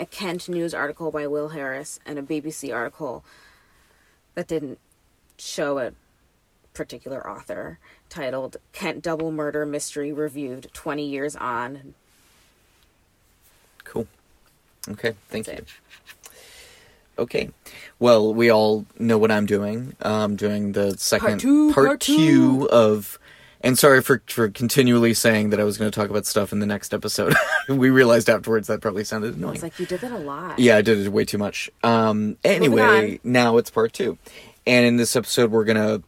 A 0.00 0.06
Kent 0.06 0.48
News 0.48 0.74
article 0.74 1.10
by 1.10 1.26
Will 1.26 1.50
Harris 1.50 2.00
and 2.04 2.18
a 2.18 2.22
BBC 2.22 2.74
article 2.74 3.24
that 4.34 4.48
didn't 4.48 4.78
show 5.38 5.78
a 5.78 5.92
particular 6.72 7.28
author 7.28 7.78
titled 8.08 8.56
Kent 8.72 9.02
Double 9.02 9.30
Murder 9.30 9.64
Mystery 9.64 10.12
Reviewed 10.12 10.68
20 10.72 11.06
Years 11.06 11.36
On. 11.36 11.94
Cool. 13.84 14.08
Okay, 14.88 15.14
thank 15.28 15.46
you. 15.46 15.52
It. 15.54 15.68
Okay. 17.18 17.50
Well, 17.98 18.34
we 18.34 18.50
all 18.50 18.86
know 18.98 19.18
what 19.18 19.30
I'm 19.30 19.46
doing. 19.46 19.94
I'm 20.00 20.36
doing 20.36 20.72
the 20.72 20.96
second 20.98 21.40
two, 21.40 21.72
part 21.72 22.00
two 22.00 22.68
of 22.70 23.18
and 23.60 23.78
sorry 23.78 24.02
for 24.02 24.22
for 24.26 24.50
continually 24.50 25.14
saying 25.14 25.50
that 25.50 25.58
I 25.58 25.64
was 25.64 25.78
going 25.78 25.90
to 25.90 25.94
talk 25.98 26.10
about 26.10 26.26
stuff 26.26 26.52
in 26.52 26.58
the 26.58 26.66
next 26.66 26.92
episode. 26.92 27.34
we 27.68 27.90
realized 27.90 28.28
afterwards 28.28 28.68
that 28.68 28.80
probably 28.80 29.04
sounded 29.04 29.36
annoying. 29.36 29.54
It's 29.54 29.62
like 29.62 29.80
you 29.80 29.86
did 29.86 30.00
that 30.00 30.12
a 30.12 30.18
lot. 30.18 30.58
Yeah, 30.58 30.76
I 30.76 30.82
did 30.82 30.98
it 30.98 31.08
way 31.08 31.24
too 31.24 31.38
much. 31.38 31.70
Um, 31.82 32.36
anyway, 32.44 33.20
now 33.24 33.56
it's 33.56 33.70
part 33.70 33.92
two. 33.92 34.18
And 34.66 34.84
in 34.86 34.96
this 34.96 35.16
episode, 35.16 35.50
we're 35.50 35.64
going 35.64 35.76
to 35.76 36.02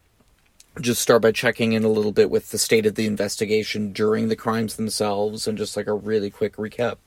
just 0.81 1.01
start 1.01 1.21
by 1.21 1.31
checking 1.31 1.73
in 1.73 1.83
a 1.83 1.89
little 1.89 2.11
bit 2.11 2.29
with 2.29 2.51
the 2.51 2.57
state 2.57 2.85
of 2.85 2.95
the 2.95 3.07
investigation 3.07 3.91
during 3.91 4.27
the 4.27 4.35
crimes 4.35 4.75
themselves 4.75 5.47
and 5.47 5.57
just 5.57 5.75
like 5.75 5.87
a 5.87 5.93
really 5.93 6.29
quick 6.29 6.57
recap. 6.57 6.97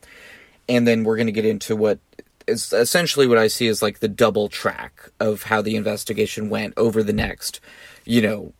And 0.69 0.87
then 0.87 1.05
we're 1.05 1.17
going 1.17 1.27
to 1.27 1.33
get 1.33 1.45
into 1.45 1.77
what 1.77 1.99
is 2.47 2.73
essentially 2.73 3.27
what 3.27 3.39
I 3.39 3.49
see 3.49 3.69
as 3.69 3.83
like 3.83 4.01
the 4.01 4.09
double 4.09 4.49
track 4.49 5.11
of 5.21 5.45
how 5.45 5.63
the 5.63 5.77
investigation 5.77 6.49
went 6.51 6.75
over 6.77 7.03
the 7.03 7.13
next, 7.13 7.61
you 8.05 8.23
know, 8.23 8.53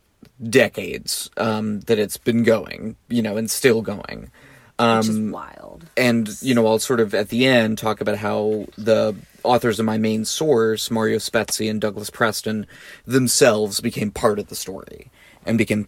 decades 0.49 1.31
um, 1.37 1.81
that 1.81 1.99
it's 1.99 2.17
been 2.17 2.43
going, 2.45 2.97
you 3.09 3.23
know, 3.23 3.37
and 3.37 3.51
still 3.51 3.83
going 3.83 4.31
Which 4.79 5.09
is 5.09 5.17
Um, 5.19 5.31
wild. 5.31 5.85
and 5.97 6.29
you 6.41 6.55
know 6.55 6.67
i'll 6.67 6.79
sort 6.79 7.01
of 7.01 7.15
at 7.15 7.29
the 7.29 7.45
end 7.47 7.77
talk 7.77 8.01
about 8.01 8.17
how 8.17 8.67
the 8.79 9.15
authors 9.43 9.79
of 9.79 9.85
my 9.85 9.99
main 9.99 10.25
source 10.25 10.91
mario 10.91 11.19
Spezi 11.19 11.69
and 11.71 11.81
douglas 11.83 12.09
preston 12.09 12.67
themselves 13.07 13.81
became 13.83 14.11
part 14.11 14.39
of 14.39 14.47
the 14.49 14.55
story 14.55 15.11
and 15.45 15.59
became 15.59 15.87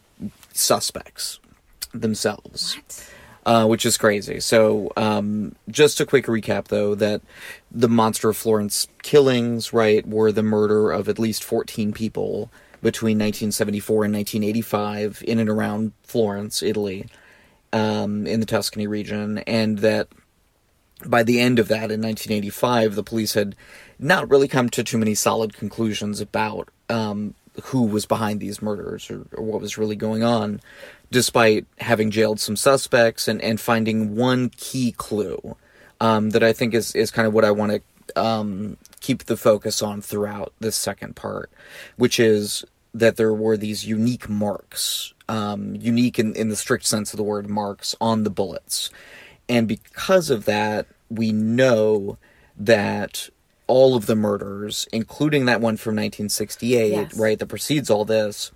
suspects 0.53 1.41
themselves 1.95 2.77
What? 2.77 3.09
Uh, 3.45 3.67
which 3.67 3.85
is 3.85 3.97
crazy. 3.97 4.41
So, 4.41 4.93
um, 4.97 5.57
just 5.69 6.01
a 6.01 6.07
quick 6.07 6.27
recap, 6.27 6.69
though, 6.69 6.95
that 6.95 7.23
the 7.71 7.89
Monster 7.89 8.31
of 8.31 8.37
Florence 8.37 8.87
killings, 9.03 9.73
right, 9.73 10.07
were 10.07 10.33
the 10.33 10.43
murder 10.43 10.91
of 10.91 11.09
at 11.09 11.19
least 11.19 11.43
14 11.45 11.93
people 11.93 12.51
between 12.83 13.17
1974 13.17 14.05
and 14.05 14.15
1985 14.15 15.25
in 15.27 15.39
and 15.39 15.49
around 15.49 15.93
Florence, 16.03 16.63
Italy, 16.63 17.07
um, 17.73 18.27
in 18.27 18.41
the 18.41 18.47
Tuscany 18.47 18.87
region, 18.87 19.39
and 19.39 19.79
that 19.79 20.09
by 21.07 21.23
the 21.23 21.41
end 21.41 21.59
of 21.59 21.69
that 21.69 21.91
in 21.91 22.01
1985, 22.01 22.95
the 22.95 23.03
police 23.03 23.35
had 23.35 23.57
not 23.99 24.29
really 24.31 24.49
come 24.49 24.69
to 24.71 24.85
too 24.85 24.99
many 24.99 25.15
solid 25.15 25.55
conclusions 25.55 26.21
about 26.21 26.69
um, 26.89 27.35
who 27.65 27.83
was 27.83 28.07
behind 28.07 28.41
these 28.41 28.63
murders 28.63 29.11
or, 29.11 29.27
or 29.33 29.45
what 29.45 29.61
was 29.61 29.77
really 29.77 29.97
going 29.97 30.23
on, 30.23 30.61
despite 31.11 31.67
having 31.79 32.11
jailed 32.11 32.41
some 32.41 32.57
suspects 32.57 33.29
and, 33.29 33.41
and 33.43 33.61
finding 33.61 34.17
one 34.17 34.49
key 34.57 34.93
clue 34.93 35.57
um, 36.01 36.31
that 36.31 36.43
I 36.43 36.53
think 36.53 36.75
is, 36.75 36.95
is 36.95 37.11
kind 37.11 37.29
of 37.29 37.35
what 37.35 37.45
I 37.45 37.51
want 37.51 37.73
to 37.73 38.21
um, 38.21 38.77
keep 39.01 39.25
the 39.25 39.37
focus 39.37 39.83
on 39.83 40.01
throughout 40.01 40.53
this 40.61 40.77
second 40.77 41.17
part, 41.17 41.51
which 41.97 42.19
is 42.19 42.65
that 42.95 43.17
there 43.17 43.33
were 43.33 43.57
these 43.57 43.87
unique 43.87 44.29
marks, 44.29 45.15
um, 45.29 45.77
unique 45.77 46.19
in, 46.19 46.35
in 46.35 46.49
the 46.49 46.57
strict 46.57 46.87
sense 46.87 47.13
of 47.13 47.17
the 47.17 47.23
word 47.23 47.49
marks, 47.49 47.95
on 48.01 48.25
the 48.25 48.31
bullets. 48.31 48.91
And 49.49 49.67
because 49.69 50.31
of 50.31 50.45
that, 50.45 50.87
we 51.09 51.33
know 51.33 52.19
that 52.57 53.29
all 53.67 53.95
of 53.97 54.07
the 54.07 54.17
murders, 54.17 54.87
including 54.93 55.47
that 55.47 55.61
one 55.61 55.77
from 55.77 55.93
1968, 55.97 56.91
Yes. 56.91 57.17
right, 57.17 57.39
that 57.39 57.47
precedes 57.47 57.91
all 57.91 58.05
this, 58.05 58.51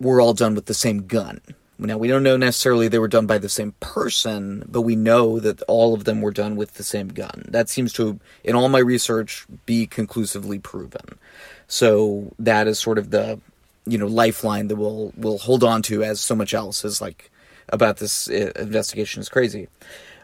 were 0.00 0.20
all 0.20 0.34
done 0.34 0.54
with 0.54 0.66
the 0.66 0.74
same 0.74 1.06
gun. 1.06 1.40
Now, 1.78 1.98
we 1.98 2.06
don't 2.06 2.22
know 2.22 2.36
necessarily 2.36 2.86
they 2.86 2.98
were 3.00 3.08
done 3.08 3.26
by 3.26 3.38
the 3.38 3.48
same 3.48 3.74
person, 3.80 4.64
but 4.68 4.82
we 4.82 4.94
know 4.94 5.40
that 5.40 5.62
all 5.62 5.94
of 5.94 6.04
them 6.04 6.20
were 6.20 6.30
done 6.30 6.54
with 6.54 6.74
the 6.74 6.84
same 6.84 7.08
gun. 7.08 7.44
That 7.48 7.68
seems 7.68 7.92
to, 7.94 8.20
in 8.44 8.54
all 8.54 8.68
my 8.68 8.78
research, 8.78 9.46
be 9.66 9.86
conclusively 9.88 10.60
proven. 10.60 11.18
So 11.66 12.32
that 12.38 12.68
is 12.68 12.78
sort 12.78 12.98
of 12.98 13.10
the, 13.10 13.40
you 13.84 13.98
know, 13.98 14.06
lifeline 14.06 14.68
that 14.68 14.76
we'll 14.76 15.12
we'll 15.16 15.38
hold 15.38 15.64
on 15.64 15.82
to 15.82 16.04
as 16.04 16.20
so 16.20 16.36
much 16.36 16.54
else 16.54 16.84
is 16.84 17.00
like 17.00 17.30
about 17.70 17.96
this 17.96 18.28
uh, 18.30 18.52
investigation 18.56 19.20
is 19.20 19.28
crazy. 19.28 19.66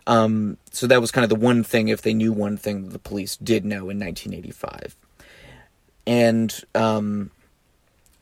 Um, 0.09 0.57
so 0.73 0.87
that 0.87 1.01
was 1.01 1.13
kind 1.13 1.23
of 1.23 1.29
the 1.29 1.37
one 1.37 1.63
thing, 1.63 1.89
if 1.89 2.03
they 2.03 2.15
knew 2.15 2.33
one 2.33 2.57
thing, 2.57 2.89
the 2.89 2.99
police 2.99 3.37
did 3.37 3.65
know 3.65 3.91
in 3.91 4.01
1985. 4.01 4.97
And 6.07 6.65
um, 6.75 7.31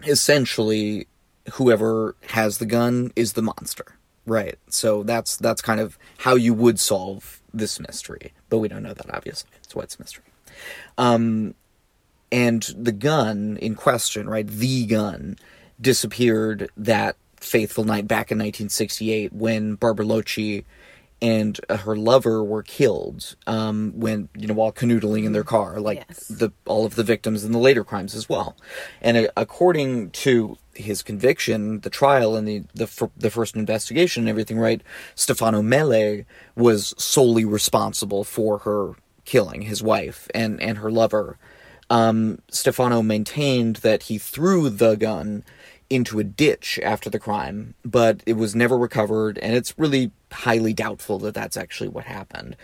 essentially, 0.04 1.06
whoever 1.52 2.16
has 2.30 2.58
the 2.58 2.66
gun 2.66 3.12
is 3.14 3.34
the 3.34 3.42
monster, 3.42 3.86
right? 4.26 4.58
So 4.68 5.04
that's 5.04 5.36
that's 5.36 5.62
kind 5.62 5.80
of 5.80 5.96
how 6.18 6.34
you 6.34 6.52
would 6.52 6.80
solve 6.80 7.40
this 7.54 7.78
mystery, 7.78 8.32
but 8.50 8.58
we 8.58 8.66
don't 8.66 8.82
know 8.82 8.92
that 8.92 9.14
obviously. 9.14 9.50
That's 9.62 9.74
why 9.74 9.84
it's 9.84 9.94
a 9.94 10.02
mystery. 10.02 10.24
Um, 10.98 11.54
and 12.32 12.62
the 12.76 12.92
gun 12.92 13.56
in 13.58 13.76
question, 13.76 14.28
right? 14.28 14.46
The 14.46 14.86
gun 14.86 15.38
disappeared 15.80 16.68
that 16.76 17.16
fateful 17.36 17.84
night 17.84 18.08
back 18.08 18.32
in 18.32 18.38
1968 18.38 19.32
when 19.32 19.76
Barbara 19.76 20.04
Locci 20.04 20.64
and 21.22 21.58
her 21.70 21.96
lover 21.96 22.44
were 22.44 22.62
killed 22.62 23.36
um, 23.46 23.92
when 23.96 24.28
you 24.36 24.46
know 24.46 24.54
while 24.54 24.72
canoodling 24.72 25.24
in 25.24 25.32
their 25.32 25.44
car, 25.44 25.80
like 25.80 26.04
Yes. 26.08 26.28
the 26.28 26.50
all 26.66 26.84
of 26.84 26.94
the 26.94 27.02
victims 27.02 27.44
in 27.44 27.52
the 27.52 27.58
later 27.58 27.84
crimes 27.84 28.14
as 28.14 28.28
well. 28.28 28.56
And 29.00 29.16
uh, 29.16 29.28
according 29.36 30.10
to 30.10 30.58
his 30.74 31.02
conviction, 31.02 31.80
the 31.80 31.90
trial 31.90 32.36
and 32.36 32.46
the 32.46 32.64
the, 32.74 33.10
the 33.16 33.30
first 33.30 33.56
investigation 33.56 34.24
and 34.24 34.28
everything, 34.28 34.58
right? 34.58 34.82
Stefano 35.14 35.62
Mele 35.62 36.24
was 36.54 36.92
solely 36.98 37.44
responsible 37.44 38.22
for 38.24 38.58
her 38.58 38.92
killing 39.24 39.62
his 39.62 39.82
wife 39.82 40.28
and 40.34 40.60
and 40.60 40.78
her 40.78 40.90
lover. 40.90 41.38
Um, 41.88 42.40
Stefano 42.50 43.00
maintained 43.02 43.76
that 43.76 44.04
he 44.04 44.18
threw 44.18 44.68
the 44.68 44.96
gun 44.96 45.44
into 45.88 46.18
a 46.18 46.24
ditch 46.24 46.80
after 46.82 47.08
the 47.08 47.20
crime, 47.20 47.74
but 47.84 48.20
it 48.26 48.32
was 48.32 48.56
never 48.56 48.76
recovered, 48.76 49.38
and 49.38 49.54
it's 49.54 49.72
really 49.78 50.10
highly 50.32 50.72
doubtful 50.72 51.18
that 51.20 51.34
that's 51.34 51.56
actually 51.56 51.88
what 51.88 52.04
happened. 52.04 52.56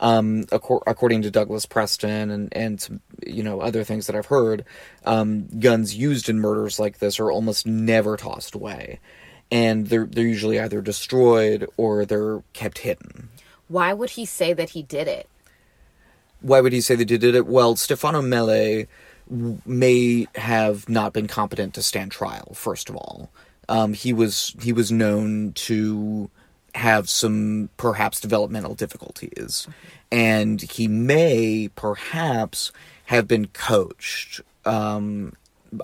Um, 0.00 0.46
according 0.50 1.22
to 1.22 1.30
Douglas 1.30 1.66
Preston 1.66 2.30
and 2.30 2.48
and 2.56 2.80
some, 2.80 3.00
you 3.26 3.42
know 3.42 3.60
other 3.60 3.84
things 3.84 4.06
that 4.06 4.16
I've 4.16 4.26
heard, 4.26 4.64
um, 5.04 5.46
guns 5.60 5.94
used 5.94 6.30
in 6.30 6.40
murders 6.40 6.80
like 6.80 6.98
this 6.98 7.20
are 7.20 7.30
almost 7.30 7.66
never 7.66 8.16
tossed 8.16 8.54
away, 8.54 8.98
and 9.50 9.88
they're 9.88 10.06
they're 10.06 10.26
usually 10.26 10.58
either 10.58 10.80
destroyed 10.80 11.68
or 11.76 12.06
they're 12.06 12.42
kept 12.54 12.78
hidden. 12.78 13.28
Why 13.68 13.92
would 13.92 14.10
he 14.10 14.24
say 14.24 14.54
that 14.54 14.70
he 14.70 14.82
did 14.82 15.06
it? 15.06 15.28
Why 16.40 16.62
would 16.62 16.72
he 16.72 16.80
say 16.80 16.94
that 16.94 17.10
he 17.10 17.18
did 17.18 17.34
it? 17.34 17.46
Well, 17.46 17.76
Stefano 17.76 18.22
Mele 18.22 18.86
may 19.66 20.26
have 20.34 20.88
not 20.88 21.12
been 21.12 21.26
competent 21.26 21.74
to 21.74 21.82
stand 21.82 22.10
trial. 22.10 22.52
First 22.54 22.88
of 22.88 22.96
all, 22.96 23.30
um, 23.68 23.92
he 23.92 24.12
was 24.12 24.56
he 24.60 24.72
was 24.72 24.90
known 24.90 25.52
to 25.52 26.30
have 26.80 27.08
some 27.08 27.68
perhaps 27.76 28.20
developmental 28.20 28.74
difficulties, 28.74 29.68
and 30.10 30.60
he 30.60 30.88
may 30.88 31.68
perhaps 31.76 32.72
have 33.04 33.28
been 33.28 33.46
coached 33.48 34.40
um, 34.64 35.32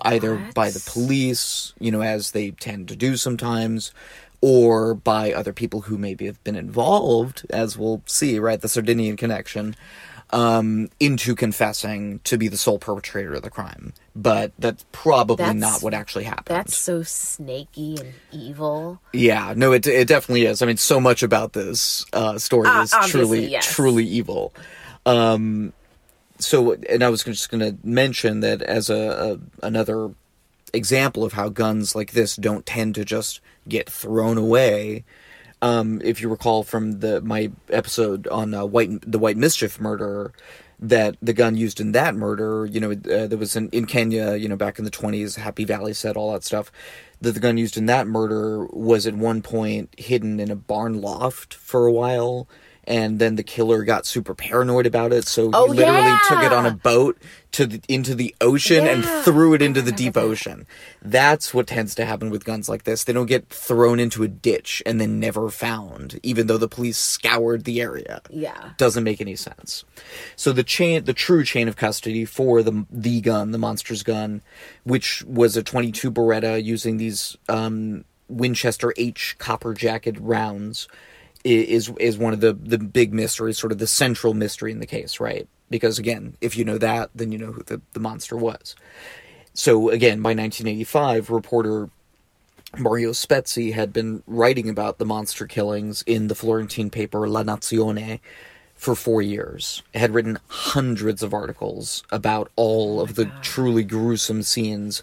either 0.01 0.35
What? 0.35 0.53
by 0.53 0.69
the 0.69 0.83
police, 0.85 1.73
you 1.79 1.91
know, 1.91 2.01
as 2.01 2.31
they 2.31 2.51
tend 2.51 2.87
to 2.89 2.95
do 2.95 3.15
sometimes, 3.15 3.93
or 4.41 4.93
by 4.93 5.33
other 5.33 5.53
people 5.53 5.81
who 5.81 5.97
maybe 5.97 6.25
have 6.25 6.43
been 6.43 6.55
involved, 6.55 7.45
as 7.49 7.77
we'll 7.77 8.01
see, 8.05 8.39
right? 8.39 8.59
The 8.61 8.69
Sardinian 8.69 9.17
connection, 9.17 9.75
um, 10.31 10.89
into 10.99 11.35
confessing 11.35 12.19
to 12.25 12.37
be 12.37 12.47
the 12.47 12.57
sole 12.57 12.79
perpetrator 12.79 13.33
of 13.33 13.41
the 13.43 13.49
crime. 13.49 13.93
But 14.15 14.51
that's 14.59 14.85
probably 14.91 15.37
That's- 15.37 15.61
not 15.61 15.81
what 15.83 15.93
actually 15.93 16.23
happened. 16.25 16.57
That's 16.57 16.75
so 16.77 17.03
snaky 17.03 17.97
and 17.99 18.13
evil. 18.31 18.99
Yeah, 19.13 19.53
no, 19.55 19.71
it 19.73 19.85
it 19.87 20.07
definitely 20.07 20.45
is. 20.45 20.61
I 20.61 20.65
mean, 20.65 20.77
so 20.77 20.99
much 20.99 21.23
about 21.23 21.53
this 21.53 22.05
uh, 22.13 22.37
story 22.39 22.67
Uh, 22.67 22.81
is 22.83 22.93
truly 23.07 23.47
yes. 23.47 23.65
truly 23.73 24.05
evil. 24.05 24.53
Um, 25.05 25.71
so, 26.39 26.73
and 26.89 27.03
I 27.03 27.09
was 27.09 27.23
just 27.23 27.49
going 27.49 27.61
to 27.61 27.77
mention 27.87 28.41
that 28.41 28.61
as 28.61 28.89
a, 28.89 29.39
a 29.63 29.65
another 29.65 30.11
example 30.73 31.23
of 31.23 31.33
how 31.33 31.49
guns 31.49 31.95
like 31.95 32.11
this 32.11 32.35
don't 32.35 32.65
tend 32.65 32.95
to 32.95 33.05
just 33.05 33.39
get 33.67 33.89
thrown 33.89 34.37
away. 34.37 35.03
Um, 35.61 36.01
if 36.03 36.21
you 36.21 36.29
recall 36.29 36.63
from 36.63 36.99
the 36.99 37.21
my 37.21 37.51
episode 37.69 38.27
on 38.27 38.53
uh, 38.53 38.65
white 38.65 39.09
the 39.09 39.19
white 39.19 39.37
mischief 39.37 39.79
murder, 39.79 40.33
that 40.79 41.17
the 41.21 41.33
gun 41.33 41.55
used 41.55 41.79
in 41.79 41.91
that 41.93 42.15
murder, 42.15 42.65
you 42.65 42.79
know, 42.79 42.91
uh, 42.91 43.27
there 43.27 43.37
was 43.37 43.55
an, 43.55 43.69
in 43.69 43.85
Kenya, 43.85 44.35
you 44.35 44.47
know, 44.47 44.55
back 44.55 44.77
in 44.77 44.85
the 44.85 44.91
twenties, 44.91 45.35
Happy 45.35 45.65
Valley 45.65 45.93
said 45.93 46.15
all 46.15 46.31
that 46.33 46.43
stuff. 46.43 46.71
That 47.19 47.31
the 47.31 47.39
gun 47.39 47.57
used 47.57 47.77
in 47.77 47.87
that 47.87 48.05
murder 48.05 48.65
was 48.67 49.07
at 49.07 49.15
one 49.15 49.41
point 49.41 49.93
hidden 49.97 50.39
in 50.39 50.51
a 50.51 50.55
barn 50.55 51.01
loft 51.01 51.53
for 51.53 51.87
a 51.87 51.91
while. 51.91 52.47
And 52.87 53.19
then 53.19 53.35
the 53.35 53.43
killer 53.43 53.83
got 53.83 54.05
super 54.05 54.33
paranoid 54.33 54.85
about 54.85 55.11
it, 55.11 55.27
so 55.27 55.47
he 55.49 55.51
Oh, 55.53 55.65
literally 55.65 56.17
took 56.29 56.39
it 56.41 56.53
on 56.53 56.65
a 56.65 56.71
boat 56.71 57.17
to 57.51 57.65
the, 57.65 57.81
into 57.89 58.15
the 58.15 58.33
ocean 58.39 58.87
and 58.87 59.03
threw 59.25 59.53
it 59.53 59.61
into 59.61 59.81
the 59.81 59.91
deep 59.91 60.15
ocean. 60.15 60.65
That's 61.01 61.53
what 61.53 61.67
tends 61.67 61.95
to 61.95 62.05
happen 62.05 62.29
with 62.29 62.45
guns 62.45 62.69
like 62.69 62.83
this. 62.85 63.03
They 63.03 63.11
don't 63.11 63.25
get 63.25 63.49
thrown 63.49 63.99
into 63.99 64.23
a 64.23 64.29
ditch 64.29 64.81
and 64.85 65.01
then 65.01 65.19
never 65.19 65.49
found, 65.49 66.17
even 66.23 66.47
though 66.47 66.57
the 66.57 66.69
police 66.69 66.97
scoured 66.97 67.65
the 67.65 67.81
area. 67.81 68.21
Yeah. 68.29 68.69
Doesn't 68.77 69.03
make 69.03 69.19
any 69.19 69.35
sense. 69.35 69.83
So 70.37 70.53
the 70.53 70.63
chain, 70.63 71.03
the 71.03 71.13
true 71.13 71.43
chain 71.43 71.67
of 71.67 71.75
custody 71.75 72.23
for 72.23 72.63
the 72.63 72.85
the 72.89 73.19
gun, 73.19 73.51
the 73.51 73.57
monster's 73.57 74.01
gun, 74.03 74.41
which 74.85 75.23
was 75.25 75.57
a 75.57 75.61
22 75.63 76.09
Beretta 76.09 76.63
using 76.63 76.95
these 76.95 77.35
um, 77.49 78.05
Winchester 78.29 78.93
H 78.95 79.35
copper 79.39 79.73
jacketed 79.73 80.21
rounds, 80.21 80.87
is 81.43 81.91
is 81.99 82.17
one 82.17 82.33
of 82.33 82.41
the 82.41 82.53
the 82.53 82.77
big 82.77 83.13
mysteries, 83.13 83.57
sort 83.57 83.71
of 83.71 83.77
the 83.77 83.87
central 83.87 84.33
mystery 84.33 84.71
in 84.71 84.79
the 84.79 84.85
case, 84.85 85.19
right? 85.19 85.47
Because 85.69 85.99
again, 85.99 86.35
if 86.41 86.57
you 86.57 86.63
know 86.63 86.77
that, 86.77 87.09
then 87.13 87.31
you 87.31 87.37
know 87.37 87.51
who 87.51 87.63
the, 87.63 87.81
the 87.93 87.99
monster 87.99 88.37
was. 88.37 88.75
So 89.53 89.89
again, 89.89 90.21
by 90.21 90.29
1985, 90.29 91.29
reporter 91.29 91.89
Mario 92.77 93.11
Spezi 93.11 93.73
had 93.73 93.91
been 93.93 94.23
writing 94.27 94.69
about 94.69 94.97
the 94.97 95.05
monster 95.05 95.47
killings 95.47 96.03
in 96.05 96.27
the 96.27 96.35
Florentine 96.35 96.89
paper 96.89 97.27
La 97.27 97.43
Nazione 97.43 98.19
for 98.75 98.93
four 98.93 99.21
years. 99.21 99.81
Had 99.93 100.13
written 100.13 100.37
hundreds 100.47 101.23
of 101.23 101.33
articles 101.33 102.03
about 102.11 102.51
all 102.55 103.01
of 103.01 103.15
the 103.15 103.31
truly 103.41 103.83
gruesome 103.83 104.43
scenes 104.43 105.01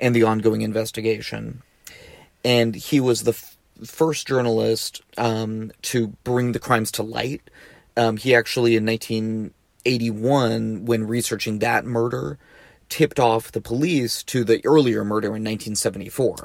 and 0.00 0.14
the 0.14 0.24
ongoing 0.24 0.62
investigation. 0.62 1.62
And 2.44 2.74
he 2.74 2.98
was 2.98 3.22
the 3.22 3.40
first 3.84 4.26
journalist 4.26 5.02
um, 5.18 5.72
to 5.82 6.08
bring 6.24 6.52
the 6.52 6.58
crimes 6.58 6.90
to 6.92 7.02
light. 7.02 7.42
Um, 7.96 8.16
he 8.16 8.34
actually, 8.34 8.76
in 8.76 8.84
1981, 9.84 10.84
when 10.84 11.06
researching 11.06 11.58
that 11.60 11.84
murder, 11.84 12.38
tipped 12.88 13.18
off 13.20 13.52
the 13.52 13.60
police 13.60 14.22
to 14.24 14.44
the 14.44 14.60
earlier 14.64 15.04
murder 15.04 15.28
in 15.28 15.42
1974. 15.44 16.36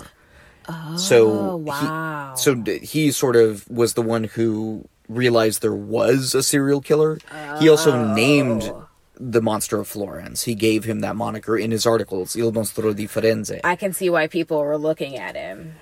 Oh, 0.69 0.97
so 0.97 1.29
Oh, 1.51 1.55
wow. 1.57 2.33
he, 2.35 2.41
so 2.41 2.63
he 2.81 3.11
sort 3.11 3.35
of 3.35 3.69
was 3.69 3.93
the 3.93 4.01
one 4.01 4.25
who 4.25 4.87
realized 5.07 5.61
there 5.61 5.73
was 5.73 6.35
a 6.35 6.43
serial 6.43 6.81
killer. 6.81 7.17
He 7.59 7.69
also 7.69 7.91
Oh. 7.93 8.13
named 8.13 8.71
the 9.19 9.41
monster 9.41 9.79
of 9.79 9.87
Florence. 9.87 10.43
He 10.43 10.53
gave 10.55 10.83
him 10.83 10.99
that 10.99 11.15
moniker 11.15 11.57
in 11.57 11.71
his 11.71 11.85
articles, 11.85 12.35
Il 12.35 12.51
Mostro 12.51 12.93
di 12.93 13.07
Firenze. 13.07 13.61
I 13.63 13.75
can 13.75 13.93
see 13.93 14.09
why 14.09 14.27
people 14.27 14.59
were 14.59 14.77
looking 14.77 15.15
at 15.17 15.35
him. 15.35 15.75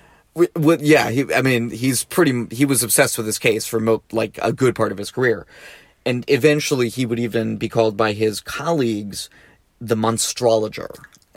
Wi- 0.54 0.78
yeah, 0.82 1.10
he, 1.10 1.32
I 1.32 1.42
mean, 1.42 1.70
he's 1.70 2.04
pretty. 2.04 2.46
He 2.50 2.64
was 2.64 2.82
obsessed 2.82 3.16
with 3.16 3.26
this 3.26 3.38
case 3.38 3.66
for 3.66 3.80
mo- 3.80 4.02
like 4.12 4.38
a 4.42 4.52
good 4.52 4.74
part 4.74 4.92
of 4.92 4.98
his 4.98 5.10
career, 5.10 5.46
and 6.04 6.24
eventually 6.28 6.88
he 6.88 7.06
would 7.06 7.18
even 7.18 7.56
be 7.56 7.68
called 7.68 7.96
by 7.96 8.12
his 8.12 8.40
colleagues 8.40 9.30
the 9.80 9.94
monstrologer. 9.96 10.94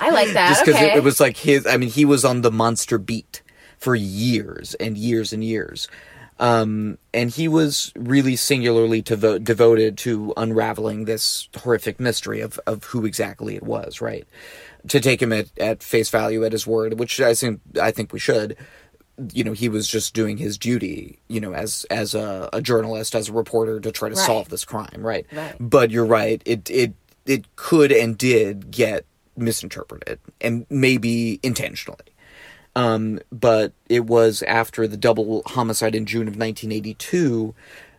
I 0.00 0.10
like 0.10 0.32
that. 0.32 0.48
just 0.48 0.64
because 0.64 0.76
okay. 0.76 0.92
it, 0.92 0.98
it 0.98 1.04
was 1.04 1.20
like 1.20 1.36
his 1.36 1.66
i 1.66 1.76
mean 1.76 1.90
he 1.90 2.04
was 2.04 2.24
on 2.24 2.40
the 2.40 2.50
monster 2.50 2.98
beat 2.98 3.42
for 3.78 3.94
years 3.94 4.74
and 4.74 4.96
years 4.96 5.32
and 5.32 5.44
years 5.44 5.88
um, 6.40 6.98
and 7.12 7.30
he 7.30 7.48
was 7.48 7.92
really 7.96 8.36
singularly 8.36 9.02
devo- 9.02 9.42
devoted 9.42 9.98
to 9.98 10.32
unraveling 10.36 11.04
this 11.04 11.48
horrific 11.56 11.98
mystery 11.98 12.40
of, 12.40 12.60
of 12.64 12.84
who 12.84 13.04
exactly 13.04 13.56
it 13.56 13.64
was 13.64 14.00
right 14.00 14.26
to 14.86 15.00
take 15.00 15.20
him 15.20 15.32
at, 15.32 15.46
at 15.58 15.82
face 15.82 16.08
value 16.10 16.44
at 16.44 16.52
his 16.52 16.66
word 16.66 16.98
which 16.98 17.20
i 17.20 17.34
think 17.34 17.60
i 17.82 17.90
think 17.90 18.12
we 18.12 18.18
should 18.18 18.56
you 19.32 19.42
know 19.42 19.52
he 19.52 19.68
was 19.68 19.88
just 19.88 20.14
doing 20.14 20.36
his 20.36 20.56
duty 20.56 21.18
you 21.28 21.40
know 21.40 21.52
as 21.52 21.84
as 21.90 22.14
a, 22.14 22.48
a 22.52 22.62
journalist 22.62 23.14
as 23.14 23.28
a 23.28 23.32
reporter 23.32 23.80
to 23.80 23.90
try 23.90 24.08
to 24.08 24.14
Right. 24.14 24.24
solve 24.26 24.48
this 24.48 24.64
crime 24.64 25.00
right 25.04 25.26
Right. 25.32 25.54
but 25.58 25.90
you're 25.90 26.06
right 26.06 26.40
it 26.44 26.70
it 26.70 26.92
it 27.26 27.44
could 27.56 27.90
and 27.92 28.16
did 28.16 28.70
get 28.70 29.04
misinterpreted 29.36 30.18
and 30.40 30.66
maybe 30.70 31.40
intentionally 31.42 31.98
um, 32.76 33.18
but 33.32 33.72
it 33.88 34.04
was 34.06 34.42
after 34.44 34.86
the 34.86 34.96
double 34.96 35.42
homicide 35.46 35.96
in 35.96 36.06
June 36.06 36.28
of 36.28 36.36
1982. 36.36 37.52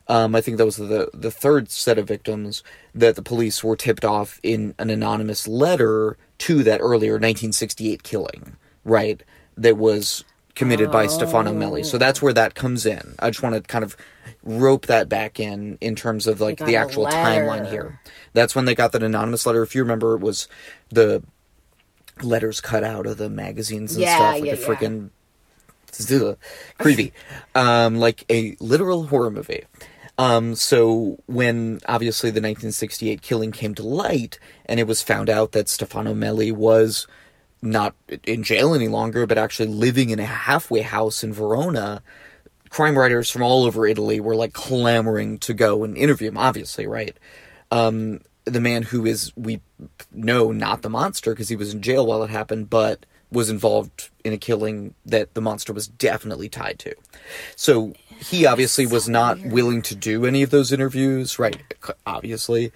Um, 0.10 0.36
I 0.36 0.42
think 0.42 0.58
that 0.58 0.66
was 0.66 0.78
the 0.78 1.10
the 1.14 1.32
third 1.32 1.70
set 1.72 1.98
of 2.00 2.08
victims 2.08 2.64
that 2.96 3.16
the 3.16 3.22
police 3.22 3.64
were 3.64 3.76
tipped 3.78 4.04
off 4.04 4.40
in 4.44 4.74
an 4.80 4.90
anonymous 4.90 5.48
letter 5.48 6.18
to 6.40 6.64
that 6.64 6.82
earlier 6.82 7.14
1968 7.14 8.04
killing, 8.04 8.58
right? 8.84 9.22
That 9.56 9.78
was 9.78 10.24
committed 10.56 10.92
by 10.92 11.08
Stefano 11.08 11.54
Mele. 11.54 11.84
So 11.84 11.98
that's 11.98 12.22
where 12.22 12.34
that 12.34 12.56
comes 12.56 12.86
in. 12.86 13.16
I 13.20 13.30
just 13.30 13.44
want 13.44 13.56
to 13.56 13.62
kind 13.62 13.84
of 13.84 13.96
rope 14.44 14.88
that 14.88 15.08
back 15.08 15.40
in 15.40 15.78
in 15.80 15.96
terms 15.96 16.28
of 16.28 16.42
like 16.42 16.58
the 16.58 16.76
actual 16.76 17.06
timeline 17.06 17.70
here. 17.70 18.00
That's 18.34 18.56
when 18.56 18.66
they 18.66 18.76
got 18.76 18.92
that 18.94 19.04
anonymous 19.04 19.46
letter. 19.46 19.64
If 19.64 19.76
you 19.76 19.82
remember, 19.84 20.16
it 20.16 20.22
was 20.22 20.48
the 20.90 21.24
letters 22.22 22.62
cut 22.62 22.84
out 22.84 23.06
of 23.06 23.18
the 23.18 23.30
magazines 23.30 23.94
and 23.94 24.02
Yeah, 24.02 24.16
stuff, 24.16 24.34
like 24.42 24.46
yeah, 24.46 24.54
a 24.54 24.58
yeah. 24.58 24.66
freaking 24.68 25.10
ugh, 26.22 26.38
creepy, 26.78 27.14
um, 27.56 27.98
like 27.98 28.26
a 28.30 28.56
literal 28.60 29.08
horror 29.08 29.32
movie. 29.32 29.64
Um, 30.20 30.54
so 30.54 31.18
when 31.28 31.80
obviously 31.88 32.30
the 32.30 32.42
1968 32.42 33.22
killing 33.22 33.54
came 33.54 33.74
to 33.76 33.84
light, 33.84 34.38
and 34.66 34.78
it 34.78 34.86
was 34.86 35.02
found 35.02 35.30
out 35.30 35.54
that 35.54 35.70
Stefano 35.70 36.14
Mele 36.14 36.54
was 36.54 37.08
not 37.62 37.96
in 38.26 38.44
jail 38.44 38.74
any 38.74 38.90
longer, 38.90 39.26
but 39.26 39.38
actually 39.38 39.70
living 39.70 40.10
in 40.10 40.20
a 40.20 40.26
halfway 40.26 40.82
house 40.82 41.24
in 41.24 41.32
Verona, 41.32 42.04
crime 42.70 42.98
writers 42.98 43.30
from 43.30 43.44
all 43.44 43.64
over 43.64 43.88
Italy 43.88 44.20
were 44.20 44.36
like 44.36 44.52
clamoring 44.52 45.38
to 45.40 45.54
go 45.54 45.86
and 45.86 45.96
interview 45.96 46.28
him. 46.28 46.38
Obviously, 46.38 46.86
right? 46.86 47.16
Um, 47.72 48.20
the 48.44 48.60
man 48.60 48.84
who 48.84 49.06
is 49.06 49.32
we 49.38 49.62
know 50.12 50.52
not 50.52 50.82
the 50.82 50.90
monster 50.90 51.32
because 51.32 51.48
he 51.48 51.56
was 51.56 51.74
in 51.74 51.82
jail 51.82 52.06
while 52.06 52.24
it 52.24 52.30
happened, 52.30 52.70
but 52.70 53.06
was 53.32 53.50
involved 53.50 54.10
in 54.26 54.34
a 54.34 54.38
killing 54.38 54.96
that 55.06 55.34
the 55.34 55.42
monster 55.42 55.72
was 55.72 55.88
definitely 55.88 56.50
tied 56.50 56.78
to. 56.80 56.94
So 57.56 57.94
he 58.20 58.46
obviously 58.46 58.86
was 58.86 59.08
not 59.08 59.40
willing 59.42 59.82
to 59.84 59.96
do 59.96 60.26
any 60.26 60.44
of 60.44 60.50
those 60.50 60.72
interviews, 60.72 61.40
right? 61.40 61.58
Obviously. 62.06 62.72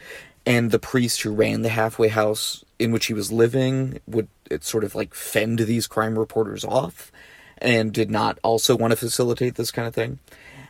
And 0.45 0.71
the 0.71 0.79
priest 0.79 1.21
who 1.21 1.33
ran 1.33 1.61
the 1.61 1.69
halfway 1.69 2.07
house 2.07 2.63
in 2.79 2.91
which 2.91 3.05
he 3.07 3.13
was 3.13 3.31
living 3.31 3.99
would 4.07 4.27
it 4.49 4.63
sort 4.63 4.83
of 4.83 4.95
like 4.95 5.13
fend 5.13 5.59
these 5.59 5.87
crime 5.87 6.17
reporters 6.17 6.63
off 6.63 7.11
and 7.57 7.93
did 7.93 8.09
not 8.09 8.39
also 8.43 8.75
want 8.75 8.91
to 8.91 8.97
facilitate 8.97 9.55
this 9.55 9.71
kind 9.71 9.87
of 9.87 9.93
thing. 9.93 10.19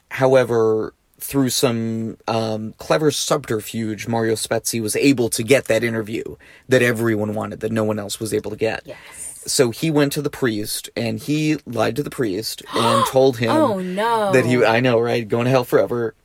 However, 0.09 0.93
through 1.19 1.49
some 1.49 2.17
um, 2.27 2.73
clever 2.77 3.09
subterfuge, 3.09 4.07
Mario 4.07 4.33
Spezi 4.33 4.81
was 4.81 4.95
able 4.95 5.29
to 5.29 5.43
get 5.43 5.65
that 5.65 5.83
interview 5.83 6.35
that 6.67 6.81
everyone 6.81 7.33
wanted, 7.33 7.61
that 7.61 7.71
no 7.71 7.83
one 7.83 7.97
else 7.97 8.19
was 8.19 8.33
able 8.33 8.51
to 8.51 8.57
get. 8.57 8.83
Yes. 8.85 9.32
So 9.45 9.71
he 9.71 9.91
went 9.91 10.13
to 10.13 10.21
the 10.21 10.29
priest 10.29 10.89
and 10.95 11.19
he 11.19 11.57
lied 11.65 11.95
to 11.97 12.03
the 12.03 12.09
priest 12.09 12.61
and 12.73 13.05
told 13.07 13.37
him 13.37 13.51
Oh, 13.51 13.79
no. 13.79 14.31
that 14.31 14.45
he 14.45 14.63
I 14.63 14.79
know 14.79 14.99
right? 14.99 15.27
Going 15.27 15.45
to 15.45 15.51
hell 15.51 15.63
forever. 15.65 16.15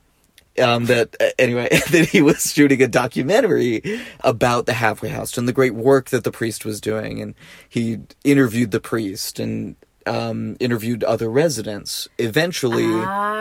Um 0.61 0.87
that 0.87 1.15
uh, 1.21 1.27
anyway 1.39 1.69
that 1.91 2.09
he 2.11 2.21
was 2.21 2.53
shooting 2.53 2.83
a 2.83 2.89
documentary 2.89 4.01
about 4.21 4.67
the 4.67 4.73
halfway 4.75 5.09
house 5.11 5.39
and 5.39 5.47
the 5.47 5.53
great 5.53 5.75
work 5.75 6.11
that 6.11 6.25
the 6.25 6.33
priest 6.33 6.65
was 6.65 6.81
doing. 6.81 7.21
And 7.21 7.35
he 7.69 7.99
interviewed 8.25 8.73
the 8.73 8.81
priest 8.81 9.39
and 9.39 9.77
um 10.09 10.57
interviewed 10.61 11.05
other 11.05 11.29
residents 11.31 12.09
eventually 12.19 12.89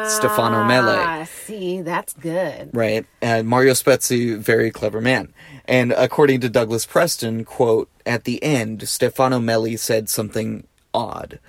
Stefano 0.09 0.63
Mele 0.65 0.89
Ah, 0.99 1.27
see, 1.45 1.81
that's 1.81 2.13
good. 2.13 2.69
right? 2.73 3.05
And 3.21 3.47
Mario 3.47 3.73
Spezi, 3.73 4.37
very 4.37 4.69
clever 4.71 5.01
man. 5.01 5.33
And 5.67 5.91
according 5.93 6.41
to 6.41 6.49
Douglas 6.49 6.85
Preston, 6.85 7.43
quote, 7.45 7.89
at 8.05 8.23
the 8.23 8.41
end, 8.43 8.87
Stefano 8.87 9.39
Mele 9.39 9.77
said 9.77 10.09
something 10.09 10.65
odd. 10.93 11.39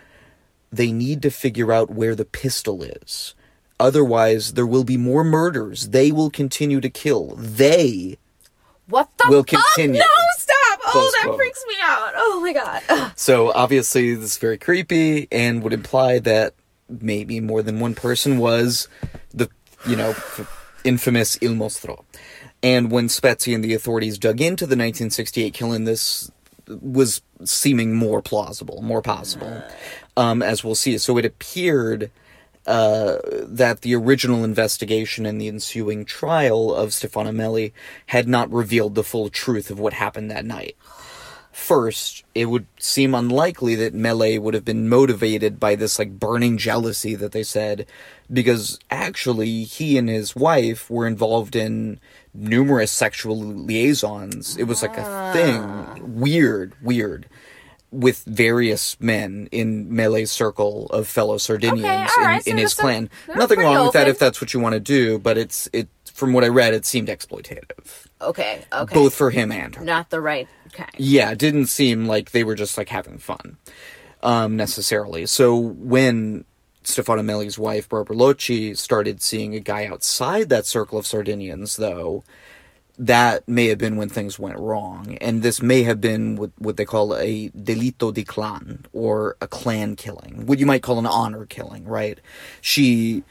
They 0.72 0.90
need 0.92 1.22
to 1.22 1.30
figure 1.30 1.72
out 1.72 1.90
where 1.90 2.14
the 2.16 2.24
pistol 2.24 2.82
is. 2.82 3.34
Otherwise, 3.80 4.54
there 4.54 4.66
will 4.66 4.82
be 4.84 4.96
more 4.96 5.22
murders. 5.22 5.90
They 5.90 6.10
will 6.10 6.30
continue 6.30 6.80
to 6.80 6.90
kill. 6.90 7.36
They. 7.38 8.18
What 8.88 9.08
the 9.18 9.26
Will 9.30 9.44
fuck? 9.44 9.62
continue. 9.74 10.00
No! 10.00 10.06
Oh, 10.94 11.10
that 11.18 11.26
quote. 11.26 11.36
freaks 11.36 11.64
me 11.68 11.74
out. 11.82 12.12
Oh 12.16 12.40
my 12.42 12.52
god. 12.52 12.82
Ugh. 12.88 13.12
So 13.16 13.52
obviously, 13.52 14.14
this 14.14 14.24
is 14.24 14.38
very 14.38 14.58
creepy 14.58 15.28
and 15.30 15.62
would 15.62 15.72
imply 15.72 16.18
that 16.20 16.54
maybe 16.88 17.40
more 17.40 17.62
than 17.62 17.80
one 17.80 17.94
person 17.94 18.38
was 18.38 18.88
the, 19.32 19.48
you 19.86 19.96
know, 19.96 20.14
infamous 20.84 21.38
Il 21.42 21.54
Mostro. 21.54 22.04
And 22.62 22.90
when 22.90 23.08
Spezi 23.08 23.54
and 23.54 23.62
the 23.62 23.74
authorities 23.74 24.18
dug 24.18 24.40
into 24.40 24.64
the 24.64 24.76
1968 24.76 25.54
killing, 25.54 25.84
this 25.84 26.30
was 26.66 27.22
seeming 27.44 27.94
more 27.94 28.20
plausible, 28.20 28.82
more 28.82 29.00
possible, 29.00 29.62
um, 30.16 30.42
as 30.42 30.64
we'll 30.64 30.74
see. 30.74 30.98
So 30.98 31.16
it 31.18 31.24
appeared 31.24 32.10
uh, 32.68 33.18
that 33.44 33.80
the 33.80 33.94
original 33.94 34.44
investigation 34.44 35.24
and 35.24 35.40
the 35.40 35.48
ensuing 35.48 36.04
trial 36.04 36.74
of 36.74 36.92
Stefano 36.92 37.32
Mele 37.32 37.70
had 38.06 38.28
not 38.28 38.52
revealed 38.52 38.94
the 38.94 39.02
full 39.02 39.30
truth 39.30 39.70
of 39.70 39.80
what 39.80 39.94
happened 39.94 40.30
that 40.30 40.44
night. 40.44 40.76
First, 41.50 42.24
it 42.34 42.44
would 42.44 42.66
seem 42.78 43.14
unlikely 43.14 43.74
that 43.76 43.94
Mele 43.94 44.38
would 44.38 44.52
have 44.52 44.66
been 44.66 44.88
motivated 44.88 45.58
by 45.58 45.76
this 45.76 45.98
like 45.98 46.20
burning 46.20 46.58
jealousy 46.58 47.14
that 47.14 47.32
they 47.32 47.42
said, 47.42 47.86
because 48.30 48.78
actually 48.90 49.64
he 49.64 49.96
and 49.96 50.08
his 50.08 50.36
wife 50.36 50.90
were 50.90 51.06
involved 51.06 51.56
in 51.56 51.98
numerous 52.34 52.92
sexual 52.92 53.38
liaisons. 53.38 54.58
It 54.58 54.64
was 54.64 54.82
like 54.82 54.98
a 54.98 55.32
thing. 55.32 56.20
Weird, 56.20 56.74
weird. 56.82 57.26
With 57.90 58.22
various 58.24 59.00
men 59.00 59.48
in 59.50 59.94
Mele's 59.94 60.30
circle 60.30 60.86
of 60.90 61.08
fellow 61.08 61.38
Sardinians 61.38 61.84
Okay, 61.84 62.22
right, 62.22 62.46
in, 62.46 62.52
in 62.52 62.58
so 62.58 62.62
his 62.62 62.70
that's 62.74 62.78
a- 62.78 62.82
clan. 62.82 63.10
Nothing 63.34 63.60
wrong 63.60 63.84
with 63.86 63.94
that 63.94 64.08
if 64.08 64.18
that's 64.18 64.42
what 64.42 64.52
you 64.52 64.60
want 64.60 64.74
to 64.74 64.80
do, 64.80 65.18
but 65.18 65.38
it's 65.38 65.70
it 65.72 65.88
from 66.12 66.32
what 66.34 66.44
I 66.44 66.48
read, 66.48 66.74
it 66.74 66.84
seemed 66.84 67.08
exploitative, 67.08 68.06
Okay, 68.20 68.64
okay. 68.72 68.92
both 68.94 69.14
for 69.14 69.30
him 69.30 69.50
and 69.52 69.74
her. 69.76 69.84
Not 69.84 70.10
the 70.10 70.20
right 70.20 70.48
kind. 70.72 70.90
Yeah, 70.98 71.30
it 71.30 71.38
didn't 71.38 71.66
seem 71.66 72.06
like 72.06 72.32
they 72.32 72.44
were 72.44 72.56
just 72.56 72.76
like 72.76 72.88
having 72.90 73.18
fun, 73.18 73.56
um, 74.22 74.56
necessarily. 74.56 75.24
So 75.26 75.56
when 75.56 76.44
Stefano 76.82 77.22
Mele's 77.22 77.56
wife, 77.58 77.88
Barbara 77.88 78.16
Locci, 78.16 78.76
started 78.76 79.22
seeing 79.22 79.54
a 79.54 79.60
guy 79.60 79.86
outside 79.86 80.48
that 80.48 80.66
circle 80.66 80.98
of 80.98 81.06
Sardinians, 81.06 81.76
though, 81.76 82.24
that 82.98 83.48
may 83.48 83.68
have 83.68 83.78
been 83.78 83.96
when 83.96 84.08
things 84.08 84.38
went 84.38 84.58
wrong. 84.58 85.16
And 85.20 85.42
this 85.42 85.62
may 85.62 85.84
have 85.84 86.00
been 86.00 86.36
what, 86.36 86.50
what 86.58 86.76
they 86.76 86.84
call 86.84 87.14
a 87.16 87.48
delitto 87.50 88.12
di 88.12 88.24
clan, 88.24 88.86
or 88.92 89.36
a 89.40 89.46
clan 89.46 89.94
killing, 89.96 90.46
what 90.46 90.58
you 90.58 90.66
might 90.66 90.82
call 90.82 90.98
an 90.98 91.06
honor 91.06 91.46
killing, 91.46 91.84
right? 91.84 92.18
She 92.60 93.22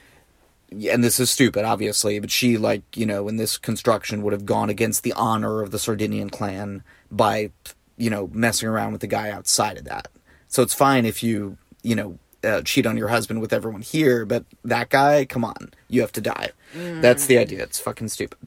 and 0.72 1.04
this 1.04 1.20
is 1.20 1.32
stupid, 1.32 1.64
obviously, 1.64 2.20
but 2.20 2.32
she, 2.32 2.58
like, 2.58 2.82
you 2.96 3.06
know, 3.06 3.28
in 3.28 3.38
this 3.38 3.58
construction 3.58 4.22
would 4.22 4.34
have 4.34 4.46
gone 4.46 4.70
against 4.70 5.04
the 5.04 5.14
honor 5.14 5.62
of 5.62 5.72
the 5.72 5.80
Sardinian 5.80 6.30
clan 6.30 6.84
by, 7.10 7.52
you 7.98 8.10
know, 8.10 8.30
messing 8.34 8.68
around 8.68 8.92
with 8.92 9.02
the 9.02 9.08
guy 9.08 9.30
outside 9.30 9.78
of 9.78 9.86
that. 9.86 10.10
So 10.50 10.64
it's 10.64 10.74
fine 10.74 11.06
if 11.06 11.24
you, 11.24 11.58
you 11.84 11.96
know, 11.96 12.20
uh, 12.44 12.62
cheat 12.62 12.86
on 12.86 12.98
your 12.98 13.08
husband 13.08 13.42
with 13.42 13.54
everyone 13.54 13.82
here, 13.82 14.26
but 14.26 14.44
that 14.64 14.90
guy, 14.90 15.26
come 15.26 15.44
on, 15.44 15.74
you 15.90 16.02
have 16.02 16.12
to 16.14 16.22
die. 16.22 16.52
That's 17.02 17.26
the 17.26 17.38
idea. 17.38 17.64
It's 17.64 17.80
fucking 17.80 18.10
stupid. 18.10 18.38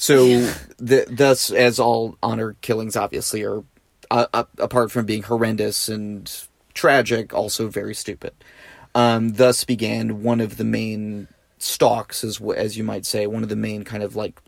So, 0.00 0.50
the, 0.78 1.04
thus, 1.10 1.50
as 1.50 1.78
all 1.78 2.16
honor 2.22 2.56
killings 2.62 2.96
obviously 2.96 3.44
are, 3.44 3.62
uh, 4.10 4.28
uh, 4.32 4.44
apart 4.56 4.90
from 4.90 5.04
being 5.04 5.24
horrendous 5.24 5.90
and 5.90 6.32
tragic, 6.72 7.34
also 7.34 7.68
very 7.68 7.94
stupid. 7.94 8.32
Um, 8.94 9.34
thus 9.34 9.64
began 9.64 10.22
one 10.22 10.40
of 10.40 10.56
the 10.56 10.64
main 10.64 11.28
stalks, 11.58 12.24
as 12.24 12.40
as 12.56 12.78
you 12.78 12.82
might 12.82 13.04
say, 13.04 13.26
one 13.26 13.42
of 13.42 13.50
the 13.50 13.56
main 13.56 13.84
kind 13.84 14.02
of 14.02 14.16
like 14.16 14.40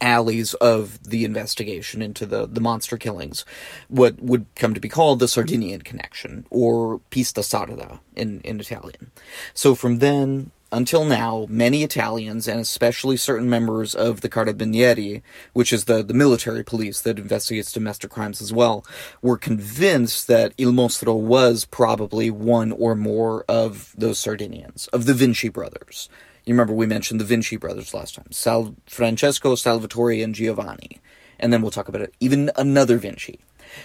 alleys 0.00 0.54
of 0.54 1.04
the 1.04 1.24
investigation 1.24 2.02
into 2.02 2.26
the, 2.26 2.44
the 2.48 2.60
monster 2.60 2.96
killings, 2.96 3.44
what 3.86 4.20
would 4.20 4.46
come 4.56 4.74
to 4.74 4.80
be 4.80 4.88
called 4.88 5.20
the 5.20 5.28
Sardinian 5.28 5.82
connection, 5.82 6.44
or 6.50 6.98
Pista 7.10 7.42
Sarda 7.42 8.00
in, 8.16 8.40
in 8.40 8.58
Italian. 8.58 9.12
So 9.54 9.76
from 9.76 10.00
then 10.00 10.50
until 10.70 11.04
now, 11.04 11.46
many 11.48 11.82
Italians, 11.82 12.46
and 12.46 12.60
especially 12.60 13.16
certain 13.16 13.48
members 13.48 13.94
of 13.94 14.20
the 14.20 14.28
Carabinieri, 14.28 15.22
which 15.52 15.72
is 15.72 15.84
the, 15.84 16.02
the 16.02 16.14
military 16.14 16.62
police 16.62 17.00
that 17.00 17.18
investigates 17.18 17.72
domestic 17.72 18.10
crimes 18.10 18.42
as 18.42 18.52
well, 18.52 18.84
were 19.22 19.38
convinced 19.38 20.26
that 20.26 20.52
Il 20.58 20.72
Mostro 20.72 21.14
was 21.14 21.64
probably 21.64 22.30
one 22.30 22.72
or 22.72 22.94
more 22.94 23.44
of 23.48 23.94
those 23.96 24.18
Sardinians, 24.18 24.88
of 24.88 25.06
the 25.06 25.14
Vinci 25.14 25.48
brothers. 25.48 26.08
You 26.44 26.54
remember 26.54 26.72
we 26.72 26.86
mentioned 26.86 27.20
the 27.20 27.24
Vinci 27.24 27.56
brothers 27.56 27.94
last 27.94 28.14
time. 28.14 28.30
Sal- 28.30 28.74
Francesco, 28.86 29.54
Salvatore, 29.54 30.22
and 30.22 30.34
Giovanni. 30.34 31.00
And 31.38 31.52
then 31.52 31.62
we'll 31.62 31.70
talk 31.70 31.88
about 31.88 32.02
it. 32.02 32.14
Even 32.20 32.50
another 32.56 32.98
Vinci. 32.98 33.40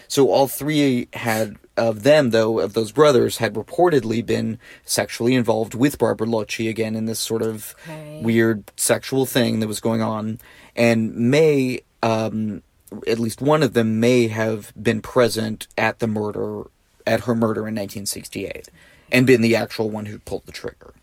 So 0.08 0.30
all 0.30 0.48
three 0.48 1.08
had 1.14 1.58
of 1.76 2.04
them, 2.04 2.30
though, 2.30 2.60
of 2.60 2.74
those 2.74 2.92
brothers, 2.92 3.38
had 3.38 3.56
reportedly 3.56 4.24
been 4.26 4.60
sexually 4.86 5.34
involved 5.34 5.74
with 5.74 5.98
Barbara 5.98 6.28
Locci 6.28 6.70
again 6.70 6.96
in 6.96 7.06
this 7.06 7.20
sort 7.20 7.42
of 7.42 7.76
Okay. 7.86 8.22
weird 8.24 8.72
sexual 8.78 9.26
thing 9.26 9.60
that 9.60 9.68
was 9.68 9.80
going 9.80 10.02
on. 10.02 10.40
And 10.76 11.16
may, 11.16 11.80
um, 12.04 12.62
at 13.08 13.18
least 13.20 13.42
one 13.42 13.64
of 13.64 13.74
them 13.74 14.00
may 14.00 14.28
have 14.28 14.72
been 14.82 15.02
present 15.02 15.68
at 15.78 15.98
the 16.00 16.08
murder, 16.08 16.64
at 17.08 17.22
her 17.22 17.34
murder 17.34 17.62
in 17.62 17.74
1968, 17.76 18.70
and 19.12 19.26
been 19.26 19.42
the 19.42 19.56
actual 19.56 19.90
one 19.90 20.06
who 20.06 20.20
pulled 20.20 20.46
the 20.46 20.52
trigger 20.52 20.94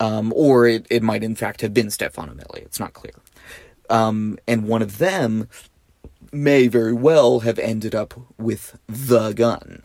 um, 0.00 0.32
or 0.36 0.66
it, 0.66 0.86
it 0.90 1.02
might 1.02 1.24
in 1.24 1.34
fact 1.34 1.60
have 1.60 1.72
been 1.72 1.90
Stefano 1.90 2.34
Mele. 2.34 2.56
It's 2.56 2.80
not 2.80 2.92
clear. 2.92 3.14
Um, 3.88 4.38
and 4.46 4.66
one 4.66 4.82
of 4.82 4.98
them 4.98 5.48
may 6.32 6.68
very 6.68 6.92
well 6.92 7.40
have 7.40 7.58
ended 7.58 7.94
up 7.94 8.14
with 8.38 8.78
the 8.86 9.32
gun. 9.32 9.82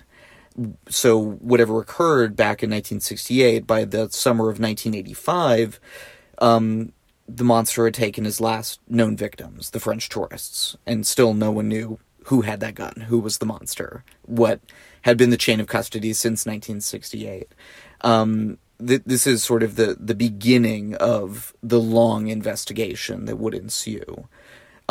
So 0.89 1.17
whatever 1.17 1.79
occurred 1.79 2.35
back 2.35 2.61
in 2.61 2.69
1968, 2.69 3.65
by 3.65 3.85
the 3.85 4.09
summer 4.09 4.45
of 4.45 4.59
1985, 4.59 5.79
um, 6.39 6.91
the 7.27 7.43
monster 7.43 7.85
had 7.85 7.93
taken 7.93 8.25
his 8.25 8.41
last 8.41 8.79
known 8.87 9.15
victims, 9.15 9.69
the 9.69 9.79
French 9.79 10.09
tourists, 10.09 10.75
and 10.85 11.07
still 11.07 11.33
no 11.33 11.51
one 11.51 11.69
knew 11.69 11.99
who 12.25 12.41
had 12.41 12.59
that 12.59 12.75
gun, 12.75 13.05
who 13.07 13.19
was 13.19 13.37
the 13.37 13.45
monster, 13.45 14.03
what 14.23 14.59
had 15.03 15.17
been 15.17 15.29
the 15.29 15.37
chain 15.37 15.59
of 15.59 15.67
custody 15.67 16.13
since 16.13 16.45
1968. 16.45 17.47
Um, 18.01 18.57
th- 18.85 19.03
this 19.05 19.25
is 19.25 19.43
sort 19.43 19.63
of 19.63 19.75
the, 19.75 19.97
the 19.99 20.15
beginning 20.15 20.95
of 20.95 21.53
the 21.63 21.79
long 21.79 22.27
investigation 22.27 23.25
that 23.25 23.37
would 23.37 23.53
ensue. 23.53 24.27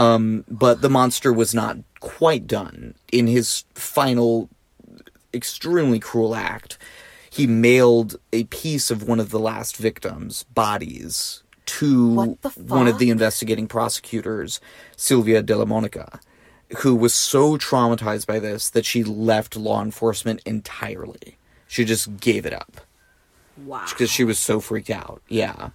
Um, 0.01 0.45
but 0.49 0.81
the 0.81 0.89
monster 0.89 1.33
was 1.33 1.55
not 1.55 1.77
quite 2.01 2.47
done. 2.47 2.95
In 3.13 3.27
his 3.27 3.65
final, 3.75 4.49
extremely 5.35 5.99
cruel 5.99 6.35
act, 6.35 6.79
he 7.29 7.47
mailed 7.47 8.17
a 8.33 8.45
piece 8.45 8.91
of 8.91 9.07
one 9.07 9.21
of 9.21 9.31
the 9.31 9.39
last 9.39 9.77
victims' 9.77 10.45
bodies 10.45 11.43
to 11.67 12.37
one 12.57 12.89
of 12.89 12.99
the 12.99 13.11
investigating 13.11 13.69
prosecutors, 13.69 14.59
Silvia 14.97 15.43
Della 15.43 15.67
Monica, 15.67 16.19
who 16.79 16.95
was 16.97 17.15
so 17.15 17.57
traumatized 17.59 18.27
by 18.27 18.39
this 18.39 18.71
that 18.71 18.87
she 18.87 19.05
left 19.05 19.55
law 19.57 19.83
enforcement 19.83 20.41
entirely. 20.47 21.37
She 21.69 21.85
just 21.85 22.17
gave 22.21 22.47
it 22.47 22.53
up 22.55 22.81
Wow. 23.67 23.85
because 23.89 24.11
she 24.11 24.25
was 24.25 24.39
so 24.39 24.59
freaked 24.61 24.91
out. 24.91 25.21
Yeah. 25.29 25.71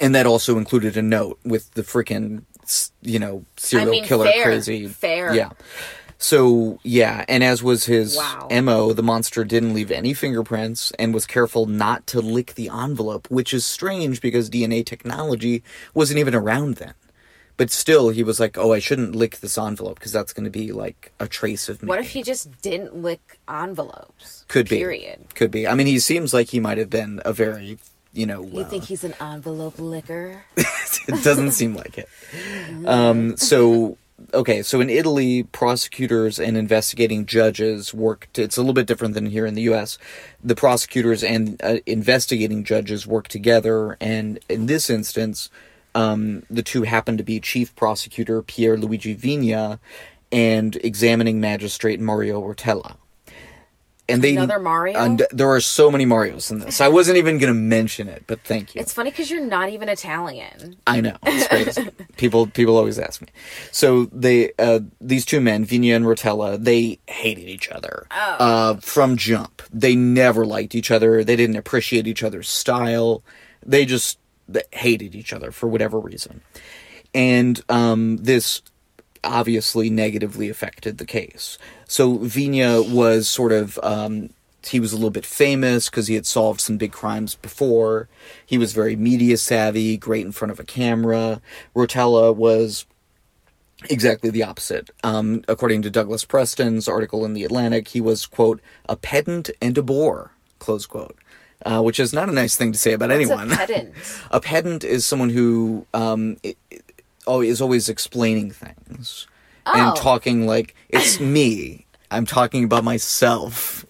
And 0.00 0.14
that 0.14 0.26
also 0.26 0.58
included 0.58 0.96
a 0.96 1.02
note 1.02 1.38
with 1.44 1.72
the 1.74 1.82
freaking, 1.82 2.42
you 3.02 3.18
know, 3.18 3.44
serial 3.56 3.90
mean, 3.90 4.04
killer 4.04 4.26
fair, 4.26 4.44
crazy. 4.44 4.88
fair. 4.88 5.34
Yeah. 5.34 5.50
So, 6.18 6.78
yeah, 6.82 7.24
and 7.28 7.44
as 7.44 7.62
was 7.62 7.84
his 7.84 8.16
Wow. 8.16 8.48
MO, 8.62 8.92
the 8.94 9.02
monster 9.02 9.44
didn't 9.44 9.74
leave 9.74 9.90
any 9.90 10.14
fingerprints 10.14 10.90
and 10.98 11.12
was 11.12 11.26
careful 11.26 11.66
not 11.66 12.06
to 12.08 12.20
lick 12.20 12.54
the 12.54 12.70
envelope, 12.70 13.30
which 13.30 13.52
is 13.52 13.66
strange 13.66 14.22
because 14.22 14.48
DNA 14.48 14.84
technology 14.84 15.62
wasn't 15.92 16.18
even 16.18 16.34
around 16.34 16.76
then. 16.76 16.94
But 17.58 17.70
still, 17.70 18.10
he 18.10 18.22
was 18.22 18.38
like, 18.38 18.58
oh, 18.58 18.72
I 18.72 18.78
shouldn't 18.78 19.14
lick 19.14 19.40
this 19.40 19.56
envelope 19.56 19.98
because 19.98 20.12
that's 20.12 20.32
going 20.32 20.44
to 20.44 20.50
be 20.50 20.72
like 20.72 21.12
a 21.18 21.26
trace 21.26 21.68
of 21.68 21.82
me. 21.82 21.88
What 21.88 21.98
if 22.00 22.10
he 22.10 22.22
just 22.22 22.60
didn't 22.60 22.94
lick 22.96 23.38
envelopes? 23.48 24.44
Could 24.48 24.68
be. 24.68 24.76
Period. 24.76 25.34
Could 25.34 25.50
be. 25.50 25.66
I 25.66 25.74
mean, 25.74 25.86
he 25.86 25.98
seems 25.98 26.34
like 26.34 26.48
he 26.48 26.60
might 26.60 26.76
have 26.78 26.90
been 26.90 27.20
a 27.24 27.32
very, 27.32 27.78
you 28.16 28.26
know, 28.26 28.42
You 28.42 28.62
uh, 28.62 28.64
think 28.64 28.84
he's 28.84 29.04
an 29.04 29.14
envelope 29.20 29.78
licker? 29.78 30.44
it 30.56 31.22
doesn't 31.22 31.52
seem 31.52 31.74
like 31.74 31.98
it. 31.98 32.08
Um, 32.86 33.36
so, 33.36 33.98
okay, 34.32 34.62
so 34.62 34.80
in 34.80 34.88
Italy, 34.90 35.42
prosecutors 35.44 36.38
and 36.38 36.56
investigating 36.56 37.26
judges 37.26 37.92
worked. 37.92 38.38
It's 38.38 38.56
a 38.56 38.60
little 38.60 38.74
bit 38.74 38.86
different 38.86 39.14
than 39.14 39.26
here 39.26 39.46
in 39.46 39.54
the 39.54 39.62
U.S. 39.62 39.98
The 40.42 40.54
prosecutors 40.54 41.22
and 41.22 41.60
uh, 41.62 41.78
investigating 41.86 42.64
judges 42.64 43.06
work 43.06 43.28
together, 43.28 43.96
and 44.00 44.38
in 44.48 44.66
this 44.66 44.88
instance, 44.88 45.50
um, 45.94 46.42
the 46.50 46.62
two 46.62 46.82
happen 46.82 47.16
to 47.16 47.22
be 47.22 47.40
Chief 47.40 47.74
Prosecutor 47.74 48.42
Pier 48.42 48.76
Luigi 48.76 49.16
Vigna 49.16 49.78
and 50.32 50.76
examining 50.76 51.40
magistrate 51.40 52.00
Mario 52.00 52.42
Rotella. 52.42 52.96
And 54.08 54.22
they 54.22 54.36
Another 54.36 54.58
Mario? 54.60 54.98
and 54.98 55.26
there 55.30 55.48
are 55.50 55.60
so 55.60 55.90
many 55.90 56.06
Marios 56.06 56.50
in 56.50 56.60
this. 56.60 56.80
I 56.80 56.88
wasn't 56.88 57.18
even 57.18 57.38
going 57.38 57.52
to 57.52 57.58
mention 57.58 58.08
it, 58.08 58.24
but 58.26 58.40
thank 58.42 58.74
you. 58.74 58.80
It's 58.80 58.92
funny 58.92 59.10
because 59.10 59.30
you're 59.30 59.44
not 59.44 59.68
even 59.70 59.88
Italian. 59.88 60.76
I 60.86 61.00
know 61.00 61.16
it's 61.24 61.48
crazy. 61.48 61.90
people 62.16 62.46
people 62.46 62.76
always 62.76 62.98
ask 62.98 63.20
me. 63.20 63.28
So 63.72 64.06
they 64.06 64.52
uh, 64.58 64.80
these 65.00 65.24
two 65.24 65.40
men, 65.40 65.66
Vigna 65.66 65.96
and 65.96 66.04
Rotella, 66.04 66.62
they 66.62 67.00
hated 67.08 67.48
each 67.48 67.68
other 67.68 68.06
uh, 68.10 68.76
from 68.76 69.16
jump. 69.16 69.62
They 69.72 69.96
never 69.96 70.46
liked 70.46 70.74
each 70.74 70.90
other. 70.90 71.24
They 71.24 71.36
didn't 71.36 71.56
appreciate 71.56 72.06
each 72.06 72.22
other's 72.22 72.48
style. 72.48 73.24
They 73.64 73.84
just 73.84 74.18
they 74.48 74.62
hated 74.72 75.16
each 75.16 75.32
other 75.32 75.50
for 75.50 75.66
whatever 75.66 75.98
reason, 75.98 76.42
and 77.12 77.60
um, 77.68 78.18
this 78.18 78.62
obviously 79.26 79.90
negatively 79.90 80.48
affected 80.48 80.98
the 80.98 81.04
case. 81.06 81.58
So 81.88 82.18
Vigna 82.18 82.88
was 82.90 83.28
sort 83.28 83.52
of 83.52 83.78
um, 83.82 84.30
he 84.64 84.80
was 84.80 84.92
a 84.92 84.96
little 84.96 85.10
bit 85.10 85.26
famous 85.26 85.88
because 85.88 86.06
he 86.08 86.14
had 86.14 86.26
solved 86.26 86.60
some 86.60 86.76
big 86.76 86.92
crimes 86.92 87.34
before. 87.36 88.08
He 88.44 88.58
was 88.58 88.72
very 88.72 88.96
media 88.96 89.36
savvy, 89.36 89.96
great 89.96 90.24
in 90.26 90.32
front 90.32 90.50
of 90.52 90.58
a 90.58 90.64
camera. 90.64 91.40
Rotella 91.74 92.34
was 92.34 92.84
exactly 93.90 94.30
the 94.30 94.42
opposite. 94.42 94.90
Um, 95.04 95.44
according 95.48 95.82
to 95.82 95.90
Douglas 95.90 96.24
Preston's 96.24 96.88
article 96.88 97.24
in 97.24 97.34
The 97.34 97.44
Atlantic, 97.44 97.88
he 97.88 98.00
was, 98.00 98.26
quote, 98.26 98.60
a 98.88 98.96
pedant 98.96 99.50
and 99.62 99.76
a 99.78 99.82
bore, 99.82 100.32
close 100.58 100.86
quote. 100.86 101.16
Uh, 101.64 101.80
which 101.80 101.98
is 101.98 102.12
not 102.12 102.28
a 102.28 102.32
nice 102.32 102.54
thing 102.54 102.70
to 102.70 102.78
say 102.78 102.92
about 102.92 103.08
What's 103.08 103.30
anyone. 103.30 103.50
a 103.50 103.56
pedant? 103.56 103.94
a 104.30 104.40
pedant 104.40 104.84
is 104.84 105.06
someone 105.06 105.30
who 105.30 105.86
um, 105.94 106.36
i- 106.44 106.54
i- 106.70 106.78
oh, 107.26 107.40
is 107.42 107.60
always 107.60 107.88
explaining 107.88 108.50
things 108.50 109.26
Oh. 109.66 109.72
and 109.74 109.96
talking 109.96 110.46
like 110.46 110.74
it's 110.88 111.18
me. 111.36 111.86
I'm 112.10 112.24
talking 112.26 112.62
about 112.64 112.84
myself. 112.84 113.84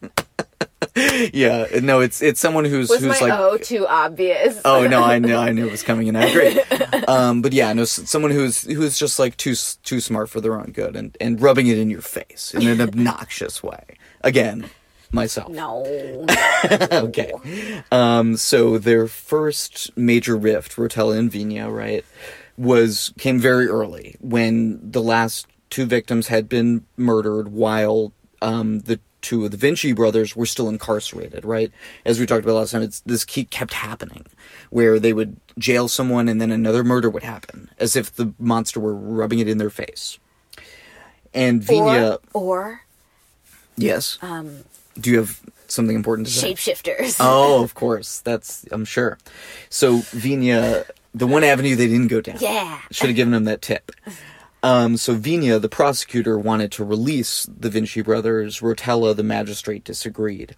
yeah, 1.32 1.66
no, 1.82 2.00
it's 2.00 2.22
it's 2.22 2.40
someone 2.40 2.64
who's 2.64 2.88
Was 2.88 3.00
who's 3.00 3.20
like 3.20 3.32
O 3.32 3.56
too 3.56 3.86
obvious? 3.86 4.60
Oh 4.64 4.86
no, 4.86 5.02
I 5.02 5.18
knew 5.18 5.34
I 5.36 5.52
knew 5.52 5.66
it 5.66 5.70
was 5.70 5.82
coming, 5.82 6.08
and 6.08 6.16
I 6.18 6.24
agree. 6.26 6.60
Um, 7.08 7.40
but 7.40 7.54
yeah, 7.54 7.72
no, 7.72 7.84
someone 7.86 8.30
who's 8.30 8.62
who's 8.64 8.98
just 8.98 9.18
like 9.18 9.34
too 9.38 9.54
too 9.82 9.98
smart 10.00 10.28
for 10.28 10.42
their 10.42 10.54
own 10.54 10.72
good, 10.72 10.94
and 10.94 11.16
and 11.22 11.40
rubbing 11.40 11.66
it 11.68 11.78
in 11.78 11.88
your 11.88 12.02
face 12.02 12.52
in 12.54 12.66
an 12.66 12.82
obnoxious 12.82 13.62
way. 13.62 13.96
Again, 14.22 14.68
myself. 15.12 15.50
No. 15.50 16.26
okay. 16.92 17.32
Um, 17.90 18.36
so 18.36 18.78
their 18.78 19.06
first 19.06 19.96
major 19.96 20.36
rift, 20.36 20.76
Rotella 20.76 21.18
and 21.18 21.30
Vigna, 21.30 21.74
right, 21.74 22.04
was 22.56 23.12
came 23.18 23.38
very 23.38 23.66
early 23.66 24.16
when 24.20 24.78
the 24.90 25.02
last 25.02 25.46
two 25.70 25.86
victims 25.86 26.28
had 26.28 26.48
been 26.48 26.84
murdered 26.96 27.48
while 27.48 28.12
um, 28.42 28.80
the 28.80 29.00
two 29.20 29.44
of 29.44 29.50
the 29.50 29.56
Vinci 29.56 29.92
brothers 29.92 30.36
were 30.36 30.46
still 30.46 30.68
incarcerated, 30.68 31.44
right? 31.44 31.72
As 32.04 32.20
we 32.20 32.26
talked 32.26 32.44
about 32.44 32.54
last 32.54 32.70
time, 32.70 32.82
it's 32.82 33.00
this 33.00 33.24
keep, 33.24 33.50
kept 33.50 33.74
happening 33.74 34.24
where 34.70 34.98
they 35.00 35.12
would 35.12 35.36
jail 35.58 35.88
someone 35.88 36.28
and 36.28 36.40
then 36.40 36.50
another 36.52 36.84
murder 36.84 37.10
would 37.10 37.24
happen 37.24 37.68
as 37.78 37.96
if 37.96 38.14
the 38.14 38.32
monster 38.38 38.78
were 38.78 38.94
rubbing 38.94 39.40
it 39.40 39.48
in 39.48 39.58
their 39.58 39.70
face. 39.70 40.18
And 41.34 41.60
Vigna, 41.62 42.18
Or, 42.32 42.42
or 42.42 42.80
yes. 43.76 44.18
um, 44.22 44.60
Do 45.00 45.10
you 45.10 45.18
have 45.18 45.40
something 45.68 45.96
important 45.96 46.28
to 46.28 46.32
say? 46.32 46.52
shapeshifters. 46.54 47.16
Oh, 47.20 47.62
of 47.62 47.74
course. 47.74 48.20
That's 48.20 48.66
I'm 48.72 48.84
sure. 48.84 49.18
So 49.70 49.98
Vigna, 49.98 50.88
the 51.14 51.26
one 51.26 51.44
avenue 51.44 51.76
they 51.76 51.88
didn't 51.88 52.08
go 52.08 52.20
down. 52.20 52.38
Yeah. 52.40 52.80
Should 52.90 53.08
have 53.08 53.16
given 53.16 53.32
them 53.32 53.44
that 53.44 53.62
tip. 53.62 53.92
Um, 54.60 54.96
so 54.96 55.14
Vigna, 55.14 55.60
the 55.60 55.68
prosecutor, 55.68 56.36
wanted 56.36 56.72
to 56.72 56.84
release 56.84 57.46
the 57.48 57.70
Vinci 57.70 58.02
brothers. 58.02 58.58
Rotella, 58.58 59.14
the 59.14 59.22
magistrate, 59.22 59.84
disagreed. 59.84 60.56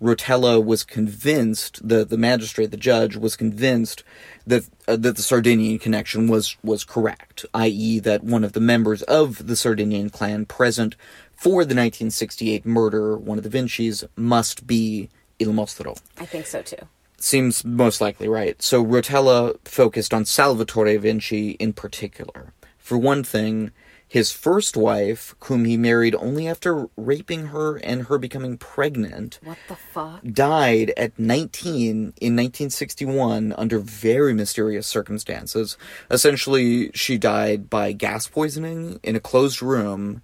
Rotella 0.00 0.64
was 0.64 0.84
convinced 0.84 1.86
the 1.86 2.04
the 2.04 2.16
magistrate, 2.16 2.70
the 2.70 2.78
judge, 2.78 3.14
was 3.16 3.36
convinced 3.36 4.04
that 4.46 4.64
uh, 4.88 4.96
that 4.96 5.16
the 5.16 5.22
Sardinian 5.22 5.78
connection 5.78 6.28
was 6.28 6.56
was 6.64 6.82
correct, 6.82 7.44
i.e., 7.52 7.98
that 7.98 8.24
one 8.24 8.42
of 8.42 8.54
the 8.54 8.60
members 8.60 9.02
of 9.02 9.46
the 9.46 9.56
Sardinian 9.56 10.08
clan 10.08 10.46
present 10.46 10.96
for 11.42 11.64
the 11.64 11.74
1968 11.74 12.64
murder, 12.64 13.16
one 13.16 13.36
of 13.38 13.42
the 13.44 13.50
Vinci's, 13.50 14.04
must 14.16 14.64
be 14.66 15.08
Il 15.40 15.52
Mostro 15.52 15.96
I 16.18 16.26
think 16.26 16.46
so 16.46 16.62
too. 16.62 16.76
seems 17.18 17.64
most 17.64 18.00
likely 18.00 18.28
right. 18.28 18.62
So 18.62 18.84
Rotella 18.84 19.56
focused 19.64 20.14
on 20.14 20.24
Salvatore 20.24 20.96
Vinci 20.98 21.50
in 21.52 21.72
particular. 21.72 22.52
For 22.78 22.96
one 22.96 23.24
thing, 23.24 23.72
his 24.06 24.30
first 24.30 24.76
wife, 24.76 25.34
whom 25.44 25.64
he 25.64 25.76
married 25.76 26.14
only 26.14 26.46
after 26.46 26.88
raping 26.96 27.46
her 27.46 27.76
and 27.78 28.06
her 28.06 28.18
becoming 28.18 28.58
pregnant, 28.58 29.40
What 29.42 29.58
the 29.68 29.76
fuck? 29.94 30.20
died 30.22 30.92
at 30.96 31.18
19 31.18 32.12
in 32.20 32.36
1961 32.36 33.54
under 33.56 33.78
very 33.80 34.34
mysterious 34.34 34.86
circumstances. 34.86 35.76
Essentially, 36.10 36.90
she 36.92 37.16
died 37.18 37.70
by 37.70 37.92
gas 37.92 38.26
poisoning 38.28 39.00
in 39.02 39.16
a 39.16 39.20
closed 39.20 39.62
room, 39.62 40.20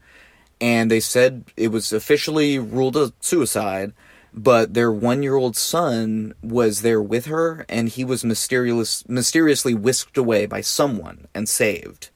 and 0.60 0.90
they 0.90 1.00
said 1.00 1.44
it 1.56 1.68
was 1.68 1.92
officially 1.92 2.58
ruled 2.58 2.96
a 2.96 3.12
suicide. 3.20 3.92
But 4.34 4.74
their 4.74 4.92
one-year-old 4.92 5.56
son 5.56 6.34
was 6.42 6.82
there 6.82 7.00
with 7.02 7.26
her, 7.26 7.64
and 7.68 7.88
he 7.88 8.04
was 8.04 8.24
mysterious, 8.24 9.08
mysteriously 9.08 9.74
whisked 9.74 10.18
away 10.18 10.44
by 10.46 10.60
someone 10.60 11.26
and 11.34 11.48
saved, 11.48 12.10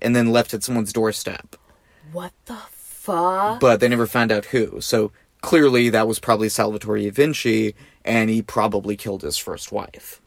and 0.00 0.14
then 0.14 0.30
left 0.30 0.52
at 0.52 0.62
someone's 0.62 0.92
doorstep 0.92 1.56
What 2.12 2.32
the 2.44 2.58
fuck? 2.70 3.58
but 3.58 3.80
they 3.80 3.88
never 3.88 4.06
found 4.06 4.30
out 4.30 4.46
who. 4.46 4.80
So 4.80 5.12
clearly 5.40 5.88
that 5.88 6.06
was 6.06 6.18
probably 6.18 6.48
Salvatore 6.50 7.10
Vinci, 7.10 7.74
and 8.04 8.28
he 8.30 8.42
probably 8.42 8.94
killed 8.96 9.22
his 9.22 9.38
first 9.38 9.72
wife. 9.72 10.20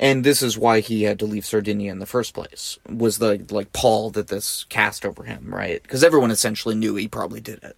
And 0.00 0.24
this 0.24 0.42
is 0.42 0.56
why 0.56 0.80
he 0.80 1.02
had 1.02 1.18
to 1.18 1.26
leave 1.26 1.44
Sardinia 1.44 1.92
in 1.92 1.98
the 1.98 2.06
first 2.06 2.32
place. 2.32 2.78
Was 2.88 3.18
the 3.18 3.46
like 3.50 3.72
pall 3.74 4.10
that 4.10 4.28
this 4.28 4.64
cast 4.64 5.04
over 5.04 5.24
him, 5.24 5.54
right? 5.54 5.82
Because 5.82 6.02
everyone 6.02 6.30
essentially 6.30 6.74
knew 6.74 6.96
he 6.96 7.06
probably 7.06 7.40
did 7.40 7.62
it. 7.62 7.76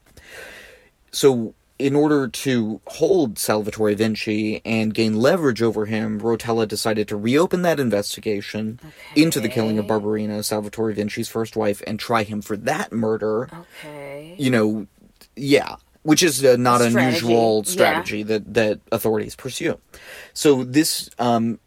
So 1.10 1.54
in 1.80 1.96
order 1.96 2.28
to 2.28 2.80
hold 2.86 3.40
Salvatore 3.40 3.94
Vinci 3.94 4.62
and 4.64 4.94
gain 4.94 5.16
leverage 5.16 5.60
over 5.60 5.86
him, 5.86 6.20
Rotella 6.20 6.68
decided 6.68 7.08
to 7.08 7.16
reopen 7.16 7.62
that 7.62 7.80
investigation 7.80 8.78
into 9.16 9.40
the 9.40 9.48
killing 9.48 9.78
of 9.78 9.86
Barbarina, 9.86 10.44
Salvatore 10.44 10.92
Vinci's 10.92 11.28
first 11.28 11.56
wife, 11.56 11.82
and 11.88 11.98
try 11.98 12.22
him 12.22 12.40
for 12.40 12.56
that 12.56 12.92
murder 12.92 13.50
okay. 13.52 14.36
you 14.38 14.48
know, 14.48 14.86
yeah, 15.34 15.74
which 16.02 16.22
is 16.22 16.44
uh, 16.44 16.54
not 16.56 16.80
Strategy, 16.80 16.98
unusual 16.98 17.62
yeah. 17.64 17.72
strategy 17.72 18.22
that 18.22 18.54
that 18.54 18.80
authorities 18.92 19.34
pursue. 19.34 19.78
So 20.34 20.62
this 20.62 21.10
um, 21.18 21.58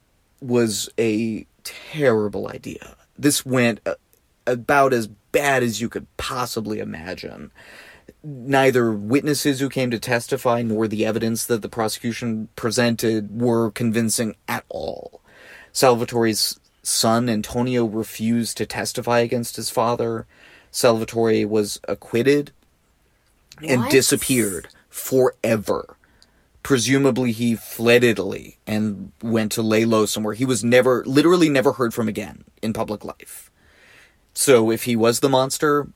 was 0.41 0.89
a 0.99 1.45
terrible 1.63 2.47
idea. 2.49 2.95
This 3.17 3.45
went 3.45 3.79
uh, 3.85 3.95
about 4.45 4.93
as 4.93 5.07
bad 5.07 5.63
as 5.63 5.81
you 5.81 5.89
could 5.89 6.07
possibly 6.17 6.79
imagine. 6.79 7.51
Neither 8.23 8.91
witnesses 8.91 9.59
who 9.59 9.69
came 9.69 9.91
to 9.91 9.99
testify 9.99 10.61
nor 10.61 10.87
the 10.87 11.05
evidence 11.05 11.45
that 11.45 11.61
the 11.61 11.69
prosecution 11.69 12.49
presented 12.55 13.39
were 13.41 13.71
convincing 13.71 14.35
at 14.47 14.63
all. 14.69 15.21
Salvatore's 15.71 16.59
son 16.83 17.29
Antonio 17.29 17.85
refused 17.85 18.57
to 18.57 18.65
testify 18.65 19.19
against 19.19 19.55
his 19.55 19.69
father. 19.69 20.27
Salvatore 20.71 21.45
was 21.45 21.79
acquitted 21.87 22.51
and 23.63 23.81
What? 23.81 23.91
disappeared 23.91 24.67
forever. 24.89 25.94
Presumably, 26.65 27.31
he 27.31 27.53
fled 27.53 28.03
Italy 28.03 28.57
and 28.65 29.11
went 29.21 29.51
to 29.51 29.61
lay 29.61 29.85
low 29.85 30.07
somewhere. 30.07 30.33
He 30.33 30.45
was 30.45 30.63
never, 30.63 31.03
literally, 31.05 31.47
never 31.47 31.73
heard 31.73 31.93
from 31.93 32.07
again 32.07 32.43
in 32.59 32.73
public 32.73 33.05
life. 33.05 33.51
So, 34.33 34.71
if 34.71 34.85
he 34.85 34.95
was 34.95 35.19
the 35.19 35.29
monster, 35.29 35.89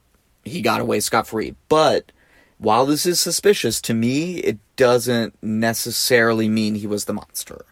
he 0.43 0.61
got 0.61 0.79
away 0.79 0.99
scot 0.99 1.25
free. 1.25 1.55
But 1.69 2.11
while 2.59 2.85
this 2.85 3.07
is 3.07 3.19
suspicious, 3.19 3.81
to 3.81 3.95
me, 3.95 4.35
it 4.41 4.59
doesn't 4.75 5.41
necessarily 5.41 6.47
mean 6.47 6.75
he 6.75 6.85
was 6.85 7.05
the 7.05 7.13
monster. 7.13 7.65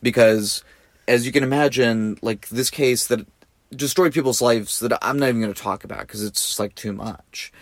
Because, 0.00 0.64
as 1.06 1.26
you 1.26 1.32
can 1.32 1.42
imagine, 1.42 2.16
like 2.22 2.48
this 2.48 2.70
case 2.70 3.06
that 3.08 3.26
destroyed 3.70 4.14
people's 4.14 4.40
lives 4.40 4.80
that 4.80 4.96
I'm 5.02 5.18
not 5.18 5.28
even 5.28 5.42
going 5.42 5.52
to 5.52 5.62
talk 5.62 5.84
about 5.84 6.00
because 6.06 6.24
it's 6.24 6.58
like 6.58 6.74
too 6.74 6.94
much. 6.94 7.52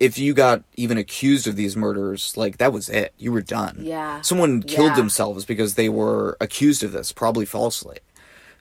If 0.00 0.18
you 0.18 0.32
got 0.34 0.62
even 0.76 0.96
accused 0.96 1.46
of 1.46 1.56
these 1.56 1.76
murders, 1.76 2.34
like 2.36 2.56
that 2.56 2.72
was 2.72 2.88
it. 2.88 3.12
You 3.18 3.32
were 3.32 3.42
done. 3.42 3.80
Yeah. 3.82 4.22
Someone 4.22 4.62
killed 4.62 4.90
Yeah. 4.92 4.96
themselves 4.96 5.44
because 5.44 5.74
they 5.74 5.88
were 5.90 6.36
accused 6.40 6.82
of 6.82 6.92
this, 6.92 7.12
probably 7.12 7.44
falsely. 7.44 7.98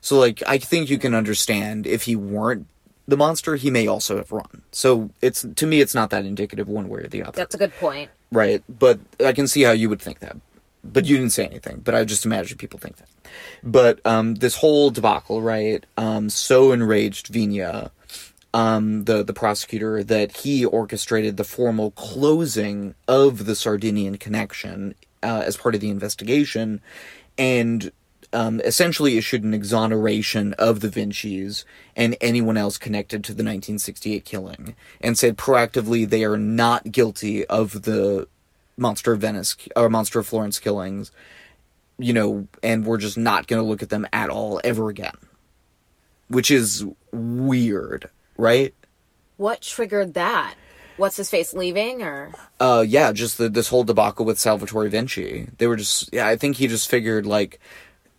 So, 0.02 0.20
like, 0.20 0.44
I 0.48 0.58
think 0.58 0.90
you 0.90 0.98
can 0.98 1.14
understand 1.16 1.88
if 1.88 2.04
he 2.04 2.16
weren't 2.16 2.68
the 3.08 3.18
monster, 3.18 3.56
he 3.56 3.72
may 3.72 3.88
also 3.88 4.18
have 4.18 4.32
run. 4.32 4.62
So, 4.72 5.10
it's 5.22 5.46
to 5.56 5.66
me, 5.66 5.80
it's 5.82 5.96
not 5.96 6.10
that 6.12 6.26
indicative 6.26 6.68
one 6.68 6.90
way 6.90 7.00
or 7.02 7.08
the 7.08 7.24
other, 7.24 7.32
That's 7.36 7.56
a 7.56 7.58
good 7.58 7.74
point. 7.80 8.10
right? 8.32 8.62
But 8.70 9.00
I 9.26 9.32
can 9.34 9.48
see 9.48 9.62
how 9.64 9.72
you 9.72 9.90
would 9.90 10.02
think 10.02 10.20
that. 10.20 10.38
But 10.84 11.06
you 11.06 11.18
didn't 11.18 11.32
say 11.34 11.46
anything. 11.46 11.82
But 11.84 11.96
I 11.96 12.06
just 12.06 12.26
imagine 12.26 12.58
people 12.58 12.80
think 12.80 12.98
that. 12.98 13.10
But 13.64 14.00
um, 14.06 14.36
this 14.36 14.56
whole 14.58 14.90
debacle, 14.92 15.42
right? 15.42 15.86
Um, 15.98 16.30
so 16.30 16.72
enraged 16.72 17.34
Vigna, 17.34 17.92
um, 18.54 19.06
the 19.06 19.24
the 19.24 19.34
prosecutor, 19.34 20.04
that 20.04 20.38
he 20.38 20.66
orchestrated 20.66 21.38
the 21.38 21.44
formal 21.44 21.92
closing 21.92 22.96
of 23.08 23.46
the 23.46 23.56
Sardinian 23.56 24.18
connection 24.18 24.96
uh, 25.22 25.44
as 25.46 25.58
part 25.58 25.76
of 25.76 25.82
the 25.82 25.90
investigation, 25.90 26.82
and 27.38 27.92
um, 28.34 28.60
essentially 28.62 29.18
issued 29.18 29.44
an 29.44 29.54
exoneration 29.54 30.54
of 30.54 30.82
the 30.82 30.90
Vinci's 30.90 31.66
and 31.96 32.16
anyone 32.22 32.58
else 32.58 32.78
connected 32.78 33.24
to 33.24 33.34
the 33.34 33.44
1968 33.44 34.26
killing, 34.26 34.76
and 35.02 35.18
said 35.18 35.38
proactively 35.38 36.08
they 36.08 36.24
are 36.24 36.38
not 36.38 36.92
guilty 36.92 37.46
of 37.46 37.84
the 37.84 38.28
Monster 38.78 39.14
of 39.14 39.22
Venice 39.22 39.56
or 39.76 39.90
Monster 39.90 40.20
of 40.20 40.28
Florence 40.28 40.60
killings, 40.60 41.12
you 41.98 42.14
know, 42.14 42.48
and 42.64 42.86
we're 42.86 42.98
just 42.98 43.18
not 43.18 43.48
going 43.48 43.62
to 43.62 43.68
look 43.68 43.84
at 43.84 43.90
them 43.90 44.08
at 44.14 44.30
all 44.30 44.62
ever 44.64 44.90
again. 44.90 45.18
Which 46.30 46.52
is 46.52 46.86
weird, 47.12 48.10
right? 48.40 48.74
What 49.38 49.62
triggered 49.62 50.16
that? 50.16 50.56
what's 51.00 51.18
his 51.18 51.30
face 51.30 51.54
leaving 51.54 52.04
or 52.04 52.32
Uh, 52.60 52.84
yeah, 52.88 53.12
just 53.12 53.38
the, 53.38 53.50
this 53.50 53.70
whole 53.70 53.84
debacle 53.84 54.26
with 54.26 54.38
Salvatore 54.38 54.90
Vinci. 54.90 55.48
They 55.58 55.66
were 55.66 55.78
just, 55.78 56.14
yeah, 56.14 56.28
I 56.28 56.36
think 56.36 56.58
he 56.58 56.68
just 56.68 56.90
figured 56.90 57.26
like, 57.26 57.60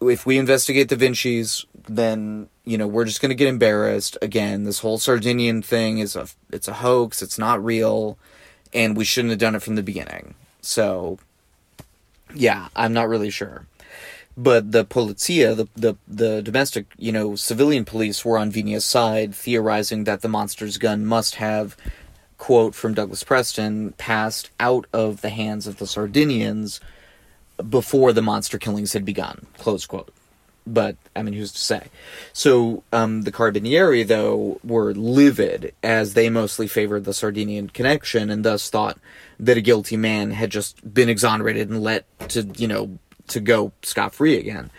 if 0.01 0.25
we 0.25 0.39
investigate 0.39 0.89
the 0.89 0.97
Vinci's, 0.97 1.67
then 1.87 2.49
you 2.65 2.79
know 2.79 2.87
we're 2.87 3.05
just 3.05 3.21
gonna 3.21 3.35
get 3.35 3.49
embarrassed 3.49 4.17
again. 4.23 4.65
This 4.65 4.79
whole 4.79 4.97
Sardinian 4.97 5.61
thing 5.61 5.99
is 5.99 6.17
a, 6.17 6.27
it's 6.51 6.69
a 6.69 6.75
hoax. 6.75 7.21
It's 7.21 7.39
not 7.39 7.63
real, 7.63 8.17
and 8.73 8.97
we 8.97 9.05
shouldn't 9.05 9.31
have 9.31 9.39
done 9.39 9.55
it 9.55 9.63
from 9.63 9.75
the 9.75 9.83
beginning. 9.83 10.35
So, 10.63 11.19
yeah, 12.35 12.69
I'm 12.75 12.95
not 12.95 13.11
really 13.11 13.29
sure. 13.29 13.67
But 14.43 14.73
the 14.73 14.87
polizia, 14.87 15.55
the, 15.55 15.69
the 15.77 15.97
the 16.09 16.41
domestic, 16.41 16.87
you 16.97 17.13
know, 17.13 17.37
civilian 17.37 17.85
police 17.85 18.25
were 18.25 18.39
on 18.39 18.51
Vigna's 18.51 18.87
side, 18.87 19.35
theorizing 19.35 20.05
that 20.05 20.23
the 20.23 20.29
monster's 20.29 20.79
gun 20.79 21.05
must 21.05 21.35
have 21.35 21.77
quote 22.39 22.75
from 22.75 22.95
Douglas 22.95 23.23
Preston 23.23 23.93
passed 23.99 24.51
out 24.59 24.87
of 24.95 25.21
the 25.21 25.29
hands 25.29 25.67
of 25.67 25.77
the 25.77 25.87
Sardinians 25.87 26.81
before 27.69 28.15
the 28.15 28.23
monster 28.23 28.57
killings 28.57 28.95
had 28.95 29.05
begun. 29.05 29.47
Close 29.59 29.85
quote. 29.85 30.11
But 30.67 30.97
I 31.15 31.23
mean, 31.23 31.35
who's 31.35 31.53
to 31.53 31.61
say? 31.61 31.89
So 32.33 32.83
um, 32.95 33.23
the 33.23 33.33
Carabinieri, 33.33 34.07
though, 34.07 34.59
were 34.65 34.95
livid 34.95 35.75
as 35.83 36.15
they 36.15 36.31
mostly 36.31 36.67
favored 36.67 37.05
the 37.05 37.13
Sardinian 37.13 37.69
connection 37.69 38.31
and 38.31 38.43
thus 38.43 38.71
thought 38.71 38.99
that 39.39 39.59
a 39.59 39.61
guilty 39.61 39.99
man 39.99 40.31
had 40.31 40.49
just 40.49 40.95
been 40.95 41.11
exonerated 41.11 41.69
and 41.69 41.83
let 41.83 42.07
to 42.31 42.45
you 42.57 42.69
know 42.69 42.99
to 43.31 43.41
go 43.41 43.73
scot 43.83 44.15
free 44.15 44.39
again. 44.39 44.71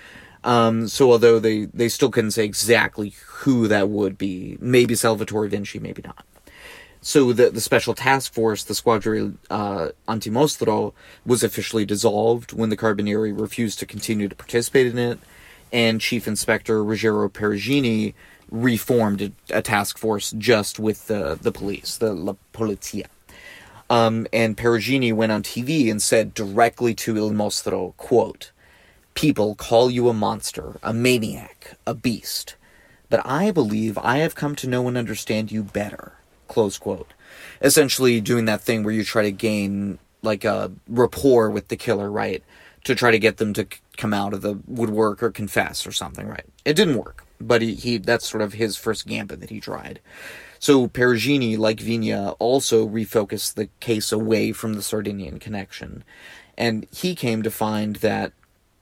Um, 0.43 0.87
so 0.87 1.11
although 1.11 1.39
they 1.39 1.65
they 1.65 1.89
still 1.89 2.09
couldn't 2.09 2.31
say 2.31 2.45
exactly 2.45 3.13
who 3.25 3.67
that 3.67 3.89
would 3.89 4.17
be, 4.17 4.57
maybe 4.59 4.95
Salvatore 4.95 5.47
Vinci, 5.47 5.79
maybe 5.79 6.01
not. 6.03 6.25
So 7.01 7.33
the 7.33 7.49
the 7.49 7.61
special 7.61 7.93
task 7.93 8.33
force, 8.33 8.63
the 8.63 8.75
Squadra 8.75 9.33
uh, 9.49 9.89
Antimostro, 10.07 10.93
was 11.25 11.43
officially 11.43 11.85
dissolved 11.85 12.53
when 12.53 12.69
the 12.69 12.77
Carabinieri 12.77 13.39
refused 13.39 13.79
to 13.79 13.85
continue 13.85 14.27
to 14.27 14.35
participate 14.35 14.87
in 14.87 14.97
it, 14.97 15.19
and 15.71 16.01
Chief 16.01 16.27
Inspector 16.27 16.83
Ruggiero 16.83 17.29
Perugini 17.29 18.13
reformed 18.49 19.21
a, 19.21 19.31
a 19.49 19.61
task 19.61 19.97
force 19.97 20.31
just 20.37 20.79
with 20.79 21.07
the 21.07 21.37
the 21.41 21.51
police, 21.51 21.97
the 21.97 22.13
La 22.13 22.35
Polizia. 22.53 23.07
Um, 23.91 24.25
and 24.31 24.55
Perugini 24.55 25.11
went 25.13 25.33
on 25.33 25.43
TV 25.43 25.91
and 25.91 26.01
said 26.01 26.33
directly 26.33 26.95
to 26.95 27.17
Il 27.17 27.33
Mostro, 27.33 27.93
quote, 27.97 28.51
People 29.15 29.53
call 29.53 29.91
you 29.91 30.07
a 30.07 30.13
monster, 30.13 30.79
a 30.81 30.93
maniac, 30.93 31.73
a 31.85 31.93
beast. 31.93 32.55
But 33.09 33.21
I 33.25 33.51
believe 33.51 33.97
I 33.97 34.19
have 34.19 34.33
come 34.33 34.55
to 34.55 34.69
know 34.69 34.87
and 34.87 34.97
understand 34.97 35.51
you 35.51 35.61
better. 35.61 36.13
Close 36.47 36.77
quote. 36.77 37.11
Essentially 37.61 38.21
doing 38.21 38.45
that 38.45 38.61
thing 38.61 38.83
where 38.83 38.93
you 38.93 39.03
try 39.03 39.23
to 39.23 39.31
gain 39.31 39.99
like 40.21 40.45
a 40.45 40.71
rapport 40.87 41.49
with 41.49 41.67
the 41.67 41.75
killer, 41.75 42.09
right? 42.09 42.41
To 42.85 42.95
try 42.95 43.11
to 43.11 43.19
get 43.19 43.37
them 43.37 43.51
to 43.55 43.67
come 43.97 44.13
out 44.13 44.33
of 44.33 44.41
the 44.41 44.57
woodwork 44.67 45.21
or 45.21 45.31
confess 45.31 45.85
or 45.85 45.91
something, 45.91 46.29
right? 46.29 46.45
It 46.63 46.77
didn't 46.77 46.95
work, 46.97 47.25
but 47.41 47.61
he, 47.61 47.75
he 47.75 47.97
that's 47.97 48.29
sort 48.29 48.41
of 48.41 48.53
his 48.53 48.77
first 48.77 49.05
gambit 49.05 49.41
that 49.41 49.49
he 49.49 49.59
tried. 49.59 49.99
So 50.61 50.87
Perugini, 50.87 51.57
like 51.57 51.77
Vigna, 51.79 52.35
also 52.37 52.87
refocused 52.87 53.55
the 53.55 53.67
case 53.79 54.11
away 54.11 54.51
from 54.51 54.75
the 54.75 54.83
Sardinian 54.83 55.39
connection. 55.39 56.03
And 56.55 56.85
he 56.91 57.15
came 57.15 57.41
to 57.41 57.49
find 57.49 57.95
that 57.97 58.33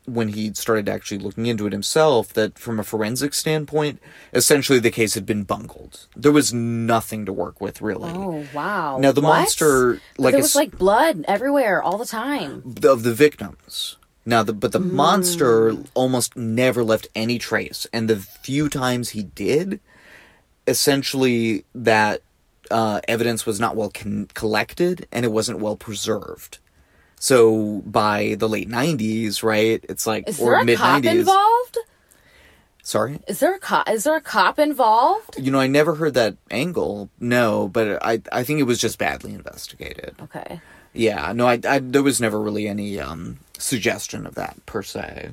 when 0.04 0.30
he 0.30 0.54
started 0.54 0.90
actually 0.90 1.20
looking 1.20 1.46
into 1.46 1.66
it 1.68 1.72
himself, 1.72 2.34
that 2.34 2.60
from 2.60 2.82
a 2.82 2.84
forensic 2.84 3.34
standpoint, 3.34 4.02
essentially 4.34 4.80
the 4.80 4.92
case 4.92 5.14
had 5.14 5.26
been 5.26 5.44
bungled. 5.44 6.08
There 6.18 6.34
was 6.34 6.54
nothing 6.54 7.26
to 7.26 7.32
work 7.32 7.62
with, 7.62 7.82
really. 7.82 8.12
oh 8.14 8.46
wow 8.54 8.98
Now, 9.00 9.14
the 9.14 9.22
What? 9.22 9.30
monster, 9.30 10.02
But 10.18 10.22
like 10.22 10.32
there 10.34 10.42
was 10.42 10.58
like 10.58 10.78
blood 10.78 11.24
everywhere 11.30 11.82
all 11.82 11.98
the 11.98 12.06
time 12.06 12.76
of 12.84 13.04
the 13.04 13.14
victims. 13.14 13.96
Now, 14.26 14.44
the, 14.44 14.52
but 14.52 14.74
the 14.74 14.80
hmm. 14.80 14.96
monster 14.96 15.78
almost 15.94 16.36
never 16.36 16.84
left 16.84 17.08
any 17.16 17.40
trace, 17.40 17.88
and 17.94 18.10
the 18.10 18.18
few 18.18 18.68
times 18.68 19.12
he 19.12 19.24
did, 19.24 19.80
essentially 20.70 21.66
that 21.76 22.22
uh, 22.72 23.02
evidence 23.08 23.46
was 23.46 23.60
not 23.60 23.76
well 23.76 23.90
con- 23.90 24.28
collected 24.34 25.08
and 25.12 25.26
it 25.26 25.32
wasn't 25.32 25.60
well 25.60 25.76
preserved. 25.76 26.60
So 27.20 27.82
by 27.86 28.36
the 28.40 28.48
late 28.48 28.70
'90s, 28.70 29.44
right? 29.44 29.84
It's 29.90 30.08
like 30.08 30.30
is 30.30 30.40
or 30.40 30.56
a 30.56 30.64
mid 30.64 30.78
cop 30.78 31.04
'90s. 31.04 31.20
involved 31.20 31.78
Sorry, 32.82 33.20
is 33.28 33.40
there 33.40 33.54
a 33.54 33.60
cop 33.60 33.90
is 33.90 34.06
there 34.06 34.16
a 34.16 34.22
cop 34.22 34.58
involved 34.58 35.36
you 35.38 35.52
know 35.52 35.60
I 35.60 35.68
never 35.68 35.96
heard 35.96 36.14
that 36.14 36.38
angle. 36.50 37.10
No, 37.20 37.68
but 37.68 38.02
I 38.02 38.22
I 38.32 38.44
think 38.44 38.60
it 38.62 38.64
was 38.64 38.80
just 38.80 38.98
badly 38.98 39.34
investigated. 39.34 40.16
okay 40.24 40.62
Yeah, 40.94 41.34
no, 41.34 41.46
I, 41.46 41.60
I 41.68 41.80
there 41.80 42.04
was 42.04 42.22
never 42.22 42.40
really 42.40 42.68
any 42.68 43.00
um, 43.00 43.40
suggestion 43.58 44.26
of 44.26 44.36
that 44.36 44.66
per 44.66 44.82
se. 44.82 45.32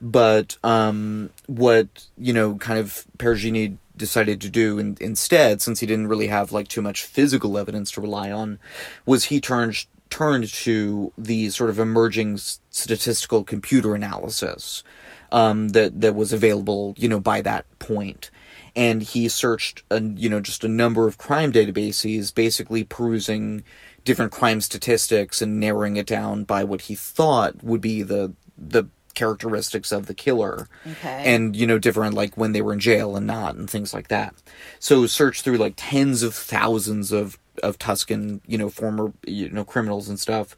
But 0.00 0.56
um, 0.64 1.30
what 1.46 2.06
you 2.16 2.32
know, 2.32 2.54
kind 2.56 2.78
of 2.78 3.04
Perugini 3.18 3.76
decided 3.96 4.40
to 4.40 4.50
do 4.50 4.78
in, 4.78 4.96
instead, 5.00 5.60
since 5.62 5.80
he 5.80 5.86
didn't 5.86 6.08
really 6.08 6.28
have 6.28 6.52
like 6.52 6.68
too 6.68 6.82
much 6.82 7.04
physical 7.04 7.58
evidence 7.58 7.90
to 7.92 8.00
rely 8.00 8.30
on, 8.30 8.58
was 9.06 9.24
he 9.24 9.40
turned 9.40 9.86
turned 10.10 10.46
to 10.46 11.10
the 11.16 11.48
sort 11.48 11.70
of 11.70 11.78
emerging 11.78 12.36
statistical 12.36 13.42
computer 13.42 13.94
analysis 13.94 14.84
um, 15.32 15.70
that 15.70 16.00
that 16.00 16.14
was 16.14 16.32
available, 16.32 16.94
you 16.98 17.08
know, 17.08 17.20
by 17.20 17.40
that 17.40 17.64
point. 17.78 18.30
And 18.74 19.02
he 19.02 19.28
searched, 19.28 19.82
a, 19.90 20.00
you 20.00 20.28
know, 20.30 20.40
just 20.40 20.64
a 20.64 20.68
number 20.68 21.06
of 21.06 21.18
crime 21.18 21.52
databases, 21.52 22.34
basically 22.34 22.84
perusing 22.84 23.64
different 24.04 24.32
crime 24.32 24.60
statistics 24.60 25.40
and 25.42 25.60
narrowing 25.60 25.96
it 25.96 26.06
down 26.06 26.44
by 26.44 26.64
what 26.64 26.82
he 26.82 26.94
thought 26.94 27.62
would 27.62 27.80
be 27.80 28.02
the 28.02 28.34
the 28.56 28.84
characteristics 29.14 29.92
of 29.92 30.06
the 30.06 30.14
killer 30.14 30.68
Okay. 30.86 31.22
and 31.24 31.54
you 31.56 31.66
know 31.66 31.78
different 31.78 32.14
like 32.14 32.36
when 32.36 32.52
they 32.52 32.62
were 32.62 32.72
in 32.72 32.80
jail 32.80 33.16
and 33.16 33.26
not 33.26 33.54
and 33.54 33.68
things 33.68 33.92
like 33.94 34.08
that. 34.08 34.34
So 34.78 35.06
search 35.06 35.42
through 35.42 35.58
like 35.58 35.74
tens 35.76 36.22
of 36.22 36.34
thousands 36.34 37.12
of 37.12 37.38
of 37.62 37.78
tuscan 37.78 38.40
you 38.46 38.56
know 38.58 38.68
former 38.70 39.12
you 39.26 39.48
know 39.50 39.64
criminals 39.64 40.08
and 40.08 40.18
stuff. 40.18 40.56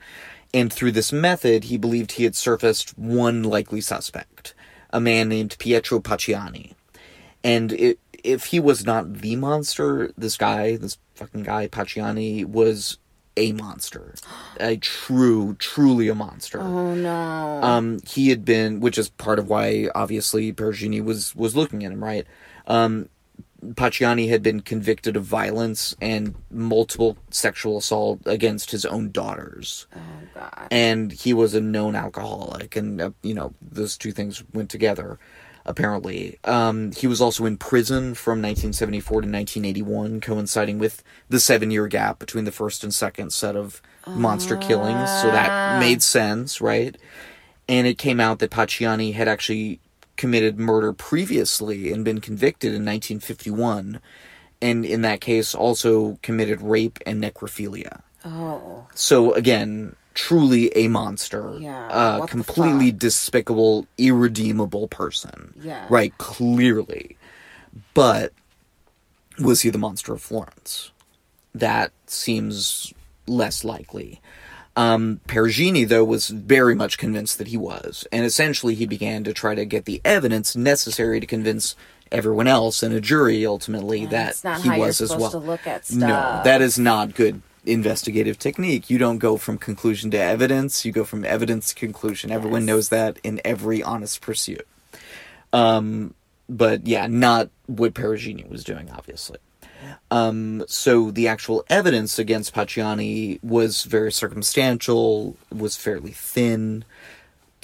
And 0.52 0.72
through 0.72 0.92
this 0.92 1.12
method 1.12 1.64
he 1.64 1.76
believed 1.76 2.12
he 2.12 2.24
had 2.24 2.36
surfaced 2.36 2.96
one 2.98 3.42
likely 3.42 3.80
suspect 3.80 4.54
a 4.90 5.00
man 5.00 5.28
named 5.28 5.56
pietro 5.58 5.98
pacciani. 6.00 6.74
And 7.42 7.72
it, 7.72 7.98
if 8.22 8.46
he 8.46 8.60
was 8.60 8.86
not 8.86 9.12
the 9.14 9.36
monster, 9.36 10.12
this 10.16 10.36
guy, 10.36 10.76
this 10.76 10.96
fucking 11.16 11.42
guy, 11.42 11.66
pacciani 11.68 12.44
was 12.44 12.98
a 13.36 13.52
monster. 13.52 14.14
A 14.58 14.76
true, 14.76 15.54
truly 15.58 16.08
a 16.08 16.14
monster. 16.14 16.60
oh 16.60 16.94
no 16.94 17.60
Um, 17.62 18.00
he 18.06 18.28
had 18.30 18.44
been, 18.44 18.80
which 18.80 18.98
is 18.98 19.08
part 19.08 19.38
of 19.38 19.48
why, 19.48 19.88
obviously, 19.94 20.52
Perugini 20.52 21.02
was, 21.02 21.34
was 21.34 21.56
looking 21.56 21.84
at 21.84 21.92
him, 21.92 22.02
right? 22.02 22.26
Um, 22.66 23.08
Pacciani 23.72 24.28
had 24.28 24.42
been 24.42 24.60
convicted 24.60 25.16
of 25.16 25.24
violence 25.24 25.96
and 26.00 26.34
multiple 26.50 27.16
sexual 27.30 27.78
assault 27.78 28.20
against 28.26 28.70
his 28.70 28.84
own 28.84 29.10
daughters 29.10 29.86
oh 29.96 30.00
god 30.34 30.68
and 30.70 31.12
he 31.12 31.32
was 31.32 31.54
a 31.54 31.60
known 31.60 31.96
alcoholic 31.96 32.76
and 32.76 33.00
uh, 33.00 33.10
you 33.22 33.32
know 33.32 33.54
those 33.62 33.96
two 33.96 34.12
things 34.12 34.44
went 34.52 34.68
together 34.68 35.18
apparently. 35.66 36.38
Um, 36.44 36.92
he 36.92 37.06
was 37.06 37.20
also 37.20 37.46
in 37.46 37.56
prison 37.56 38.14
from 38.14 38.42
1974 38.42 39.22
to 39.22 39.28
1981 39.28 40.20
coinciding 40.20 40.78
with 40.78 41.02
the 41.28 41.40
seven 41.40 41.70
year 41.70 41.86
gap 41.88 42.18
between 42.18 42.44
the 42.44 42.52
first 42.52 42.84
and 42.84 42.92
second 42.92 43.32
set 43.32 43.56
of 43.56 43.80
monster 44.06 44.56
killings. 44.56 45.10
So 45.22 45.30
that 45.30 45.80
made 45.80 46.02
sense 46.02 46.60
right? 46.60 46.96
And 47.68 47.86
it 47.86 47.96
came 47.96 48.20
out 48.20 48.40
that 48.40 48.50
Pacciani 48.50 49.14
had 49.14 49.28
actually 49.28 49.80
committed 50.16 50.58
murder 50.58 50.92
previously 50.92 51.92
and 51.92 52.04
been 52.04 52.20
convicted 52.20 52.68
in 52.68 52.84
1951 52.84 54.00
and 54.62 54.84
in 54.84 55.02
that 55.02 55.20
case 55.20 55.54
also 55.54 56.18
committed 56.22 56.60
rape 56.62 56.98
and 57.04 57.22
necrophilia. 57.22 58.00
Oh. 58.24 58.86
So 58.94 59.32
again, 59.32 59.96
truly 60.14 60.74
a 60.76 60.88
monster. 60.88 61.56
Yeah, 61.60 61.88
Uh, 61.88 62.26
completely 62.26 62.90
despicable, 62.92 63.86
irredeemable 63.98 64.88
person. 64.88 65.52
Yeah. 65.60 65.86
Right, 65.90 66.16
clearly. 66.18 67.16
But 67.92 68.32
was 69.38 69.62
he 69.62 69.70
the 69.70 69.78
monster 69.78 70.12
of 70.14 70.22
Florence? 70.22 70.90
That 71.54 71.92
seems 72.06 72.92
less 73.26 73.64
likely. 73.64 74.20
Um, 74.76 75.20
Perugini, 75.28 75.86
though, 75.86 76.04
was 76.04 76.28
very 76.28 76.74
much 76.74 76.98
convinced 76.98 77.38
that 77.38 77.46
he 77.48 77.56
was, 77.56 78.06
and 78.10 78.24
essentially 78.24 78.74
he 78.74 78.86
began 78.86 79.22
to 79.24 79.32
try 79.32 79.54
to 79.54 79.64
get 79.64 79.84
the 79.84 80.00
evidence 80.04 80.56
necessary 80.56 81.20
to 81.20 81.26
convince 81.26 81.76
everyone 82.10 82.46
else 82.48 82.82
and 82.82 82.92
a 82.94 83.00
jury 83.00 83.46
ultimately 83.46 84.04
that 84.06 84.40
not 84.44 84.60
he 84.62 84.70
was 84.70 85.00
as 85.00 85.14
well. 85.14 85.30
to 85.30 85.38
look 85.38 85.66
at 85.66 85.90
No, 85.92 86.40
that 86.44 86.60
is 86.60 86.78
not 86.78 87.14
good 87.14 87.40
investigative 87.66 88.38
technique. 88.38 88.90
You 88.90 88.98
don't 88.98 89.18
go 89.18 89.36
from 89.36 89.58
conclusion 89.58 90.10
to 90.12 90.18
evidence, 90.18 90.84
you 90.84 90.92
go 90.92 91.04
from 91.04 91.24
evidence 91.24 91.68
to 91.68 91.74
conclusion. 91.74 92.30
Everyone 92.30 92.64
knows 92.64 92.88
that 92.90 93.18
in 93.22 93.40
every 93.44 93.82
honest 93.82 94.20
pursuit. 94.20 94.66
Um, 95.52 96.14
but 96.48 96.86
yeah, 96.86 97.06
not 97.06 97.50
what 97.66 97.94
Perugini 97.94 98.48
was 98.48 98.64
doing, 98.64 98.90
obviously. 98.90 99.38
Um, 100.10 100.64
so 100.66 101.10
the 101.10 101.28
actual 101.28 101.64
evidence 101.68 102.18
against 102.18 102.54
Pacciani 102.54 103.42
was 103.42 103.84
very 103.84 104.12
circumstantial, 104.12 105.36
was 105.52 105.76
fairly 105.76 106.12
thin. 106.12 106.84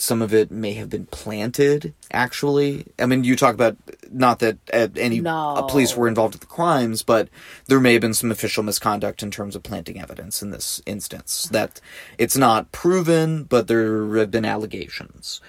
Some 0.01 0.22
of 0.22 0.32
it 0.32 0.51
may 0.51 0.72
have 0.72 0.88
been 0.88 1.05
planted, 1.05 1.92
actually. 2.11 2.86
I 2.98 3.05
mean, 3.05 3.22
you 3.22 3.36
talk 3.36 3.55
about 3.55 3.76
not 4.11 4.38
that 4.38 4.57
uh, 4.72 4.88
any 4.96 5.20
No. 5.20 5.57
uh, 5.57 5.62
police 5.62 5.94
were 5.94 6.09
involved 6.09 6.32
with 6.34 6.40
the 6.40 6.46
crimes, 6.46 7.03
but 7.03 7.28
there 7.66 7.80
may 7.80 7.92
have 7.92 8.01
been 8.01 8.14
some 8.14 8.30
official 8.30 8.62
misconduct 8.62 9.22
in 9.22 9.30
terms 9.30 9.55
of 9.55 9.62
planting 9.62 10.01
evidence 10.01 10.42
in 10.42 10.53
this 10.53 10.80
instance. 10.86 11.51
That 11.53 11.82
it's 12.16 12.34
not 12.34 12.72
proven, 12.72 13.44
but 13.44 13.68
there 13.68 14.16
have 14.16 14.30
been 14.30 14.46
allegations. 14.46 15.42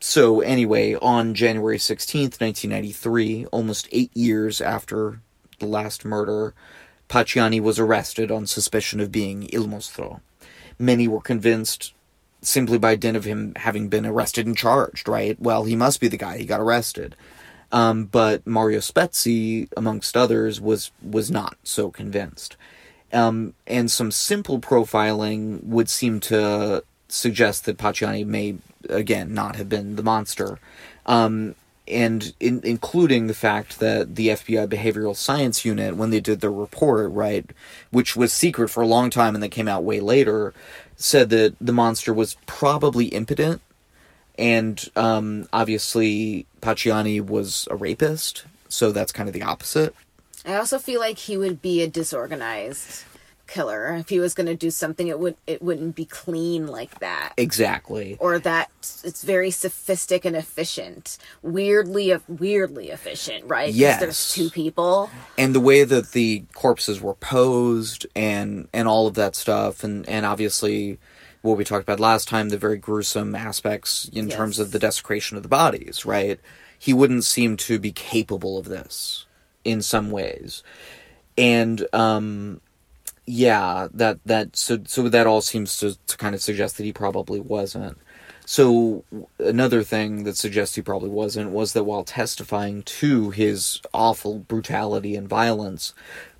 So 0.00 0.42
anyway, 0.42 0.94
on 0.96 1.32
January 1.32 1.78
16th, 1.78 2.42
1993, 2.42 3.46
almost 3.46 3.88
8 3.90 4.14
years 4.14 4.60
after 4.60 5.20
the 5.60 5.66
last 5.66 6.04
murder, 6.04 6.52
Pacciani 7.08 7.58
was 7.58 7.78
arrested 7.78 8.30
on 8.30 8.46
suspicion 8.46 9.00
of 9.00 9.10
being 9.10 9.44
Il 9.44 9.66
Mostro. 9.66 10.20
Many 10.78 11.08
were 11.08 11.22
convinced 11.22 11.94
simply 12.42 12.76
by 12.76 12.96
dint 12.96 13.16
of 13.16 13.24
him 13.24 13.54
having 13.56 13.88
been 13.88 14.04
arrested 14.04 14.46
and 14.46 14.56
charged, 14.56 15.08
right? 15.08 15.40
Well, 15.40 15.64
he 15.64 15.76
must 15.76 16.00
be 16.00 16.08
the 16.08 16.16
guy. 16.16 16.38
He 16.38 16.44
got 16.44 16.60
arrested. 16.60 17.16
Um, 17.70 18.04
but 18.04 18.46
Mario 18.46 18.80
Spezi, 18.80 19.68
amongst 19.76 20.16
others, 20.16 20.60
was 20.60 20.90
was 21.02 21.30
not 21.30 21.56
so 21.64 21.90
convinced. 21.90 22.56
Um, 23.12 23.54
and 23.66 23.90
some 23.90 24.10
simple 24.10 24.58
profiling 24.58 25.62
would 25.64 25.88
seem 25.88 26.20
to 26.20 26.84
suggest 27.08 27.64
that 27.64 27.78
Pacciani 27.78 28.26
may 28.26 28.56
again 28.90 29.32
not 29.32 29.56
have 29.56 29.68
been 29.68 29.96
the 29.96 30.02
monster, 30.02 30.58
um, 31.06 31.54
and 31.88 32.34
in, 32.40 32.60
including 32.62 33.26
the 33.26 33.34
fact 33.34 33.80
that 33.80 34.16
the 34.16 34.28
FBI 34.28 34.66
Behavioral 34.68 35.16
Science 35.16 35.64
Unit, 35.64 35.96
when 35.96 36.10
they 36.10 36.20
did 36.20 36.40
their 36.40 36.52
report, 36.52 37.10
right, 37.12 37.50
which 37.90 38.16
was 38.16 38.32
secret 38.32 38.68
for 38.68 38.82
a 38.82 38.86
long 38.86 39.10
time 39.10 39.34
and 39.34 39.42
that 39.42 39.48
came 39.48 39.68
out 39.68 39.82
way 39.82 40.00
later, 40.00 40.54
said 40.96 41.30
that 41.30 41.54
the 41.60 41.72
monster 41.72 42.12
was 42.12 42.36
probably 42.46 43.06
impotent 43.06 43.60
and 44.38 44.90
um, 44.96 45.48
obviously 45.52 46.46
Pacciani 46.60 47.20
was 47.24 47.68
a 47.70 47.76
rapist, 47.76 48.44
so 48.68 48.92
that's 48.92 49.12
kind 49.12 49.28
of 49.28 49.32
the 49.34 49.42
opposite. 49.42 49.94
I 50.44 50.56
also 50.56 50.78
feel 50.78 51.00
like 51.00 51.18
he 51.18 51.36
would 51.36 51.62
be 51.62 51.82
a 51.82 51.88
disorganized 51.88 53.04
killer. 53.52 53.94
If 53.96 54.08
he 54.08 54.18
was 54.18 54.34
going 54.34 54.46
to 54.46 54.54
do 54.56 54.70
something, 54.70 55.06
it 55.08 55.18
would 55.18 55.36
it 55.46 55.60
wouldn't 55.62 55.94
be 55.94 56.04
clean 56.04 56.66
like 56.66 56.98
that, 57.00 57.32
Exactly. 57.36 58.16
or 58.20 58.38
that 58.38 58.70
it's 59.04 59.22
very 59.22 59.50
sophistic 59.50 60.24
and 60.24 60.34
efficient, 60.36 61.18
weirdly 61.42 62.12
weirdly 62.28 62.90
efficient, 62.90 63.44
right? 63.46 63.72
Yes. 63.72 64.00
there's 64.00 64.32
two 64.32 64.50
people. 64.50 65.10
And 65.36 65.54
the 65.54 65.60
way 65.60 65.84
that 65.84 66.12
the 66.12 66.44
corpses 66.54 67.00
were 67.00 67.14
posed 67.14 68.06
and 68.16 68.68
and 68.72 68.88
all 68.88 69.06
of 69.06 69.14
that 69.14 69.36
stuff 69.36 69.84
and 69.84 70.08
and 70.08 70.24
obviously 70.26 70.98
what 71.42 71.56
we 71.58 71.64
talked 71.64 71.82
about 71.82 71.98
last 72.00 72.28
time 72.28 72.48
the 72.50 72.56
very 72.58 72.78
gruesome 72.78 73.34
aspects 73.34 74.08
in 74.12 74.28
Yes. 74.28 74.36
terms 74.36 74.58
of 74.60 74.70
the 74.70 74.78
desecration 74.78 75.36
of 75.36 75.42
the 75.42 75.48
bodies, 75.48 76.06
right? 76.06 76.38
He 76.78 76.92
wouldn't 76.92 77.24
seem 77.24 77.56
to 77.58 77.78
be 77.78 77.92
capable 77.92 78.58
of 78.58 78.66
this 78.66 79.26
in 79.64 79.82
some 79.82 80.10
ways. 80.10 80.62
And 81.36 81.86
um 81.92 82.60
yeah, 83.26 83.88
that 83.94 84.18
that 84.26 84.56
so 84.56 84.80
so 84.86 85.08
that 85.08 85.26
all 85.26 85.40
seems 85.40 85.76
to, 85.78 85.96
to 86.06 86.16
kind 86.16 86.34
of 86.34 86.42
suggest 86.42 86.76
that 86.76 86.84
he 86.84 86.92
probably 86.92 87.40
wasn't. 87.40 87.98
So 88.44 89.04
another 89.38 89.82
thing 89.82 90.24
that 90.24 90.36
suggests 90.36 90.74
he 90.74 90.82
probably 90.82 91.08
wasn't 91.08 91.50
was 91.50 91.72
that 91.72 91.84
while 91.84 92.04
testifying 92.04 92.82
to 92.82 93.30
his 93.30 93.80
awful 93.94 94.40
brutality 94.40 95.14
and 95.14 95.28
violence, 95.28 95.94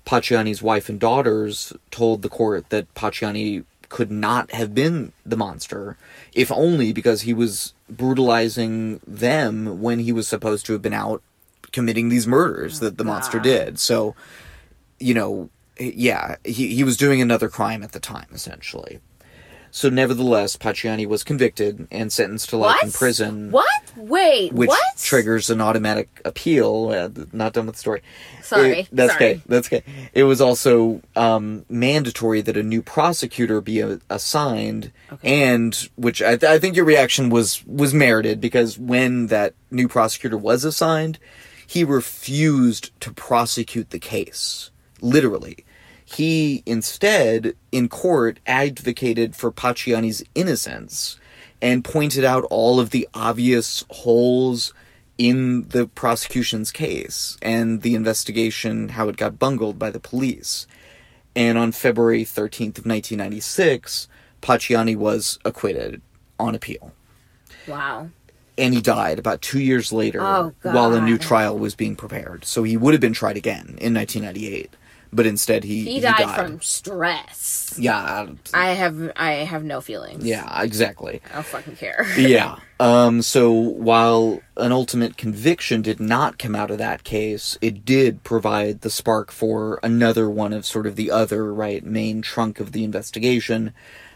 Pacciani's 0.05 0.61
wife 0.61 0.89
and 0.89 0.99
daughters 0.99 1.73
told 1.91 2.21
the 2.21 2.29
court 2.29 2.69
that 2.69 2.93
Pacciani 2.93 3.63
could 3.87 4.11
not 4.11 4.51
have 4.51 4.73
been 4.73 5.13
the 5.25 5.37
monster, 5.37 5.97
if 6.33 6.51
only 6.51 6.91
because 6.91 7.21
he 7.21 7.33
was 7.33 7.73
brutalizing 7.89 8.99
them 9.07 9.81
when 9.81 9.99
he 9.99 10.11
was 10.11 10.27
supposed 10.27 10.65
to 10.65 10.73
have 10.73 10.81
been 10.81 10.93
out 10.93 11.21
committing 11.71 12.09
these 12.09 12.27
murders 12.27 12.79
that 12.79 12.97
the 12.97 13.03
monster 13.03 13.39
ah. 13.39 13.43
did. 13.43 13.79
So, 13.79 14.15
you 14.99 15.13
know, 15.13 15.49
yeah, 15.79 16.35
he, 16.43 16.75
he 16.75 16.83
was 16.83 16.97
doing 16.97 17.21
another 17.21 17.49
crime 17.49 17.83
at 17.83 17.91
the 17.91 17.99
time, 17.99 18.27
essentially. 18.33 18.99
So, 19.75 19.89
nevertheless, 19.89 20.55
Pacciani 20.55 21.07
was 21.07 21.23
convicted 21.23 21.87
and 21.89 22.13
sentenced 22.13 22.49
to 22.49 22.57
life 22.57 22.75
What? 22.75 22.83
in 22.83 22.91
prison. 22.91 23.49
What? 23.49 23.65
Wait, 23.95 24.53
Which 24.53 24.67
what? 24.67 24.97
triggers 24.97 25.49
an 25.49 25.61
automatic 25.61 26.21
appeal. 26.23 26.89
Uh, 26.89 27.09
not 27.31 27.53
done 27.53 27.65
with 27.65 27.73
the 27.75 27.79
story. 27.79 28.03
Sorry, 28.43 28.81
It- 28.81 28.89
that's 28.91 29.13
sorry. 29.13 29.25
okay. 29.31 29.41
That's 29.47 29.67
okay. 29.67 29.83
It 30.13 30.25
was 30.25 30.41
also 30.41 31.01
um, 31.15 31.65
mandatory 31.69 32.41
that 32.41 32.55
a 32.55 32.61
new 32.61 32.83
prosecutor 32.83 33.61
be 33.61 33.79
a- 33.79 33.99
assigned, 34.11 34.91
and 35.23 35.73
which 35.95 36.21
I, 36.21 36.37
th- 36.37 36.43
I 36.51 36.59
think 36.59 36.75
your 36.75 36.85
reaction 36.85 37.31
was 37.31 37.65
was 37.65 37.95
merited 37.95 38.39
because 38.39 38.77
when 38.77 39.25
that 39.27 39.55
new 39.71 39.87
prosecutor 39.87 40.37
was 40.37 40.63
assigned, 40.65 41.17
he 41.65 41.83
refused 41.83 42.91
to 42.99 43.11
prosecute 43.11 43.89
the 43.89 43.97
case. 43.99 44.69
Literally, 45.03 45.65
he 46.03 46.63
instead 46.65 47.55
in 47.71 47.89
court 47.89 48.39
advocated 48.47 49.35
for 49.35 49.51
Pacciani's 49.51 50.23
innocence 50.33 51.19
and 51.61 51.83
pointed 51.83 52.23
out 52.23 52.45
all 52.49 52.79
of 52.79 52.89
the 52.91 53.07
obvious 53.13 53.85
holes 53.89 54.73
in 55.17 55.67
the 55.69 55.87
prosecution's 55.87 56.71
case 56.71 57.37
and 57.41 57.81
the 57.83 57.95
investigation 57.95 58.89
how 58.89 59.09
it 59.09 59.17
got 59.17 59.37
bungled 59.37 59.77
by 59.77 59.91
the 59.91 59.99
police. 59.99 60.67
And 61.35 61.57
on 61.57 61.71
February 61.71 62.23
13th 62.23 62.79
of 62.79 62.85
1996, 62.85 64.07
Pacciani 64.41 64.95
was 64.95 65.37
acquitted 65.43 66.01
on 66.39 66.55
appeal. 66.55 66.93
Wow. 67.67 68.09
And 68.57 68.73
he 68.73 68.81
died 68.81 69.17
about 69.19 69.41
2 69.41 69.59
years 69.59 69.91
later 69.91 70.21
Oh, 70.21 70.53
while 70.61 70.93
a 70.93 71.01
new 71.01 71.17
trial 71.17 71.57
was 71.57 71.75
being 71.75 71.95
prepared. 71.95 72.45
So 72.45 72.63
he 72.63 72.77
would 72.77 72.93
have 72.93 73.01
been 73.01 73.13
tried 73.13 73.37
again 73.37 73.77
in 73.79 73.93
1998, 73.93 74.75
but 75.15 75.25
instead 75.25 75.63
he 75.63 75.85
He 75.85 75.99
died, 75.99 76.35
from 76.35 76.61
stress. 76.61 77.75
yeah, 77.77 78.27
I 78.53 78.69
have 78.71 79.11
I 79.15 79.31
have 79.45 79.63
no 79.63 79.81
feelings. 79.81 80.25
yeah, 80.25 80.61
exactly. 80.61 81.21
I 81.31 81.35
don't 81.35 81.45
fucking 81.45 81.75
care. 81.75 82.05
yeah. 82.17 82.57
Um, 82.79 83.21
so 83.21 83.51
while 83.51 84.41
an 84.57 84.71
ultimate 84.71 85.15
conviction 85.17 85.81
did 85.81 85.99
not 85.99 86.37
come 86.37 86.55
out 86.55 86.71
of 86.71 86.77
that 86.79 87.03
case, 87.03 87.57
it 87.61 87.85
did 87.85 88.23
provide 88.23 88.81
the 88.81 88.89
spark 88.89 89.31
for 89.31 89.79
another 89.83 90.29
one 90.29 90.51
of 90.53 90.65
sort 90.65 90.85
of 90.87 90.95
the 90.95 91.09
other 91.11 91.53
right 91.53 91.83
main 91.85 92.21
trunk 92.21 92.59
of 92.59 92.71
the 92.73 92.83
investigation, 92.83 93.73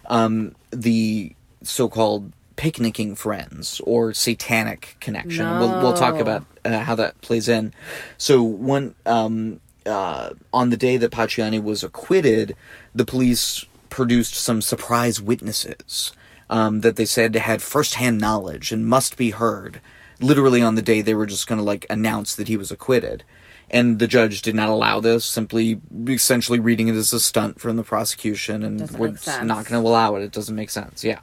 um, 0.08 0.56
the 0.72 1.34
so-called 1.64 2.34
picnicking 2.58 3.14
friends 3.16 3.80
or 3.86 4.14
satanic 4.14 4.98
connection. 5.00 5.46
We'll 5.60 5.80
we'll 5.82 5.94
talk 5.94 6.20
about 6.20 6.44
uh, 6.66 6.80
how 6.80 6.96
that 6.96 7.22
plays 7.22 7.48
in. 7.48 7.72
So 8.18 8.42
one 8.44 8.96
um, 9.06 9.60
uh, 9.88 10.32
on 10.54 10.70
the 10.70 10.78
day 10.78 10.98
that 10.98 11.12
Pacciani 11.12 11.62
was 11.62 11.84
acquitted, 11.84 12.56
the 12.94 13.06
police 13.06 13.66
produced 13.90 14.36
some 14.36 14.62
surprise 14.62 15.22
witnesses 15.22 16.12
um, 16.50 16.82
that 16.82 16.96
they 16.98 17.06
said 17.06 17.36
had 17.36 17.62
firsthand 17.62 18.20
knowledge 18.20 18.72
and 18.72 18.86
must 18.86 19.18
be 19.18 19.32
heard. 19.32 19.82
Literally 20.20 20.62
on 20.62 20.76
the 20.76 20.82
day 20.82 21.02
they 21.02 21.14
were 21.14 21.26
just 21.26 21.48
going 21.48 21.58
to 21.58 21.64
like 21.64 21.86
announce 21.90 22.36
that 22.36 22.48
he 22.48 22.58
was 22.58 22.72
acquitted. 22.72 23.24
And 23.70 24.00
the 24.00 24.08
judge 24.08 24.42
did 24.42 24.56
not 24.56 24.70
allow 24.70 25.02
this, 25.02 25.26
simply 25.26 25.82
essentially 26.08 26.58
reading 26.60 26.88
it 26.88 26.96
as 26.96 27.12
a 27.12 27.20
stunt 27.20 27.60
from 27.60 27.76
the 27.76 27.84
prosecution, 27.84 28.64
and 28.64 28.80
Doesn't 28.80 28.98
we're 28.98 29.08
make 29.08 29.16
just 29.16 29.26
sense. 29.26 29.46
not 29.46 29.66
going 29.66 29.82
to 29.84 29.88
allow 29.90 30.16
it. 30.16 30.24
It 30.24 30.32
doesn't 30.32 30.56
make 30.56 30.70
sense. 30.70 31.04
Yeah. 31.04 31.20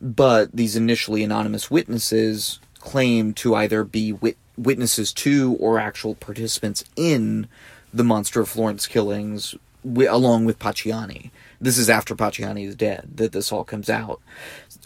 But 0.00 0.50
these 0.52 0.76
initially 0.76 1.22
anonymous 1.22 1.70
witnesses 1.70 2.58
claim 2.78 3.34
to 3.34 3.54
either 3.54 3.84
be 3.84 4.12
wit- 4.14 4.38
witnesses 4.56 5.12
to 5.12 5.56
or 5.60 5.78
actual 5.78 6.14
participants 6.14 6.84
in 6.96 7.48
the 7.92 8.04
Monster 8.04 8.40
of 8.40 8.48
Florence 8.48 8.86
killings, 8.86 9.54
wi- 9.84 10.10
along 10.12 10.44
with 10.44 10.58
Pacciani. 10.58 11.30
This 11.60 11.78
is 11.78 11.90
after 11.90 12.14
Pacciani 12.14 12.66
is 12.66 12.76
dead 12.76 13.08
that 13.16 13.32
this 13.32 13.50
all 13.50 13.64
comes 13.64 13.90
out. 13.90 14.20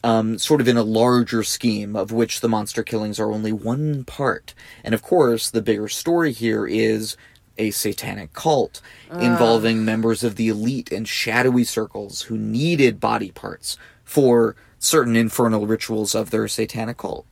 Um, 0.04 0.38
sort 0.38 0.60
of 0.60 0.68
in 0.68 0.76
a 0.76 0.82
larger 0.82 1.42
scheme 1.42 1.94
of 1.94 2.10
which 2.12 2.40
the 2.40 2.48
monster 2.48 2.82
killings 2.82 3.20
are 3.20 3.30
only 3.30 3.52
one 3.52 4.04
part. 4.04 4.54
And 4.82 4.94
of 4.94 5.02
course, 5.02 5.50
the 5.50 5.62
bigger 5.62 5.88
story 5.88 6.32
here 6.32 6.66
is 6.66 7.16
a 7.58 7.70
satanic 7.70 8.32
cult 8.32 8.80
involving 9.12 9.84
members 9.84 10.24
of 10.24 10.36
the 10.36 10.48
elite 10.48 10.90
and 10.90 11.06
shadowy 11.06 11.64
circles 11.64 12.22
who 12.22 12.38
needed 12.38 12.98
body 12.98 13.30
parts 13.30 13.76
for 14.04 14.56
certain 14.78 15.14
infernal 15.14 15.66
rituals 15.66 16.14
of 16.14 16.30
their 16.30 16.48
satanic 16.48 16.96
cult. 16.96 17.26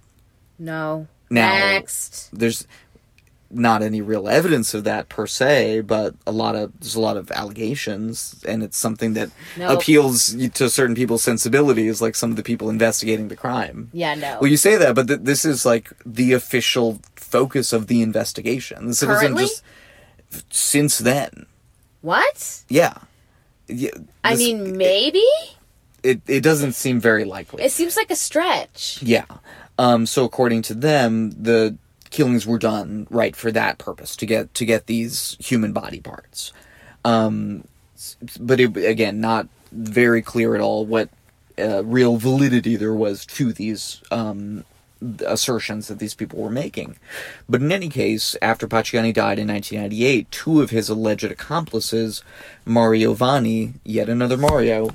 No. 0.59 1.07
Now- 1.31 1.55
Next. 1.55 2.29
There's 2.33 2.67
not 3.51 3.83
any 3.83 4.01
real 4.01 4.29
evidence 4.29 4.75
of 4.75 4.85
that 4.85 5.09
per 5.09 5.27
se, 5.27 5.81
but 5.81 6.15
a 6.27 6.33
lot 6.33 6.55
of 6.55 6.73
there's 6.81 6.95
a 6.95 7.01
lot 7.01 7.17
of 7.17 7.31
allegations, 7.33 8.43
and 8.47 8.63
it's 8.63 8.77
something 8.77 9.15
that 9.15 9.31
Nope. 9.57 9.79
appeals 9.81 10.35
to 10.55 10.71
certain 10.71 10.95
people's 10.95 11.23
sensibilities, 11.23 12.01
like 12.01 12.15
some 12.15 12.31
of 12.31 12.37
the 12.37 12.43
people 12.43 12.71
investigating 12.71 13.29
the 13.29 13.37
crime. 13.37 13.91
Yeah, 13.93 14.15
no. 14.15 14.39
Well, 14.41 14.51
you 14.51 14.57
say 14.57 14.77
that, 14.77 14.95
but 14.95 15.09
th- 15.09 15.21
this 15.23 15.45
is 15.45 15.67
like 15.67 15.91
the 16.07 16.33
official 16.33 17.01
focus 17.17 17.73
of 17.73 17.87
the 17.89 18.03
investigation. 18.03 18.87
This 18.87 19.03
isn't 19.03 19.09
Currently? 19.17 19.45
just 19.45 19.65
since 20.51 20.99
then. 20.99 21.47
What? 22.03 22.63
Yeah. 22.69 22.95
yeah 23.69 23.91
I 24.25 24.37
mean, 24.37 24.77
maybe? 24.77 25.25
it, 26.03 26.21
it 26.27 26.43
doesn't 26.43 26.73
seem 26.73 27.01
very 27.01 27.25
likely. 27.25 27.63
It 27.63 27.73
seems 27.73 27.97
like 27.97 28.11
a 28.11 28.17
stretch. 28.17 29.03
Yeah. 29.03 29.25
Um, 29.79 30.07
so 30.07 30.25
according 30.25 30.63
to 30.63 30.75
them, 30.75 31.31
the 31.33 31.77
killings 32.11 32.47
were 32.47 32.59
done 32.59 33.07
right 33.11 33.35
for 33.35 33.51
that 33.53 33.79
purpose 33.79 34.17
to 34.17 34.27
get 34.27 34.53
to 34.55 34.65
get 34.65 34.87
these 34.87 35.37
human 35.41 35.73
body 35.73 36.01
parts. 36.01 36.53
Um, 37.05 37.65
but 38.39 38.61
it, 38.61 38.77
again, 38.77 39.21
not 39.21 39.49
very 39.73 40.23
clear 40.23 40.55
at 40.55 40.61
all 40.61 40.85
what 40.85 41.09
uh, 41.59 41.85
real 41.85 42.17
validity 42.17 42.77
there 42.77 42.95
was 42.95 43.25
to 43.27 43.53
these 43.53 44.03
um, 44.11 44.65
assertions 45.27 45.89
that 45.89 45.99
these 45.99 46.15
people 46.15 46.39
were 46.39 46.51
making. 46.51 46.97
But 47.49 47.63
in 47.63 47.73
any 47.73 47.89
case, 47.89 48.37
after 48.43 48.67
Pacciani 48.67 49.15
died 49.15 49.39
in 49.39 49.49
1998, 49.49 50.31
two 50.31 50.61
of 50.63 50.71
his 50.71 50.89
alleged 50.89 51.25
accomplices, 51.25 52.23
Mario 52.65 53.15
Vanni, 53.15 53.75
yet 53.85 54.09
another 54.09 54.37
Mario, 54.37 54.91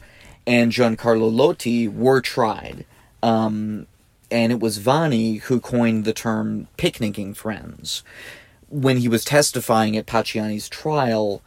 and 0.45 0.71
Giancarlo 0.71 1.31
Lotti, 1.31 1.87
were 1.87 2.21
tried. 2.21 2.85
Um, 3.23 3.87
and 4.31 4.51
it 4.51 4.59
was 4.59 4.77
Vanni 4.77 5.35
who 5.35 5.59
coined 5.59 6.05
the 6.05 6.13
term 6.13 6.67
picnicking 6.77 7.33
friends 7.33 8.03
when 8.69 8.97
he 8.97 9.07
was 9.07 9.23
testifying 9.23 9.95
at 9.95 10.05
Pacciani's 10.07 10.67
trial 10.67 11.41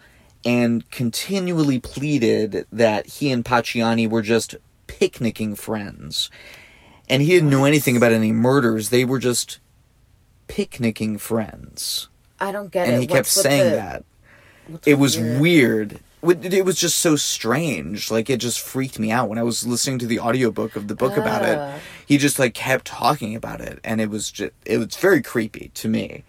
and 0.44 0.88
continually 0.90 1.78
pleaded 1.80 2.66
that 2.72 3.06
he 3.06 3.30
and 3.32 3.44
Pacciani 3.44 4.08
were 4.08 4.22
just 4.22 4.54
picnicking 4.86 5.54
friends. 5.56 6.30
And 7.08 7.22
he 7.22 7.28
didn't 7.30 7.50
know 7.50 7.64
anything 7.64 7.96
about 7.96 8.12
any 8.12 8.32
murders. 8.32 8.90
They 8.90 9.04
were 9.04 9.18
just 9.18 9.58
picnicking 10.46 11.18
friends. 11.18 12.08
I 12.40 12.52
don't 12.52 12.70
get 12.70 12.84
And 12.86 12.92
it. 12.92 12.94
And 12.94 13.02
he 13.02 13.06
kept 13.08 13.18
What's 13.26 13.36
with 13.36 13.42
saying 13.42 13.70
the- 13.70 13.76
that. 13.76 14.04
what's 14.68 14.86
It 14.86 14.94
was 14.94 15.16
your- 15.16 15.40
weird. 15.40 16.00
It 16.22 16.52
it 16.52 16.64
was 16.64 16.76
just 16.76 16.98
so 16.98 17.16
strange. 17.16 18.10
Like 18.10 18.28
it 18.28 18.38
just 18.38 18.60
freaked 18.60 18.98
me 18.98 19.10
out 19.10 19.28
when 19.28 19.38
I 19.38 19.42
was 19.44 19.66
listening 19.66 19.98
to 20.00 20.06
the 20.06 20.18
audiobook 20.20 20.74
of 20.76 20.88
the 20.88 20.94
book 20.94 21.16
about 21.16 21.42
Ah. 21.42 21.46
it. 21.76 21.80
He 22.06 22.18
just 22.18 22.38
like 22.38 22.54
kept 22.54 22.86
talking 22.86 23.36
about 23.36 23.60
it 23.60 23.78
and 23.84 24.00
it 24.00 24.10
was 24.10 24.30
just 24.30 24.52
it 24.64 24.78
was 24.78 24.96
very 24.96 25.22
creepy 25.22 25.70
to 25.74 25.88
me. 25.88 26.24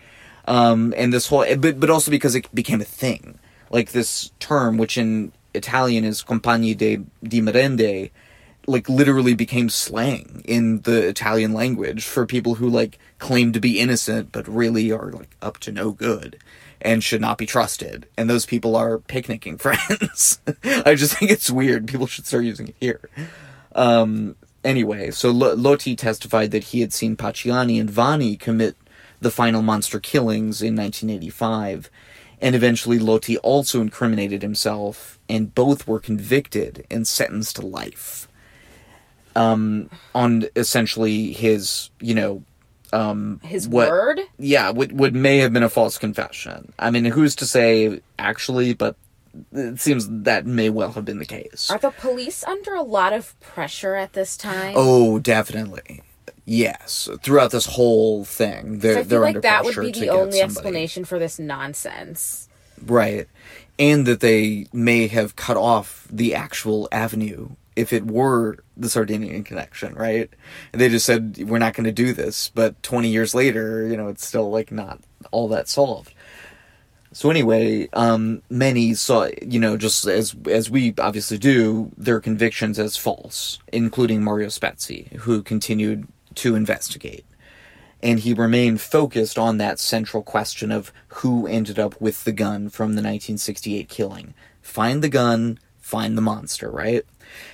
Um 0.46 0.94
and 0.98 1.12
this 1.12 1.28
whole 1.28 1.46
but 1.58 1.80
but 1.80 1.90
also 1.90 2.12
because 2.12 2.36
it 2.36 2.54
became 2.54 2.82
a 2.82 2.86
thing. 2.86 3.40
Like 3.72 3.92
this 3.92 4.32
term 4.40 4.78
which 4.78 4.98
in 4.98 5.32
Italian 5.56 6.04
is 6.06 6.22
compagni 6.24 6.78
de 6.78 6.98
di 7.24 7.42
merende 7.42 8.12
like 8.70 8.88
literally 8.88 9.34
became 9.34 9.70
slang 9.70 10.42
in 10.46 10.82
the 10.82 11.08
Italian 11.08 11.54
language 11.54 12.06
for 12.06 12.26
people 12.26 12.56
who 12.56 12.70
like 12.70 13.00
claim 13.18 13.52
to 13.52 13.60
be 13.60 13.80
innocent 13.80 14.32
but 14.32 14.48
really 14.48 14.92
are 14.92 15.12
like 15.12 15.36
up 15.42 15.58
to 15.60 15.72
no 15.72 15.92
good 15.92 16.38
and 16.82 17.04
should 17.04 17.20
not 17.20 17.38
be 17.38 17.46
trusted. 17.46 18.08
And 18.16 18.30
those 18.30 18.46
people 18.46 18.76
are 18.76 19.00
picnicking 19.00 19.58
friends. 19.66 20.40
I 20.64 20.96
just 20.96 21.18
think 21.18 21.32
it's 21.32 21.50
weird. 21.50 21.88
People 21.88 22.08
should 22.08 22.26
start 22.26 22.46
using 22.46 22.70
it 22.70 22.76
here. 22.80 23.10
Um, 23.76 24.36
anyway, 24.64 25.12
so 25.12 25.30
L- 25.30 25.58
Lotti 25.58 25.98
testified 25.98 26.52
that 26.52 26.66
he 26.66 26.82
had 26.82 26.94
seen 26.94 27.18
Pacciani 27.18 27.80
and 27.80 27.90
Vanni 27.90 28.38
commit 28.38 28.78
the 29.20 29.32
final 29.32 29.62
monster 29.62 30.00
killings 30.00 30.62
in 30.62 30.76
1985. 30.76 31.90
And 32.42 32.56
eventually, 32.56 33.00
Lotti 33.00 33.36
also 33.40 33.82
incriminated 33.82 34.42
himself, 34.42 35.20
and 35.28 35.54
both 35.54 35.86
were 35.86 36.00
convicted 36.00 36.88
and 36.90 37.06
sentenced 37.06 37.58
to 37.58 37.66
life 37.66 38.29
um, 39.36 39.90
on 40.16 40.46
essentially 40.56 41.32
his, 41.32 41.90
you 42.00 42.14
know, 42.14 42.44
um, 42.92 43.40
His 43.44 43.68
what- 43.68 43.90
word? 43.90 44.22
yeah, 44.38 44.72
what, 44.72 44.92
what 44.92 45.14
may 45.14 45.38
have 45.40 45.54
been 45.54 45.64
a 45.64 45.70
false 45.70 45.98
confession. 45.98 46.74
I 46.80 46.90
mean, 46.90 47.06
who's 47.06 47.36
to 47.36 47.46
say 47.46 48.02
actually, 48.18 48.74
but 48.74 48.96
it 49.52 49.80
seems 49.80 50.08
that 50.10 50.46
may 50.48 50.70
well 50.70 50.92
have 50.94 51.06
been 51.06 51.20
the 51.20 51.26
case. 51.26 51.70
Are 51.70 51.78
the 51.78 51.92
police 51.92 52.44
under 52.44 52.74
a 52.74 52.82
lot 52.82 53.14
of 53.14 53.40
pressure 53.40 53.96
at 53.96 54.14
this 54.14 54.36
time? 54.36 54.74
Oh, 54.76 55.20
definitely. 55.20 56.02
Yes. 56.46 57.08
Throughout 57.22 57.52
this 57.52 57.68
whole 57.68 58.26
thing, 58.26 58.80
they're, 58.80 59.00
I 59.00 59.04
they're 59.04 59.20
feel 59.20 59.24
under 59.28 59.38
like 59.40 59.44
that 59.44 59.66
would 59.66 59.76
be 59.76 59.92
the 59.92 60.10
only 60.10 60.42
explanation 60.42 61.06
for 61.06 61.20
this 61.20 61.38
nonsense. 61.38 62.50
Right. 62.84 63.28
And 63.78 64.08
that 64.08 64.20
they 64.20 64.66
may 64.74 65.08
have 65.08 65.36
cut 65.36 65.58
off 65.58 66.08
the 66.10 66.34
actual 66.34 66.90
avenue 66.92 67.50
if 67.80 67.94
it 67.94 68.06
were 68.06 68.58
the 68.76 68.90
Sardinian 68.90 69.44
connection, 69.44 69.94
right? 69.96 70.30
And 70.72 70.82
they 70.82 70.90
just 70.90 71.06
said, 71.06 71.38
we're 71.50 71.60
not 71.60 71.74
going 71.74 71.86
to 71.86 71.92
do 71.92 72.14
this. 72.14 72.52
But 72.54 72.82
20 72.84 73.10
years 73.10 73.34
later, 73.34 73.88
you 73.88 73.98
know, 73.98 74.08
it's 74.08 74.26
still 74.26 74.50
like 74.50 74.72
not 74.72 75.00
all 75.32 75.48
that 75.50 75.68
solved. 75.68 76.14
So 77.12 77.30
anyway, 77.32 77.90
um, 77.94 78.44
many 78.50 78.94
saw, 78.94 79.30
you 79.42 79.60
know, 79.60 79.78
just 79.78 80.06
as 80.06 80.36
as 80.46 80.70
we 80.70 80.94
obviously 81.00 81.40
do, 81.40 81.92
their 81.98 82.20
convictions 82.20 82.78
as 82.78 82.98
false, 82.98 83.58
including 83.74 84.24
Mario 84.24 84.48
Spezi, 84.48 85.12
who 85.14 85.42
continued 85.42 86.08
to 86.36 86.56
investigate 86.56 87.26
and 88.02 88.20
he 88.20 88.34
remained 88.34 88.82
focused 88.82 89.38
on 89.38 89.58
that 89.58 89.80
central 89.80 90.24
question 90.24 90.72
of 90.72 90.94
who 91.08 91.48
ended 91.48 91.78
up 91.78 92.00
with 92.00 92.24
the 92.24 92.32
gun 92.32 92.70
from 92.70 92.90
the 92.90 93.02
1968 93.02 93.90
killing. 93.90 94.34
Find 94.62 95.04
the 95.04 95.10
gun, 95.10 95.60
find 95.80 96.18
the 96.18 96.22
monster, 96.22 96.70
right? 96.70 97.06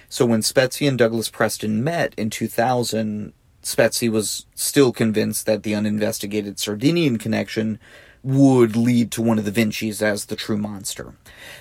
So 0.09 0.25
when 0.25 0.41
Spezi 0.41 0.87
and 0.87 0.97
Douglas 0.97 1.29
Preston 1.29 1.83
met 1.83 2.13
in 2.15 2.29
2000, 2.29 3.33
Spezi 3.63 4.09
was 4.09 4.45
still 4.55 4.91
convinced 4.91 5.45
that 5.45 5.63
the 5.63 5.75
uninvestigated 5.75 6.59
Sardinian 6.59 7.17
connection 7.17 7.79
would 8.25 8.75
lead 8.75 9.11
to 9.11 9.21
one 9.21 9.37
of 9.37 9.45
the 9.45 9.51
Vinci's 9.51 10.01
as 10.01 10.25
the 10.25 10.35
true 10.35 10.57
monster. 10.57 11.13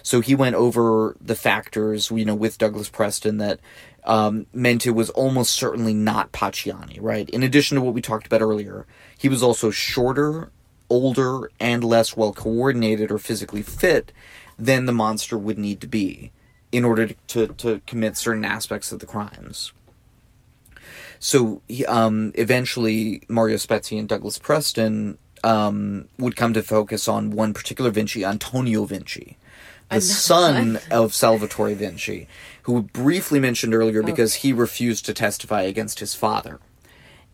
So 0.02 0.20
he 0.20 0.34
went 0.34 0.56
over 0.56 1.14
the 1.20 1.34
factors, 1.34 2.10
you 2.10 2.24
know, 2.24 2.34
with 2.34 2.56
Douglas 2.56 2.88
Preston 2.88 3.36
that 3.36 3.60
um, 4.04 4.46
meant 4.52 4.86
it 4.86 4.92
was 4.92 5.10
almost 5.10 5.52
certainly 5.52 5.92
not 5.92 6.32
Pacciani, 6.32 6.98
right? 7.00 7.28
In 7.30 7.42
addition 7.42 7.76
to 7.76 7.82
what 7.82 7.92
we 7.92 8.00
talked 8.00 8.26
about 8.26 8.40
earlier, 8.40 8.86
he 9.18 9.28
was 9.28 9.42
also 9.42 9.70
shorter, 9.70 10.50
older, 10.88 11.50
and 11.60 11.84
less 11.84 12.16
well 12.16 12.32
coordinated 12.32 13.10
or 13.10 13.18
physically 13.18 13.62
fit 13.62 14.10
than 14.58 14.86
the 14.86 14.92
monster 14.92 15.36
would 15.36 15.58
need 15.58 15.80
to 15.82 15.86
be 15.86 16.32
in 16.74 16.84
order 16.84 17.06
to, 17.06 17.14
to, 17.28 17.46
to 17.46 17.80
commit 17.86 18.16
certain 18.16 18.44
aspects 18.44 18.90
of 18.90 18.98
the 18.98 19.06
crimes. 19.06 19.72
So 21.20 21.62
um, 21.86 22.32
eventually, 22.34 23.22
Mario 23.28 23.56
Spezi 23.58 23.96
and 23.96 24.08
Douglas 24.08 24.38
Preston 24.38 25.16
um, 25.44 26.08
would 26.18 26.34
come 26.34 26.52
to 26.52 26.64
focus 26.64 27.06
on 27.06 27.30
one 27.30 27.54
particular 27.54 27.92
Vinci, 27.92 28.24
Antonio 28.24 28.86
Vinci, 28.86 29.38
the 29.88 30.00
son 30.00 30.80
of 30.90 31.14
Salvatore 31.14 31.74
Vinci, 31.74 32.26
who 32.62 32.72
we 32.72 32.80
briefly 32.80 33.38
mentioned 33.38 33.72
earlier 33.72 34.02
because 34.02 34.34
he 34.34 34.52
refused 34.52 35.06
to 35.06 35.14
testify 35.14 35.62
against 35.62 36.00
his 36.00 36.16
father. 36.16 36.58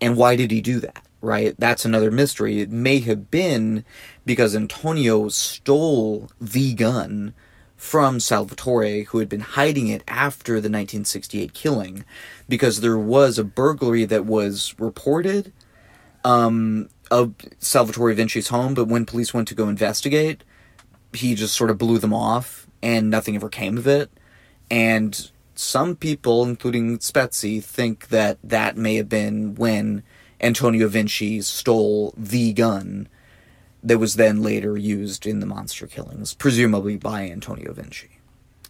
And 0.02 0.18
why 0.18 0.36
did 0.36 0.50
he 0.50 0.60
do 0.60 0.80
that? 0.80 1.02
Right? 1.22 1.54
That's 1.58 1.86
another 1.86 2.10
mystery. 2.10 2.60
It 2.60 2.70
may 2.70 3.00
have 3.00 3.30
been 3.30 3.86
because 4.26 4.54
Antonio 4.54 5.30
stole 5.30 6.30
the 6.38 6.74
gun 6.74 7.32
from 7.80 8.20
Salvatore, 8.20 9.04
who 9.04 9.18
had 9.20 9.28
been 9.30 9.40
hiding 9.40 9.88
it 9.88 10.04
after 10.06 10.52
the 10.52 10.68
1968 10.68 11.54
killing, 11.54 12.04
because 12.46 12.82
there 12.82 12.98
was 12.98 13.38
a 13.38 13.42
burglary 13.42 14.04
that 14.04 14.26
was 14.26 14.74
reported 14.78 15.50
um, 16.22 16.90
of 17.10 17.34
Salvatore 17.58 18.12
Vinci's 18.12 18.48
home, 18.48 18.74
but 18.74 18.86
when 18.86 19.06
police 19.06 19.32
went 19.32 19.48
to 19.48 19.54
go 19.54 19.66
investigate, 19.66 20.44
he 21.14 21.34
just 21.34 21.54
sort 21.54 21.70
of 21.70 21.78
blew 21.78 21.96
them 21.96 22.12
off, 22.12 22.66
and 22.82 23.08
nothing 23.08 23.34
ever 23.34 23.48
came 23.48 23.78
of 23.78 23.86
it. 23.86 24.10
And 24.70 25.30
some 25.54 25.96
people, 25.96 26.44
including 26.44 26.98
Spezi, 26.98 27.64
think 27.64 28.08
that 28.08 28.36
that 28.44 28.76
may 28.76 28.96
have 28.96 29.08
been 29.08 29.54
when 29.54 30.02
Antonio 30.38 30.86
Vinci 30.86 31.40
stole 31.40 32.12
the 32.14 32.52
gun 32.52 33.08
that 33.82 33.98
was 33.98 34.14
then 34.14 34.42
later 34.42 34.76
used 34.76 35.26
in 35.26 35.40
the 35.40 35.46
monster 35.46 35.86
killings, 35.86 36.34
presumably 36.34 36.96
by 36.96 37.28
Antonio 37.28 37.72
Vinci, 37.72 38.18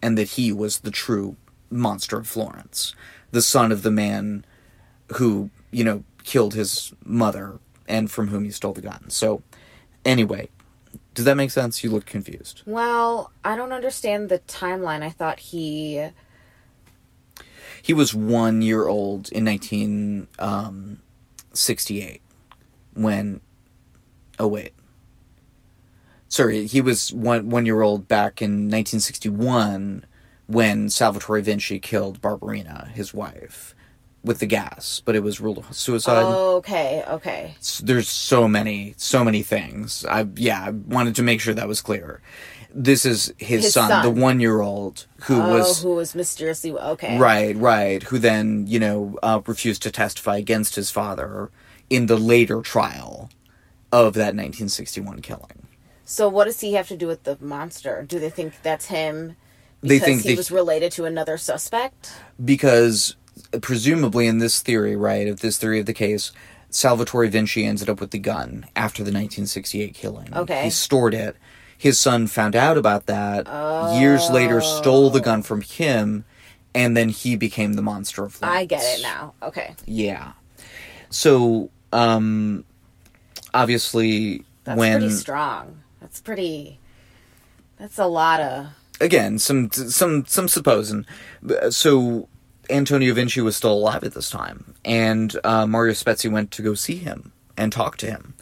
and 0.01 0.17
that 0.17 0.31
he 0.31 0.51
was 0.51 0.79
the 0.79 0.91
true 0.91 1.35
monster 1.69 2.17
of 2.17 2.27
Florence, 2.27 2.95
the 3.31 3.41
son 3.41 3.71
of 3.71 3.83
the 3.83 3.91
man 3.91 4.45
who, 5.15 5.49
you 5.71 5.83
know, 5.83 6.03
killed 6.23 6.53
his 6.53 6.93
mother 7.03 7.59
and 7.87 8.09
from 8.09 8.29
whom 8.29 8.43
he 8.43 8.51
stole 8.51 8.73
the 8.73 8.81
gun. 8.81 9.09
So, 9.09 9.41
anyway, 10.05 10.49
does 11.13 11.25
that 11.25 11.35
make 11.35 11.51
sense? 11.51 11.83
You 11.83 11.91
look 11.91 12.05
confused. 12.05 12.61
Well, 12.65 13.33
I 13.43 13.57
don't 13.57 13.73
understand 13.73 14.29
the 14.29 14.39
timeline. 14.39 15.03
I 15.03 15.09
thought 15.09 15.39
he. 15.39 16.07
He 17.81 17.93
was 17.93 18.13
one 18.13 18.61
year 18.61 18.87
old 18.87 19.29
in 19.31 19.45
1968 19.45 22.09
um, 22.09 22.21
when. 22.93 23.41
Oh, 24.39 24.47
wait. 24.47 24.71
Sorry, 26.31 26.65
he 26.65 26.79
was 26.79 27.11
one, 27.11 27.49
one 27.49 27.65
year 27.65 27.81
old 27.81 28.07
back 28.07 28.41
in 28.41 28.69
1961 28.69 30.05
when 30.47 30.89
Salvatore 30.89 31.41
Vinci 31.41 31.77
killed 31.77 32.21
Barbarina, 32.21 32.87
his 32.91 33.13
wife. 33.13 33.75
with 34.23 34.39
the 34.39 34.45
gas, 34.45 35.01
but 35.03 35.13
it 35.15 35.23
was 35.23 35.41
ruled 35.41 35.65
a 35.69 35.73
suicide. 35.73 36.23
Okay, 36.23 37.03
okay. 37.09 37.55
S- 37.59 37.81
There's 37.83 38.07
so 38.07 38.47
many, 38.47 38.93
so 38.95 39.23
many 39.25 39.41
things. 39.43 40.05
I 40.05 40.27
yeah, 40.35 40.63
I 40.67 40.69
wanted 40.69 41.15
to 41.15 41.23
make 41.23 41.41
sure 41.41 41.53
that 41.55 41.67
was 41.67 41.81
clear. 41.81 42.21
This 42.73 43.03
is 43.03 43.33
his, 43.37 43.63
His 43.65 43.73
son, 43.73 43.89
son. 43.89 44.03
the 44.05 44.21
one 44.21 44.39
year 44.39 44.61
old 44.61 45.07
who 45.23 45.41
oh, 45.41 45.49
was 45.57 45.81
who 45.83 45.95
was 45.95 46.15
mysteriously 46.15 46.71
okay? 46.71 47.17
right, 47.17 47.57
right, 47.57 48.03
who 48.03 48.19
then 48.19 48.67
you 48.67 48.79
know 48.79 49.17
uh, 49.23 49.41
refused 49.45 49.81
to 49.83 49.91
testify 49.91 50.37
against 50.37 50.75
his 50.75 50.91
father 50.91 51.49
in 51.89 52.05
the 52.05 52.15
later 52.15 52.61
trial 52.61 53.29
of 53.91 54.13
that 54.13 54.35
1961 54.37 55.21
killing. 55.21 55.67
So 56.11 56.27
what 56.27 56.43
does 56.43 56.59
he 56.59 56.73
have 56.73 56.89
to 56.89 56.97
do 56.97 57.07
with 57.07 57.23
the 57.23 57.37
monster? 57.39 58.03
Do 58.05 58.19
they 58.19 58.29
think 58.29 58.61
that's 58.63 58.87
him? 58.87 59.37
They 59.79 59.97
think 59.97 60.23
he 60.23 60.29
they- 60.29 60.35
was 60.35 60.51
related 60.51 60.91
to 60.93 61.05
another 61.05 61.37
suspect. 61.37 62.11
because 62.43 63.15
presumably 63.61 64.27
in 64.27 64.39
this 64.39 64.61
theory, 64.61 64.93
right, 64.97 65.25
of 65.29 65.39
this 65.39 65.57
theory 65.57 65.79
of 65.79 65.85
the 65.85 65.93
case, 65.93 66.33
Salvatore 66.69 67.27
Vinci 67.27 67.65
ended 67.65 67.89
up 67.89 68.01
with 68.01 68.11
the 68.11 68.19
gun 68.19 68.65
after 68.75 69.03
the 69.03 69.11
1968 69.11 69.93
killing. 69.93 70.35
Okay. 70.35 70.65
He 70.65 70.69
stored 70.69 71.13
it. 71.13 71.37
His 71.77 71.97
son 71.97 72.27
found 72.27 72.57
out 72.57 72.77
about 72.77 73.05
that. 73.05 73.47
Years 73.97 74.29
later, 74.29 74.59
stole 74.59 75.11
the 75.11 75.21
gun 75.21 75.41
from 75.41 75.61
him, 75.61 76.25
and 76.75 76.95
then 76.97 77.07
he 77.07 77.37
became 77.37 77.73
the 77.73 77.81
monster 77.81 78.25
of 78.25 78.33
Florence. 78.33 78.57
I 78.57 78.65
get 78.65 78.83
it 78.83 79.01
now. 79.01 79.33
Okay, 79.41 79.75
Yeah. 79.85 80.33
So, 81.09 81.69
um, 81.93 82.65
obviously, 83.53 84.43
that's 84.65 84.77
when 84.77 84.99
pretty 84.99 85.15
strong. 85.15 85.81
That's 86.01 86.19
pretty. 86.19 86.79
That's 87.77 87.97
a 87.97 88.05
lot 88.07 88.39
of. 88.41 88.67
again 88.99 89.39
some 89.39 89.71
some 89.71 90.25
some 90.27 90.47
supposing 90.47 91.05
so 91.71 92.27
antonio 92.69 93.13
vinci 93.15 93.41
was 93.41 93.55
still 93.55 93.73
alive 93.73 94.03
at 94.03 94.13
this 94.13 94.29
time 94.29 94.75
and 94.85 95.35
uh, 95.43 95.65
mario 95.65 95.93
spezi 95.93 96.31
went 96.31 96.51
to 96.51 96.61
go 96.61 96.75
see 96.75 96.97
him 96.97 97.31
and 97.57 97.71
talk 97.71 97.97
to 97.97 98.05
him 98.05 98.35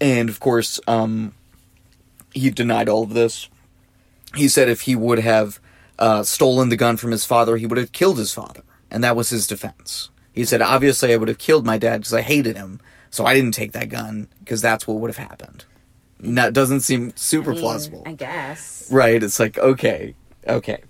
and 0.00 0.28
of 0.28 0.40
course 0.40 0.80
um, 0.88 1.32
he 2.34 2.50
denied 2.50 2.88
all 2.88 3.04
of 3.04 3.14
this 3.14 3.48
he 4.34 4.48
said 4.48 4.68
if 4.68 4.82
he 4.82 4.96
would 4.96 5.20
have 5.20 5.60
uh, 6.00 6.22
stolen 6.24 6.68
the 6.68 6.76
gun 6.76 6.96
from 6.96 7.12
his 7.12 7.24
father 7.24 7.56
he 7.56 7.66
would 7.66 7.78
have 7.78 7.92
killed 7.92 8.18
his 8.18 8.34
father 8.34 8.62
and 8.90 9.04
that 9.04 9.14
was 9.14 9.30
his 9.30 9.46
defense 9.46 10.10
he 10.32 10.44
said 10.44 10.60
obviously 10.60 11.12
i 11.12 11.16
would 11.16 11.28
have 11.28 11.38
killed 11.38 11.64
my 11.64 11.78
dad 11.78 11.98
because 11.98 12.12
i 12.14 12.22
hated 12.22 12.56
him 12.56 12.80
so 13.08 13.24
i 13.24 13.34
didn't 13.34 13.54
take 13.54 13.70
that 13.72 13.88
gun 13.88 14.26
because 14.40 14.60
that's 14.60 14.88
what 14.88 14.98
would 14.98 15.14
have 15.14 15.28
happened 15.28 15.64
that 16.20 16.52
doesn't 16.52 16.80
seem 16.80 17.12
super 17.16 17.50
I 17.50 17.54
mean, 17.54 17.62
plausible 17.62 18.02
I 18.06 18.12
guess. 18.14 18.88
Right. 18.90 19.22
It's 19.22 19.38
like, 19.38 19.58
okay, 19.58 20.14
okay. 20.46 20.82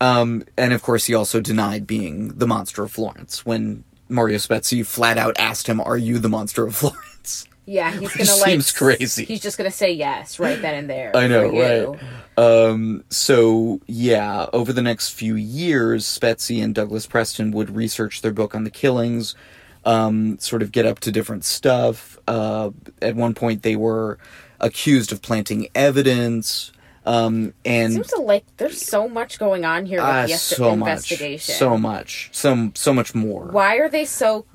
Um, 0.00 0.44
and 0.56 0.72
of 0.72 0.82
course, 0.82 1.06
he 1.06 1.14
also 1.14 1.40
denied 1.40 1.86
being 1.86 2.28
the 2.38 2.46
monster 2.46 2.82
of 2.82 2.90
Florence 2.90 3.46
when 3.46 3.84
Mario 4.08 4.38
Spezi 4.38 4.84
flat 4.84 5.16
out 5.16 5.38
asked 5.38 5.68
him, 5.68 5.80
Are 5.80 5.96
you 5.96 6.18
the 6.18 6.28
monster 6.28 6.66
of 6.66 6.74
Florence? 6.76 7.46
Yeah, 7.64 7.92
he's 7.92 8.12
gonna 8.16 8.40
like. 8.40 8.50
seems 8.50 8.72
crazy. 8.72 9.24
He's 9.24 9.40
just 9.40 9.56
gonna 9.56 9.70
say 9.70 9.92
yes 9.92 10.40
right 10.40 10.60
then 10.60 10.74
and 10.74 10.90
there. 10.90 11.16
I 11.16 11.28
know, 11.28 11.48
right? 11.48 12.00
Um, 12.36 13.04
so, 13.08 13.80
yeah, 13.86 14.46
over 14.52 14.72
the 14.72 14.82
next 14.82 15.10
few 15.10 15.36
years, 15.36 16.04
Spezi 16.04 16.62
and 16.62 16.74
Douglas 16.74 17.06
Preston 17.06 17.52
would 17.52 17.76
research 17.76 18.22
their 18.22 18.32
book 18.32 18.56
on 18.56 18.64
the 18.64 18.70
killings, 18.70 19.36
um, 19.84 20.38
sort 20.40 20.62
of 20.62 20.72
get 20.72 20.86
up 20.86 20.98
to 21.00 21.12
different 21.12 21.44
stuff. 21.44 22.18
Uh, 22.26 22.70
at 23.00 23.14
one 23.14 23.34
point, 23.34 23.62
they 23.62 23.76
were 23.76 24.18
accused 24.62 25.12
of 25.12 25.20
planting 25.20 25.68
evidence. 25.74 26.72
Um, 27.04 27.52
and 27.64 27.92
Seems 27.92 28.06
to 28.08 28.20
like 28.20 28.44
there's 28.58 28.80
so 28.80 29.08
much 29.08 29.38
going 29.40 29.64
on 29.64 29.86
here 29.86 29.98
with 29.98 30.06
Ah, 30.08 30.22
the 30.26 30.34
so 30.36 30.72
investigation. 30.72 31.52
much, 31.52 31.58
so 31.58 31.76
much, 31.76 32.28
so 32.32 32.70
so 32.74 32.92
much 32.94 33.14
more. 33.14 33.46
Why 33.46 33.76
are 33.76 33.88
they 33.88 34.04
so? 34.04 34.46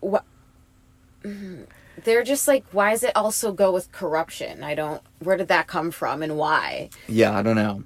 What? 0.00 0.24
Mm, 1.24 1.66
They're 2.04 2.22
just 2.22 2.46
like, 2.48 2.64
why 2.72 2.90
does 2.92 3.02
it 3.02 3.16
also 3.16 3.52
go 3.52 3.72
with 3.72 3.90
corruption? 3.90 4.62
I 4.62 4.74
don't. 4.76 5.02
Where 5.18 5.36
did 5.36 5.48
that 5.48 5.66
come 5.66 5.90
from, 5.90 6.22
and 6.22 6.36
why? 6.36 6.90
Yeah, 7.08 7.36
I 7.36 7.42
don't 7.42 7.56
know. 7.56 7.82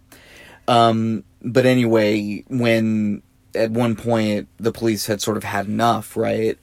Um, 0.69 1.25
but 1.43 1.65
anyway, 1.65 2.45
when 2.49 3.23
at 3.55 3.71
one 3.71 3.97
point 3.97 4.49
the 4.59 4.73
police 4.73 5.07
had 5.07 5.23
sort 5.23 5.39
of 5.39 5.45
had 5.45 5.67
enough, 5.67 6.17
right? 6.19 6.59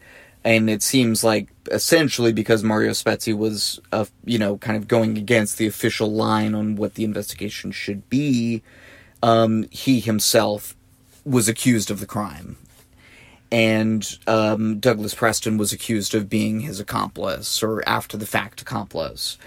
And 0.45 0.69
it 0.69 0.83
seems 0.83 1.23
like 1.23 1.49
essentially 1.71 2.33
because 2.33 2.63
Mario 2.63 2.91
Spezi 2.91 3.35
was, 3.35 3.79
uh, 3.91 4.05
you 4.25 4.37
know, 4.37 4.57
kind 4.57 4.75
of 4.75 4.87
going 4.87 5.17
against 5.17 5.57
the 5.57 5.67
official 5.67 6.11
line 6.11 6.53
on 6.53 6.75
what 6.75 6.95
the 6.95 7.05
investigation 7.05 7.71
should 7.71 8.09
be, 8.09 8.61
um, 9.21 9.65
he 9.71 9.99
himself 9.99 10.75
was 11.23 11.47
accused 11.47 11.89
of 11.89 11.99
the 11.99 12.05
crime. 12.05 12.57
And 13.51 14.17
um, 14.27 14.79
Douglas 14.79 15.13
Preston 15.13 15.57
was 15.57 15.71
accused 15.71 16.15
of 16.15 16.29
being 16.29 16.61
his 16.61 16.79
accomplice 16.79 17.63
or 17.63 17.87
after 17.87 18.17
the 18.17 18.25
fact 18.25 18.61
accomplice 18.61 19.37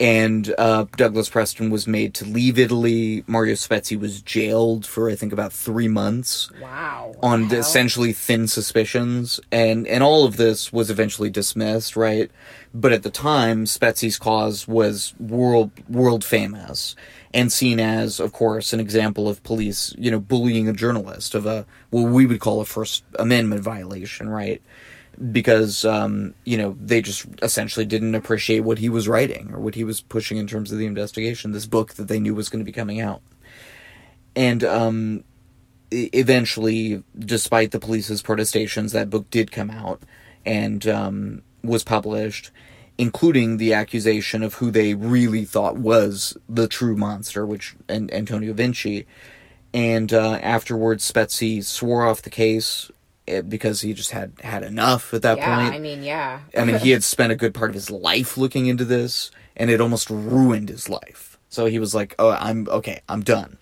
and 0.00 0.54
uh, 0.58 0.86
Douglas 0.96 1.28
Preston 1.28 1.70
was 1.70 1.86
made 1.86 2.14
to 2.14 2.24
leave 2.24 2.58
Italy. 2.58 3.22
Mario 3.26 3.54
Spezi 3.54 3.98
was 3.98 4.20
jailed 4.22 4.84
for 4.84 5.08
I 5.08 5.14
think 5.14 5.32
about 5.32 5.52
three 5.52 5.88
months 5.88 6.50
Wow. 6.60 7.14
on 7.22 7.52
essentially 7.52 8.12
thin 8.12 8.48
suspicions, 8.48 9.38
and 9.52 9.86
and 9.86 10.02
all 10.02 10.24
of 10.24 10.36
this 10.36 10.72
was 10.72 10.90
eventually 10.90 11.30
dismissed, 11.30 11.96
right? 11.96 12.30
But 12.74 12.92
at 12.92 13.02
the 13.02 13.10
time, 13.10 13.64
Spezi's 13.66 14.18
cause 14.18 14.66
was 14.66 15.14
world 15.20 15.70
world 15.88 16.24
famous 16.24 16.96
and 17.34 17.50
seen 17.52 17.80
as, 17.80 18.20
of 18.20 18.32
course, 18.32 18.72
an 18.74 18.80
example 18.80 19.26
of 19.28 19.42
police, 19.42 19.94
you 19.96 20.10
know, 20.10 20.20
bullying 20.20 20.68
a 20.68 20.72
journalist 20.72 21.34
of 21.34 21.46
a 21.46 21.64
what 21.90 22.02
we 22.10 22.26
would 22.26 22.40
call 22.40 22.60
a 22.60 22.64
First 22.64 23.04
Amendment 23.18 23.62
violation, 23.62 24.28
right? 24.28 24.60
Because 25.30 25.84
um, 25.84 26.34
you 26.44 26.56
know 26.56 26.76
they 26.80 27.02
just 27.02 27.26
essentially 27.42 27.84
didn't 27.84 28.14
appreciate 28.14 28.60
what 28.60 28.78
he 28.78 28.88
was 28.88 29.08
writing 29.08 29.50
or 29.52 29.60
what 29.60 29.74
he 29.74 29.84
was 29.84 30.00
pushing 30.00 30.38
in 30.38 30.46
terms 30.46 30.72
of 30.72 30.78
the 30.78 30.86
investigation. 30.86 31.52
This 31.52 31.66
book 31.66 31.94
that 31.94 32.08
they 32.08 32.18
knew 32.18 32.34
was 32.34 32.48
going 32.48 32.64
to 32.64 32.68
be 32.68 32.72
coming 32.72 33.00
out, 33.00 33.20
and 34.34 34.64
um, 34.64 35.24
eventually, 35.92 37.02
despite 37.18 37.70
the 37.70 37.80
police's 37.80 38.22
protestations, 38.22 38.92
that 38.92 39.10
book 39.10 39.28
did 39.30 39.52
come 39.52 39.70
out 39.70 40.02
and 40.44 40.86
um, 40.86 41.42
was 41.62 41.84
published, 41.84 42.50
including 42.98 43.56
the 43.56 43.72
accusation 43.74 44.42
of 44.42 44.54
who 44.54 44.70
they 44.70 44.94
really 44.94 45.44
thought 45.44 45.76
was 45.76 46.36
the 46.48 46.66
true 46.66 46.96
monster, 46.96 47.46
which 47.46 47.74
and 47.88 48.12
Antonio 48.12 48.52
Vinci. 48.52 49.06
And 49.74 50.12
uh, 50.12 50.38
afterwards, 50.42 51.10
Spezi 51.10 51.64
swore 51.64 52.06
off 52.06 52.22
the 52.22 52.30
case 52.30 52.90
eh, 53.32 53.40
because 53.42 53.80
he 53.80 53.92
just 53.94 54.10
had 54.10 54.32
had 54.42 54.62
enough 54.62 55.12
at 55.14 55.22
that 55.22 55.38
Yeah, 55.38 55.56
point. 55.56 55.74
I 55.74 55.78
mean, 55.78 56.02
yeah. 56.02 56.40
I 56.56 56.64
mean, 56.64 56.78
he 56.78 56.90
had 56.90 57.04
spent 57.04 57.32
a 57.32 57.36
good 57.36 57.54
part 57.54 57.70
of 57.70 57.74
his 57.74 57.90
life 57.90 58.36
looking 58.36 58.66
into 58.66 58.84
this, 58.84 59.30
and 59.56 59.70
it 59.70 59.80
almost 59.80 60.10
ruined 60.10 60.68
his 60.68 60.88
life. 60.88 61.38
So 61.48 61.66
he 61.66 61.78
was 61.78 61.94
like, 61.94 62.14
"Oh, 62.18 62.30
I'm 62.30 62.68
okay. 62.68 63.00
I'm 63.08 63.22
done," 63.22 63.58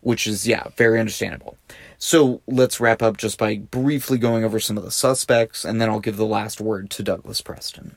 which 0.00 0.26
is 0.26 0.46
yeah, 0.46 0.64
very 0.76 0.98
understandable. 1.00 1.56
So 1.98 2.42
let's 2.46 2.80
wrap 2.80 3.02
up 3.02 3.16
just 3.16 3.38
by 3.38 3.56
briefly 3.56 4.18
going 4.18 4.44
over 4.44 4.60
some 4.60 4.76
of 4.76 4.84
the 4.84 4.90
suspects, 4.90 5.64
and 5.64 5.80
then 5.80 5.88
I'll 5.88 6.00
give 6.00 6.16
the 6.16 6.26
last 6.26 6.60
word 6.60 6.90
to 6.90 7.02
Douglas 7.02 7.40
Preston. 7.40 7.96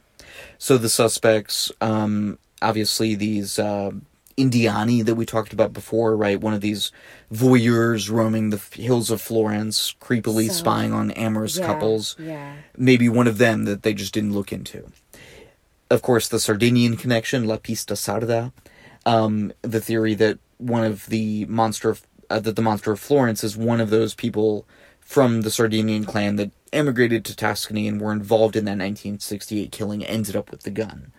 So 0.58 0.78
the 0.78 0.90
suspects, 0.90 1.72
um, 1.82 2.38
obviously 2.62 3.16
these 3.16 3.60
uh, 3.60 3.92
Indiani 4.38 5.04
that 5.04 5.16
we 5.16 5.26
talked 5.26 5.52
about 5.52 5.74
before, 5.74 6.16
right? 6.16 6.40
One 6.40 6.54
of 6.54 6.62
these 6.62 6.92
voyeurs 7.34 8.10
roaming 8.12 8.52
the 8.52 8.62
hills 8.74 9.10
of 9.10 9.20
Florence, 9.22 9.96
creepily 10.00 10.48
So- 10.48 10.54
spying 10.54 10.94
on 10.94 11.12
amorous 11.12 11.58
yeah, 11.58 11.66
couples 11.66 12.16
Yeah. 12.20 12.54
maybe 12.78 13.10
one 13.10 13.28
of 13.28 13.40
them 13.40 13.66
that 13.66 13.82
they 13.84 13.94
just 13.94 14.14
didn't 14.14 14.34
look 14.34 14.54
into. 14.54 14.86
Of 15.90 16.02
course, 16.02 16.28
the 16.28 16.40
Sardinian 16.40 16.98
connection, 16.98 17.46
La 17.48 17.58
Pista 17.58 17.96
Sarda, 17.96 18.52
um, 19.06 19.54
the 19.64 19.82
theory 19.82 20.14
that 20.16 20.38
one 20.58 20.84
of 20.84 21.08
the 21.08 21.46
monster 21.46 21.90
of, 21.90 22.02
uh, 22.30 22.40
that 22.40 22.56
the 22.56 22.62
monster 22.62 22.92
of 22.92 23.00
Florence 23.00 23.44
is 23.44 23.58
one 23.58 23.82
of 23.82 23.90
those 23.90 24.14
people 24.14 24.68
from 25.00 25.42
the 25.42 25.52
Sardinian 25.52 26.04
clan 26.04 26.36
that 26.36 26.52
emigrated 26.74 27.24
to 27.26 27.36
Tuscany 27.36 27.88
and 27.88 28.00
were 28.02 28.12
involved 28.12 28.56
in 28.58 28.66
that 28.66 28.78
1968 28.78 29.72
killing, 29.72 30.04
ended 30.06 30.36
up 30.36 30.52
with 30.52 30.64
the 30.64 30.70
gun. 30.72 31.12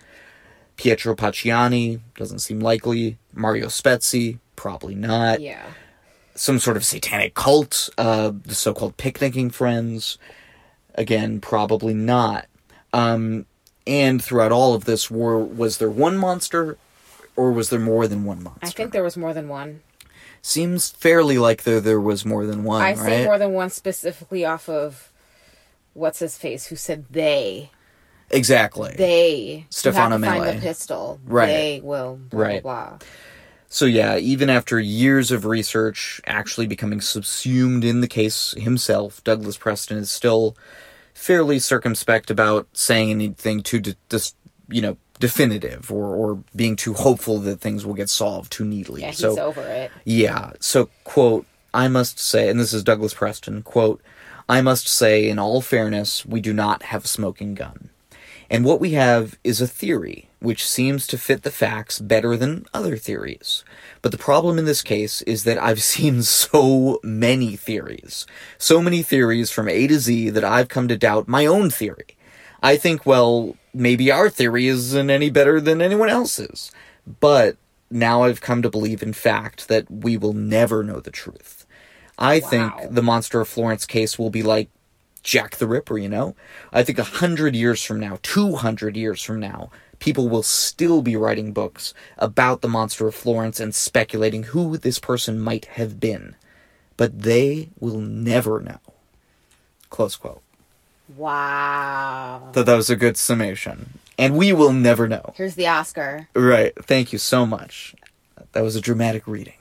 Pietro 0.79 1.15
Pacciani 1.15 2.01
doesn't 2.17 2.39
seem 2.39 2.61
likely. 2.61 3.19
Mario 3.35 3.67
Spezi 3.67 4.39
probably 4.57 4.95
not 4.95 5.41
Yeah. 5.41 5.67
some 6.35 6.59
sort 6.59 6.77
of 6.79 6.85
satanic 6.85 7.35
cult, 7.35 7.91
uh, 7.99 8.33
the 8.47 8.55
so-called 8.55 8.97
picnicking 8.97 9.51
friends. 9.51 10.17
Again, 10.95 11.41
probably 11.41 11.95
not. 11.95 12.47
Um, 12.93 13.45
and 13.87 14.23
throughout 14.25 14.53
all 14.53 14.75
of 14.75 14.85
this, 14.85 15.11
were 15.11 15.39
was 15.39 15.79
there 15.79 15.91
one 15.91 16.17
monster, 16.17 16.79
or 17.37 17.53
was 17.53 17.71
there 17.71 17.79
more 17.81 18.09
than 18.09 18.25
one 18.25 18.43
monster? 18.43 18.67
I 18.67 18.71
think 18.71 18.93
there 18.93 19.03
was 19.05 19.17
more 19.17 19.35
than 19.35 19.49
one. 19.49 19.83
seems 20.41 20.91
fairly 20.91 21.37
like 21.39 21.65
there 21.65 21.81
there 21.81 22.01
was 22.01 22.25
more 22.25 22.47
than 22.47 22.63
one. 22.65 22.81
I 22.83 22.91
right? 22.95 22.99
say 22.99 23.25
more 23.25 23.39
than 23.39 23.53
one 23.53 23.71
specifically 23.71 24.45
off 24.45 24.69
of 24.69 25.11
what's 25.95 26.21
his 26.21 26.39
face 26.39 26.67
who 26.67 26.77
said 26.77 27.07
they 27.11 27.71
exactly. 28.31 28.95
they 28.97 29.67
Stefano 29.71 30.17
you 30.17 30.23
have 30.25 30.35
to 30.35 30.39
Mele. 30.41 30.45
find 30.47 30.59
the 30.59 30.63
pistol 30.63 31.21
Right. 31.27 31.47
they 31.47 31.81
will 31.83 32.19
blah, 32.31 32.41
Right. 32.41 32.63
blah 32.63 32.89
blah 32.91 32.99
So 33.71 33.85
yeah, 33.85 34.17
even 34.17 34.49
after 34.49 34.81
years 34.81 35.31
of 35.31 35.45
research, 35.45 36.21
actually 36.27 36.67
becoming 36.67 37.01
subsumed 37.03 37.85
in 37.85 38.01
the 38.01 38.09
case 38.09 38.55
himself, 38.57 39.23
Douglas 39.25 39.59
Preston 39.59 39.99
is 39.99 40.11
still 40.11 40.57
fairly 41.13 41.59
circumspect 41.59 42.31
about 42.31 42.67
saying 42.73 43.11
anything 43.11 43.63
too, 43.63 43.81
de- 43.81 43.97
dis- 44.09 44.35
you 44.71 44.81
know, 44.81 44.97
definitive 45.21 45.91
or, 45.93 46.15
or 46.15 46.43
being 46.57 46.77
too 46.77 46.95
hopeful 46.95 47.39
that 47.41 47.61
things 47.61 47.85
will 47.85 47.95
get 47.95 48.09
solved 48.09 48.53
too 48.53 48.65
neatly. 48.65 49.03
Yeah, 49.03 49.09
he's 49.09 49.19
so 49.19 49.39
over 49.39 49.61
it. 49.63 49.91
yeah. 50.05 50.53
So, 50.61 50.89
quote, 51.05 51.45
I 51.75 51.89
must 51.89 52.19
say, 52.19 52.49
and 52.49 52.59
this 52.59 52.73
is 52.73 52.83
Douglas 52.85 53.13
Preston, 53.15 53.63
quote, 53.63 54.01
I 54.49 54.61
must 54.63 54.89
say, 54.89 55.29
in 55.29 55.39
all 55.39 55.61
fairness, 55.61 56.25
we 56.25 56.41
do 56.41 56.55
not 56.55 56.85
have 56.85 57.05
a 57.05 57.09
smoking 57.09 57.55
gun. 57.55 57.91
And 58.51 58.65
what 58.65 58.81
we 58.81 58.93
have 58.93 59.39
is 59.45 59.61
a 59.61 59.67
theory, 59.67 60.31
which 60.41 60.67
seems 60.67 61.07
to 61.09 61.19
fit 61.19 61.43
the 61.43 61.51
facts 61.51 61.99
better 61.99 62.37
than 62.37 62.65
other 62.73 62.97
theories. 62.97 63.63
But 64.01 64.13
the 64.13 64.19
problem 64.19 64.59
in 64.59 64.65
this 64.65 64.83
case 64.83 65.21
is 65.23 65.45
that 65.45 65.59
I've 65.63 65.83
seen 65.95 66.23
so 66.23 66.99
many 67.03 67.57
theories. 67.57 68.27
So 68.57 68.81
many 68.81 69.03
theories 69.03 69.51
from 69.51 69.69
A 69.69 69.87
to 69.87 69.99
Z 69.99 70.31
that 70.31 70.45
I've 70.45 70.69
come 70.69 70.89
to 70.89 70.97
doubt 70.97 71.29
my 71.29 71.45
own 71.47 71.71
theory. 71.71 72.17
I 72.63 72.77
think, 72.77 73.05
well, 73.07 73.57
maybe 73.75 74.11
our 74.11 74.31
theory 74.31 74.67
isn't 74.67 75.11
any 75.11 75.31
better 75.31 75.61
than 75.61 75.81
anyone 75.83 76.09
else's. 76.09 76.73
But 77.21 77.57
now 77.91 78.23
I've 78.25 78.41
come 78.41 78.63
to 78.63 78.71
believe, 78.71 79.03
in 79.03 79.13
fact, 79.13 79.69
that 79.69 79.91
we 79.91 80.17
will 80.17 80.33
never 80.33 80.83
know 80.83 81.01
the 81.01 81.11
truth. 81.11 81.67
I 82.19 82.41
Wow. 82.41 82.49
think 82.49 82.95
the 82.95 83.03
Monster 83.03 83.41
of 83.41 83.49
Florence 83.49 83.87
case 83.87 84.19
will 84.19 84.31
be 84.31 84.43
like 84.43 84.69
Jack 85.23 85.57
the 85.57 85.67
Ripper, 85.67 85.99
you 85.99 86.09
know? 86.09 86.35
I 86.73 86.83
think 86.83 86.99
a 86.99 87.05
hundred 87.05 87.55
years 87.55 87.83
from 87.83 88.01
now, 88.01 88.19
two 88.23 88.57
hundred 88.57 88.97
years 88.97 89.23
from 89.23 89.41
now, 89.41 89.71
people 89.99 90.29
will 90.29 90.43
still 90.43 91.03
be 91.03 91.17
writing 91.17 91.53
books 91.53 91.93
about 92.19 92.61
the 92.63 92.69
Monster 92.69 93.07
of 93.09 93.15
Florence 93.15 93.61
and 93.61 93.75
speculating 93.75 94.45
who 94.45 94.77
this 94.77 94.99
person 94.99 95.39
might 95.41 95.65
have 95.67 95.99
been. 96.01 96.35
But 96.97 97.23
they 97.23 97.69
will 97.79 97.99
never 98.01 98.61
know. 98.61 98.79
Close 99.91 100.17
quote. 100.17 100.43
Wow. 101.17 102.51
Thought 102.53 102.67
that 102.67 102.75
was 102.77 102.91
a 102.91 102.97
good 102.97 103.17
summation. 103.17 103.99
And 104.19 104.37
we 104.37 104.53
will 104.53 104.73
never 104.73 105.07
know. 105.09 105.33
Here's 105.37 105.55
the 105.55 105.67
Oscar. 105.69 106.29
Right. 106.35 106.73
Thank 106.85 107.13
you 107.13 107.19
so 107.19 107.47
much. 107.47 107.95
That 108.53 108.63
was 108.63 108.77
a 108.77 108.81
dramatic 108.81 109.27
reading 109.27 109.55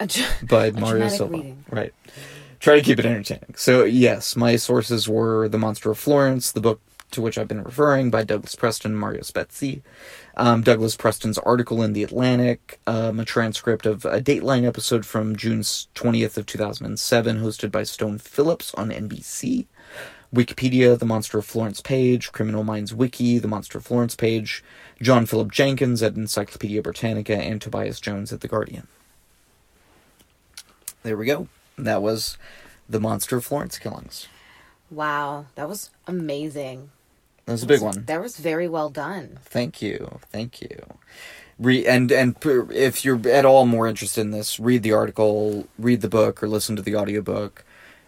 A 0.00 0.06
dr- 0.06 0.46
by 0.48 0.70
Mario 0.80 1.08
Silva. 1.08 1.32
reading. 1.32 1.64
Right. 1.70 1.94
Try 2.62 2.76
to 2.76 2.82
keep 2.82 3.00
it 3.00 3.04
entertaining. 3.04 3.56
So, 3.56 3.82
yes, 3.82 4.36
my 4.36 4.54
sources 4.54 5.08
were 5.08 5.48
The 5.48 5.58
Monster 5.58 5.90
of 5.90 5.98
Florence, 5.98 6.52
the 6.52 6.60
book 6.60 6.80
to 7.10 7.20
which 7.20 7.36
I've 7.36 7.48
been 7.48 7.64
referring 7.64 8.08
by 8.08 8.22
Douglas 8.22 8.54
Preston 8.54 8.92
and 8.92 9.00
Mario 9.00 9.22
Spezi, 9.22 9.82
um, 10.36 10.62
Douglas 10.62 10.94
Preston's 10.94 11.38
article 11.38 11.82
in 11.82 11.92
The 11.92 12.04
Atlantic, 12.04 12.78
um, 12.86 13.18
a 13.18 13.24
transcript 13.24 13.84
of 13.84 14.04
a 14.04 14.20
Dateline 14.20 14.64
episode 14.64 15.04
from 15.04 15.34
June 15.34 15.62
20th 15.62 16.36
of 16.36 16.46
2007, 16.46 17.40
hosted 17.40 17.72
by 17.72 17.82
Stone 17.82 18.18
Phillips 18.18 18.72
on 18.74 18.90
NBC, 18.90 19.66
Wikipedia, 20.32 20.96
The 20.96 21.04
Monster 21.04 21.38
of 21.38 21.44
Florence 21.44 21.80
page, 21.80 22.30
Criminal 22.30 22.62
Minds 22.62 22.94
Wiki, 22.94 23.40
The 23.40 23.48
Monster 23.48 23.78
of 23.78 23.86
Florence 23.86 24.14
page, 24.14 24.62
John 25.02 25.26
Philip 25.26 25.50
Jenkins 25.50 26.00
at 26.00 26.14
Encyclopedia 26.14 26.80
Britannica, 26.80 27.36
and 27.36 27.60
Tobias 27.60 28.00
Jones 28.00 28.32
at 28.32 28.40
The 28.40 28.46
Guardian. 28.46 28.86
There 31.02 31.16
we 31.16 31.26
go. 31.26 31.48
That 31.78 32.02
was 32.02 32.38
The 32.88 33.00
Monster 33.00 33.36
of 33.38 33.44
Florence 33.44 33.78
killings. 33.78 34.28
Wow, 34.90 35.46
that 35.54 35.68
was 35.68 35.90
amazing. 36.06 36.90
That 37.46 37.52
was 37.52 37.62
a 37.62 37.66
big 37.66 37.80
one. 37.80 38.04
That 38.04 38.20
was 38.20 38.36
very 38.36 38.68
well 38.68 38.90
done. 38.90 39.38
Thank 39.44 39.82
you. 39.82 40.20
Thank 40.30 40.60
you. 40.60 40.84
Re- 41.58 41.86
and 41.86 42.10
and 42.12 42.36
if 42.70 43.04
you're 43.04 43.20
at 43.28 43.44
all 43.44 43.66
more 43.66 43.88
interested 43.88 44.20
in 44.20 44.30
this, 44.30 44.60
read 44.60 44.82
the 44.82 44.92
article, 44.92 45.66
read 45.78 46.02
the 46.02 46.08
book, 46.08 46.42
or 46.42 46.48
listen 46.48 46.76
to 46.76 46.82
the 46.82 46.94
audiobook. 46.94 47.64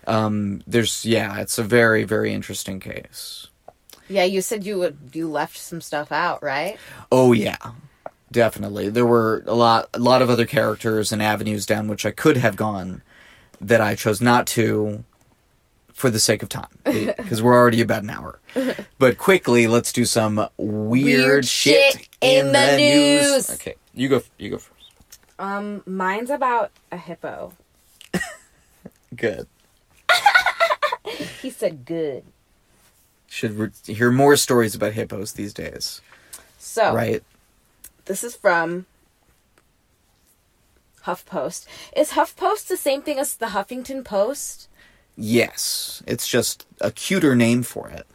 Um, 0.07 0.63
there's 0.67 1.05
yeah, 1.05 1.41
it's 1.41 1.59
a 1.59 1.63
very 1.63 2.05
very 2.05 2.33
interesting 2.33 2.81
case. 2.81 3.49
Yeah, 4.09 4.25
you 4.25 4.43
said 4.43 4.65
you 4.65 4.79
would 4.79 4.99
you 5.13 5.29
left 5.29 5.57
some 5.57 5.81
stuff 5.81 6.13
out, 6.13 6.43
right? 6.43 6.77
Oh 7.11 7.33
yeah, 7.33 7.57
definitely. 8.31 8.89
There 8.89 9.07
were 9.07 9.43
a 9.47 9.55
lot 9.55 9.89
a 9.95 9.99
lot 9.99 10.23
of 10.23 10.31
other 10.31 10.47
characters 10.47 11.13
and 11.13 11.23
avenues 11.23 11.65
down 11.67 11.89
which 11.89 12.05
I 12.05 12.11
could 12.11 12.37
have 12.37 12.57
gone 12.57 13.03
that 13.61 13.81
I 13.81 13.95
chose 13.95 14.21
not 14.21 14.47
to 14.49 15.05
for 15.93 16.11
the 16.11 16.19
sake 16.19 16.43
of 16.43 16.49
time 16.49 16.79
because 16.85 17.43
we're 17.43 17.55
already 17.55 17.81
about 17.81 18.03
an 18.03 18.11
hour. 18.11 18.41
But 18.99 19.17
quickly, 19.19 19.67
let's 19.67 19.93
do 19.93 20.05
some 20.05 20.37
weird, 20.57 21.25
Weird 21.25 21.47
shit, 21.47 21.93
shit 21.95 22.09
in 22.21 22.53
the 22.53 22.77
news. 22.77 23.51
Okay, 23.51 23.75
you 23.95 24.09
go. 24.09 24.23
You 24.39 24.51
go 24.51 24.59
first. 24.59 24.91
Um, 25.39 25.83
mine's 25.87 26.31
about 26.31 26.71
a 26.93 26.97
hippo. 26.97 27.53
Good. 29.17 29.47
He 31.43 31.51
said 31.51 31.85
good. 31.85 32.25
Should 33.29 33.53
re- 33.53 33.71
hear 33.85 34.11
more 34.11 34.37
stories 34.37 34.75
about 34.75 34.95
hippos 34.95 35.33
these 35.35 35.53
days, 35.53 36.01
So 36.59 36.95
right? 36.95 37.23
this 38.07 38.25
is 38.25 38.35
from 38.35 38.87
HuffPost. 41.07 41.67
Is 41.97 42.11
HuffPost 42.11 42.69
the 42.69 42.77
same 42.77 43.03
thing 43.03 43.19
as 43.19 43.35
the 43.35 43.47
Huffington 43.47 44.05
Post? 44.05 44.69
Yes, 45.17 46.03
it's 46.07 46.27
just 46.27 46.67
a 46.81 46.91
cuter 46.91 47.37
name 47.37 47.63
for 47.63 47.89
it. 47.89 48.07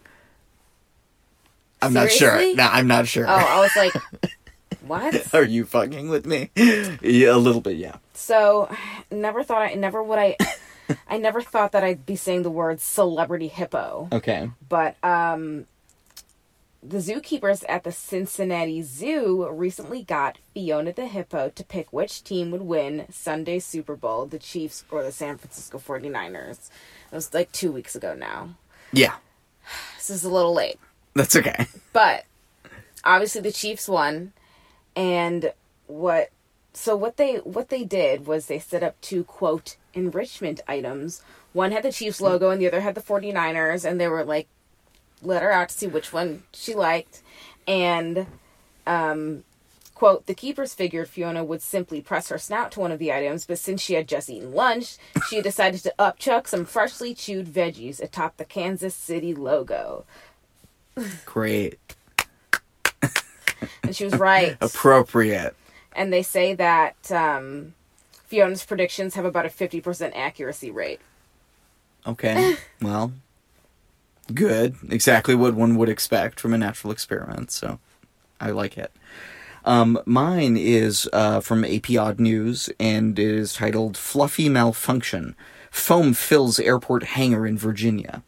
I'm 1.82 1.94
not 1.94 2.12
sure. 2.12 2.56
No, 2.56 2.68
I'm 2.70 2.88
not 2.88 3.08
sure. 3.08 3.26
Oh, 3.26 3.32
I 3.32 3.60
was 3.62 3.76
like, 3.76 3.94
what? 4.86 5.34
Are 5.34 5.44
you 5.44 5.66
fucking 5.66 6.10
with 6.10 6.26
me? 6.26 6.50
yeah, 6.56 7.34
a 7.34 7.38
little 7.38 7.62
bit, 7.62 7.78
yeah. 7.78 7.98
So, 8.14 8.70
never 9.10 9.44
thought 9.44 9.62
I 9.62 9.76
never 9.76 10.04
would 10.04 10.20
I. 10.20 10.36
I 11.08 11.18
never 11.18 11.42
thought 11.42 11.74
that 11.74 11.84
I'd 11.84 12.06
be 12.06 12.16
saying 12.16 12.42
the 12.42 12.50
word 12.50 12.82
celebrity 12.82 13.48
hippo. 13.48 14.10
Okay. 14.12 14.50
But 14.68 14.96
um 15.04 15.68
the 16.82 16.98
zookeepers 16.98 17.64
at 17.68 17.84
the 17.84 17.92
Cincinnati 17.92 18.82
Zoo 18.82 19.48
recently 19.50 20.04
got 20.04 20.38
Fiona 20.54 20.94
the 20.94 21.08
hippo 21.08 21.50
to 21.50 21.64
pick 21.64 21.92
which 21.92 22.24
team 22.24 22.52
would 22.52 22.62
win 22.62 23.06
Sunday's 23.12 23.66
Super 23.66 23.96
Bowl, 23.96 24.26
the 24.26 24.40
Chiefs 24.40 24.86
or 24.90 25.04
the 25.04 25.12
San 25.12 25.38
Francisco 25.38 25.78
49ers. 25.78 26.70
It 27.12 27.16
was 27.16 27.34
like 27.34 27.52
2 27.52 27.72
weeks 27.72 27.96
ago 27.96 28.14
now. 28.16 28.56
Yeah, 28.94 29.16
This 29.98 30.10
is 30.10 30.24
a 30.24 30.30
little 30.30 30.54
late. 30.54 30.80
that's 31.14 31.36
okay. 31.36 31.68
But 31.92 32.26
obviously 33.04 33.42
the 33.42 33.52
Chiefs 33.52 33.88
won 33.88 34.34
and 34.96 35.54
what 35.88 36.30
so 36.74 36.96
what 36.96 37.18
they 37.18 37.38
what 37.38 37.70
they 37.70 37.84
did 37.84 38.26
was 38.28 38.46
they 38.46 38.60
set 38.60 38.84
up 38.84 39.00
two 39.02 39.24
quote 39.24 39.76
enrichment 39.94 40.62
items. 40.68 41.22
One 41.52 41.72
had 41.72 41.84
the 41.84 41.92
Chiefs 41.92 42.22
logo 42.22 42.52
and 42.52 42.62
the 42.62 42.68
other 42.68 42.82
had 42.82 42.96
the 42.96 43.02
49ers 43.02 43.84
and 43.90 44.00
they 44.00 44.08
were 44.08 44.24
like 44.24 44.48
let 45.22 45.42
her 45.44 45.52
out 45.52 45.70
to 45.70 45.78
see 45.78 45.88
which 45.88 46.12
one 46.14 46.44
she 46.54 46.74
liked 46.74 47.22
and 47.68 48.26
um 48.88 49.44
quote 49.96 50.26
the 50.28 50.34
keepers 50.34 50.74
figured 50.74 51.10
Fiona 51.10 51.44
would 51.44 51.62
simply 51.62 52.00
press 52.02 52.30
her 52.30 52.38
snout 52.38 52.72
to 52.72 52.80
one 52.80 52.92
of 52.92 53.00
the 53.00 53.12
items 53.12 53.46
but 53.46 53.58
since 53.60 53.82
she 53.82 53.96
had 53.96 54.08
just 54.08 54.30
eaten 54.30 54.54
lunch 54.54 54.98
she 55.28 55.42
decided 55.42 55.82
to 55.84 55.94
upchuck 56.00 56.48
some 56.48 56.66
freshly 56.66 57.14
chewed 57.14 57.48
veggies 57.48 58.02
atop 58.02 58.38
the 58.38 58.46
Kansas 58.46 58.96
City 58.96 59.34
logo 59.36 60.06
Great. 61.26 61.78
and 63.84 63.96
she 63.96 64.04
was 64.06 64.16
right 64.16 64.58
Appropriate. 64.62 65.56
and 65.94 66.12
they 66.14 66.24
say 66.24 66.54
that 66.54 67.12
um, 67.12 67.74
Fiona's 68.28 68.64
predictions 68.66 69.16
have 69.16 69.26
about 69.26 69.46
a 69.46 69.50
50% 69.50 70.12
accuracy 70.16 70.70
rate. 70.72 71.00
Okay. 72.06 72.56
well, 72.82 73.12
good. 74.30 74.76
Exactly 74.90 75.36
what 75.36 75.54
one 75.54 75.76
would 75.76 75.90
expect 75.90 76.40
from 76.40 76.54
a 76.54 76.58
natural 76.58 76.92
experiment, 76.92 77.52
so 77.52 77.80
I 78.40 78.52
like 78.52 78.78
it. 78.78 78.92
Um, 79.66 80.00
mine 80.06 80.58
is 80.58 81.10
uh, 81.12 81.42
from 81.42 81.66
AP 81.66 81.92
Odd 81.98 82.20
News, 82.20 82.70
and 82.80 83.20
it 83.20 83.28
is 83.28 83.54
titled 83.54 83.98
Fluffy 83.98 84.50
Malfunction 84.50 85.36
Foam 85.70 86.14
Fills 86.14 86.60
Airport 86.60 87.04
Hangar 87.04 87.46
in 87.46 87.58
Virginia. 87.58 88.24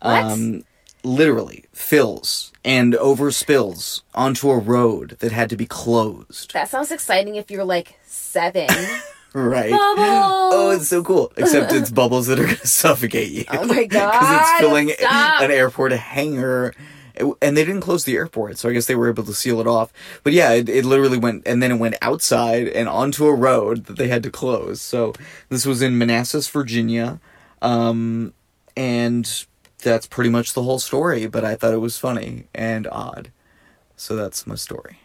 What? 0.00 0.24
Um, 0.24 0.64
literally 1.04 1.64
fills 1.72 2.52
and 2.64 2.92
overspills 2.94 4.02
onto 4.14 4.50
a 4.50 4.58
road 4.58 5.16
that 5.20 5.32
had 5.32 5.48
to 5.48 5.56
be 5.56 5.64
closed. 5.64 6.52
that 6.52 6.68
sounds 6.68 6.90
exciting 6.90 7.36
if 7.36 7.50
you're 7.50 7.64
like 7.64 7.98
seven. 8.04 8.68
Right. 9.34 9.70
Bubbles! 9.70 10.52
Oh, 10.54 10.70
it's 10.74 10.88
so 10.88 11.02
cool. 11.02 11.32
Except 11.36 11.72
it's 11.72 11.90
bubbles 12.02 12.26
that 12.28 12.38
are 12.38 12.44
going 12.44 12.56
to 12.56 12.66
suffocate 12.66 13.30
you. 13.30 13.44
Oh 13.50 13.66
my 13.66 13.84
Because 13.88 14.40
it's 14.40 14.60
filling 14.60 14.90
stop. 14.90 15.42
an 15.42 15.50
airport 15.50 15.92
hangar. 15.92 16.74
And 17.42 17.56
they 17.56 17.64
didn't 17.64 17.80
close 17.80 18.04
the 18.04 18.14
airport, 18.14 18.58
so 18.58 18.68
I 18.68 18.72
guess 18.72 18.86
they 18.86 18.94
were 18.94 19.08
able 19.08 19.24
to 19.24 19.34
seal 19.34 19.60
it 19.60 19.66
off. 19.66 19.92
But 20.22 20.34
yeah, 20.34 20.52
it, 20.52 20.68
it 20.68 20.84
literally 20.84 21.18
went, 21.18 21.48
and 21.48 21.60
then 21.60 21.72
it 21.72 21.78
went 21.78 21.96
outside 22.00 22.68
and 22.68 22.88
onto 22.88 23.26
a 23.26 23.34
road 23.34 23.86
that 23.86 23.96
they 23.96 24.06
had 24.06 24.22
to 24.22 24.30
close. 24.30 24.80
So 24.80 25.14
this 25.48 25.66
was 25.66 25.82
in 25.82 25.98
Manassas, 25.98 26.48
Virginia. 26.48 27.18
Um, 27.60 28.34
and 28.76 29.44
that's 29.82 30.06
pretty 30.06 30.30
much 30.30 30.52
the 30.52 30.62
whole 30.62 30.78
story, 30.78 31.26
but 31.26 31.44
I 31.44 31.56
thought 31.56 31.74
it 31.74 31.78
was 31.78 31.98
funny 31.98 32.46
and 32.54 32.86
odd. 32.86 33.32
So 33.96 34.14
that's 34.14 34.46
my 34.46 34.54
story. 34.54 35.00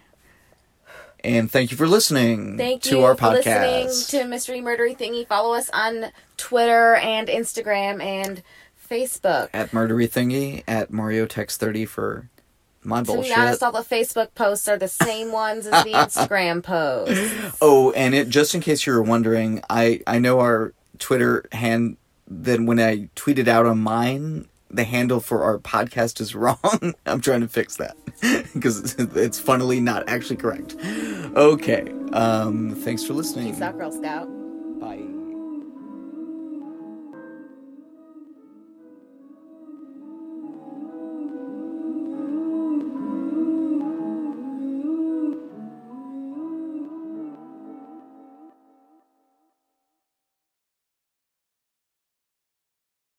And 1.24 1.49
thank 1.49 1.71
you 1.71 1.78
for 1.78 1.88
listening 1.88 2.57
Thank 2.57 2.82
to 2.84 2.97
you 2.97 3.03
our 3.03 3.15
for 3.15 3.21
podcast. 3.36 3.84
listening 3.86 4.21
to 4.24 4.28
Mystery 4.28 4.59
Murdery 4.59 4.97
Thingy. 4.97 5.26
Follow 5.26 5.53
us 5.55 5.69
on 5.71 6.07
Twitter 6.38 6.95
and 6.95 7.28
Instagram 7.30 8.03
and 8.03 8.43
Facebook. 8.89 9.49
at 9.53 9.71
Murdery 9.71 10.09
Thingy, 10.09 10.63
at 10.67 10.91
Mario 10.91 11.26
Text 11.26 11.59
30 11.61 11.86
for 11.86 12.30
my 12.84 12.99
To 12.99 13.05
bullshit. 13.05 13.34
be 13.36 13.41
honest, 13.41 13.63
all 13.63 13.71
the 13.71 13.80
Facebook 13.80 14.36
posts 14.36 14.67
are 14.67 14.78
the 14.78 14.89
same 14.89 15.32
ones 15.32 15.65
as 15.65 15.84
the 15.86 15.91
Instagram 15.93 16.61
posts. 16.61 17.57
Oh, 17.61 17.91
and 17.93 18.13
it 18.13 18.28
just 18.28 18.53
in 18.53 18.59
case 18.59 18.86
you 18.86 18.91
were 18.93 19.01
wondering, 19.01 19.63
I 19.69 20.01
I 20.05 20.19
know 20.19 20.41
our 20.41 20.74
Twitter 20.99 21.45
hand. 21.53 21.95
Then 22.28 22.65
when 22.65 22.80
I 22.80 23.09
tweeted 23.15 23.47
out 23.47 23.65
on 23.65 23.80
mine, 23.80 24.47
the 24.74 24.84
handle 24.84 25.19
for 25.19 25.43
our 25.43 25.59
podcast 25.59 26.19
is 26.19 26.36
wrong. 26.36 26.93
I'm 27.05 27.21
trying 27.21 27.41
to 27.41 27.47
fix 27.47 27.78
that 27.78 27.95
because 28.53 28.95
it's 28.95 29.39
funnily 29.39 29.80
not 29.80 30.07
actually 30.09 30.38
correct. 30.38 30.76
Okay. 31.36 31.91
Um. 32.13 32.76
Thanks 32.76 33.03
for 33.03 33.13
listening. 33.13 33.53
Peace 33.53 33.61
out, 33.61 33.78
Girl 33.78 33.91
Scout. 33.91 34.28